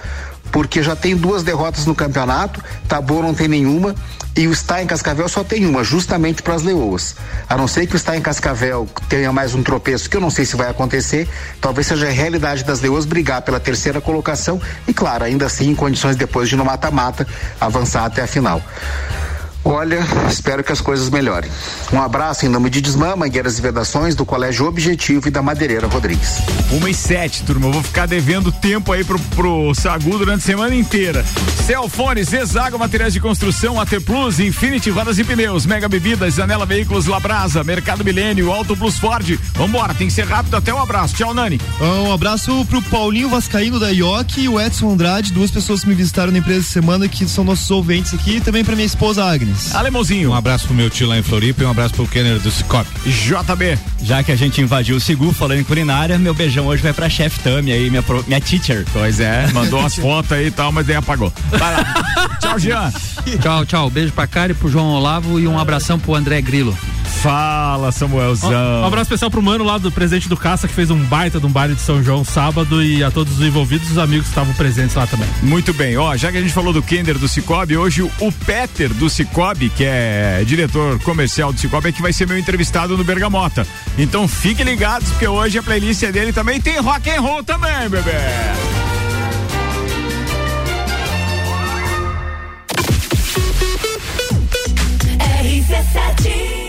Porque 0.55 0.85
já 0.85 0.95
tem 0.95 1.17
duas 1.17 1.43
derrotas 1.43 1.85
no 1.85 1.97
campeonato, 1.97 2.63
Taboão 2.87 3.21
não 3.21 3.35
tem 3.35 3.49
nenhuma 3.49 3.93
e 4.37 4.47
o 4.47 4.53
Está 4.53 4.81
em 4.81 4.87
Cascavel 4.87 5.29
só 5.29 5.43
tem 5.43 5.67
uma, 5.67 5.83
justamente 5.83 6.45
para 6.45 6.55
as 6.55 6.63
Leoas. 6.63 7.17
A 7.49 7.57
não 7.57 7.67
ser 7.67 7.89
que 7.89 7.95
o 7.95 7.97
Está 7.97 8.17
em 8.17 8.21
Cascavel 8.21 8.89
tenha 9.09 9.33
mais 9.33 9.53
um 9.53 9.65
tropeço, 9.65 10.09
que 10.09 10.17
eu 10.17 10.21
não 10.21 10.31
sei 10.31 10.47
se 10.47 10.55
vai 10.55 10.71
acontecer, 10.71 11.29
talvez 11.61 11.89
seja 11.89 12.07
a 12.07 12.11
realidade 12.11 12.63
das 12.63 12.81
Leoas 12.81 13.05
brigar 13.05 13.43
pela 13.43 13.59
terceira 13.59 14.01
colocação 14.01 14.61
e, 14.87 14.95
claro, 14.95 15.25
ainda 15.25 15.45
assim 15.45 15.71
em 15.71 15.75
condições 15.75 16.15
depois 16.15 16.49
de 16.49 16.55
no 16.55 16.65
mata-mata 16.65 17.27
avançar 17.61 18.05
até 18.05 18.23
a 18.23 18.27
final. 18.29 18.63
Olha, 19.65 20.07
espero 20.29 20.63
que 20.63 20.71
as 20.71 20.81
coisas 20.81 21.09
melhorem. 21.09 21.51
Um 21.91 22.01
abraço 22.01 22.45
em 22.45 22.49
nome 22.51 22.69
de 22.69 22.83
Desmã, 22.83 23.17
Mangueiras 23.17 23.59
e 23.59 23.63
Vedações, 23.63 24.15
do 24.15 24.27
Colégio 24.27 24.67
Objetivo 24.67 25.29
e 25.29 25.31
da 25.31 25.41
Madeireira 25.41 25.87
Rodrigues. 25.87 26.39
Uma 26.71 26.91
e 26.91 26.95
sete, 26.95 27.43
turma. 27.45 27.69
Eu 27.69 27.73
vou 27.73 27.83
ficar 27.83 28.07
devendo 28.07 28.53
tempo 28.53 28.93
aí 28.93 29.03
pro, 29.03 29.19
pro 29.19 29.75
Sagu 29.75 30.19
durante 30.19 30.43
a 30.43 30.47
semana 30.47 30.75
inteira. 30.75 31.25
Celfone, 31.65 32.23
Zezago 32.23 32.79
Materiais 32.79 33.15
de 33.15 33.21
Construção, 33.21 33.81
AT 33.81 34.01
Plus, 34.05 34.39
Infinity 34.39 34.91
Rodas 34.91 35.19
e 35.19 35.25
Pneus, 35.25 35.65
Mega 35.65 35.89
Bebidas, 35.89 36.35
Janela 36.35 36.67
Veículos, 36.67 37.07
Labrasa, 37.07 37.65
Mercado 37.65 38.05
Milênio, 38.05 38.53
Auto 38.53 38.77
Plus 38.77 38.99
Ford. 38.99 39.39
Vambora, 39.55 39.95
tem 39.95 40.09
que 40.09 40.13
ser 40.13 40.27
rápido. 40.27 40.57
Até 40.57 40.75
um 40.75 40.79
abraço. 40.79 41.15
Tchau, 41.15 41.33
Nani. 41.33 41.59
Um 41.81 42.13
abraço 42.13 42.67
pro 42.67 42.83
Paulinho 42.83 43.31
Vascaíno 43.31 43.81
da 43.81 43.91
IOC 43.91 44.43
e 44.43 44.49
o 44.49 44.61
Edson 44.61 44.91
Andrade, 44.91 45.33
duas 45.33 45.51
pessoas 45.51 45.81
que 45.81 45.89
me 45.89 45.95
visitaram 45.95 46.33
na 46.33 46.39
empresa 46.39 46.61
essa 46.61 46.73
semana 46.73 47.09
que 47.09 47.27
são 47.27 47.45
nossos 47.45 47.71
ouvintes 47.71 48.13
aqui, 48.13 48.37
e 48.37 48.41
também 48.41 48.63
pra 48.63 48.75
minha 48.75 48.87
esposa 48.87 49.25
Agnes. 49.25 49.54
Alemãozinho. 49.73 50.31
Um 50.31 50.35
abraço 50.35 50.67
pro 50.67 50.75
meu 50.75 50.89
tio 50.91 51.07
lá 51.09 51.19
em 51.19 51.23
Floripa 51.23 51.63
e 51.63 51.67
um 51.67 51.71
abraço 51.71 51.95
pro 51.95 52.07
Kenner 52.07 52.39
do 52.39 52.51
Cicop. 52.51 52.87
JB. 53.05 53.79
Já 54.03 54.23
que 54.23 54.31
a 54.33 54.37
gente 54.37 54.61
invadiu 54.61 54.97
o 54.97 55.01
Sigu 55.01 55.33
falando 55.33 55.61
em 55.61 55.65
culinária, 55.65 56.19
meu 56.19 56.35
beijão 56.35 56.67
hoje 56.67 56.83
vai 56.83 56.93
pra 56.93 57.09
chef 57.09 57.39
Tami 57.41 57.73
aí, 57.73 57.89
minha, 57.91 58.03
pro- 58.03 58.25
minha 58.27 58.41
teacher. 58.41 58.85
Pois 58.93 59.21
é, 59.21 59.47
mandou 59.53 59.81
umas 59.81 59.95
fotos 59.97 60.33
aí 60.33 60.47
e 60.47 60.51
tal, 60.51 60.71
mas 60.73 60.87
daí 60.87 60.97
apagou. 60.97 61.33
Vai 61.51 61.75
lá. 61.75 62.05
Tchau, 62.41 62.59
Jean. 62.59 62.93
Tchau, 63.41 63.65
tchau. 63.65 63.91
Beijo 63.91 64.13
pra 64.13 64.27
Cari, 64.27 64.53
pro 64.55 64.69
João 64.69 64.87
Olavo 64.95 65.41
e 65.41 65.47
um 65.49 65.59
abração 65.59 65.99
pro 65.99 66.15
André 66.15 66.41
Grilo. 66.43 66.77
Fala, 67.23 67.91
Samuelzão. 67.91 68.83
Um 68.83 68.87
abraço 68.87 69.05
especial 69.05 69.31
pro 69.31 69.43
mano 69.43 69.65
lá 69.65 69.79
do 69.79 69.91
presidente 69.91 70.29
do 70.29 70.37
Caça, 70.37 70.69
que 70.69 70.75
fez 70.75 70.91
um 70.91 70.99
baita 71.05 71.41
de 71.41 71.47
um 71.47 71.51
baile 71.51 71.75
de 71.75 71.81
São 71.81 72.03
João 72.03 72.25
sábado 72.25 72.83
e 72.83 73.03
a 73.03 73.11
todos 73.11 73.39
os 73.39 73.47
envolvidos, 73.47 73.91
os 73.91 73.99
amigos 73.99 74.27
que 74.27 74.31
estavam 74.31 74.53
presentes 74.55 74.95
lá 74.95 75.07
também. 75.07 75.29
Muito 75.43 75.73
bem, 75.73 75.97
ó, 75.97 76.17
já 76.17 76.31
que 76.31 76.39
a 76.39 76.41
gente 76.41 76.53
falou 76.53 76.73
do 76.73 76.83
Kinder 76.83 77.19
do 77.19 77.27
Cicobi, 77.27 77.77
hoje 77.77 78.03
o 78.03 78.33
Peter 78.45 78.93
do 78.93 79.09
Cicobi, 79.09 79.71
que 79.71 79.85
é 79.85 80.43
diretor 80.47 80.99
comercial 81.01 81.53
do 81.53 81.59
Cicobi, 81.59 81.89
é 81.89 81.93
que 81.93 82.03
vai 82.03 82.13
ser 82.13 82.27
meu 82.27 82.39
entrevistado 82.39 82.97
no 82.97 83.05
Bergamota. 83.05 83.67
Então 83.97 84.29
fiquem 84.29 84.65
ligados, 84.65 85.09
porque 85.11 85.27
hoje 85.27 85.59
a 85.59 85.63
playlist 85.63 86.03
é 86.03 86.13
dele 86.13 86.33
também 86.33 86.61
tem 86.61 86.79
rock 86.79 87.09
and 87.11 87.21
roll 87.21 87.43
também, 87.43 87.89
bebê. 87.89 88.11
RC7 95.43 96.64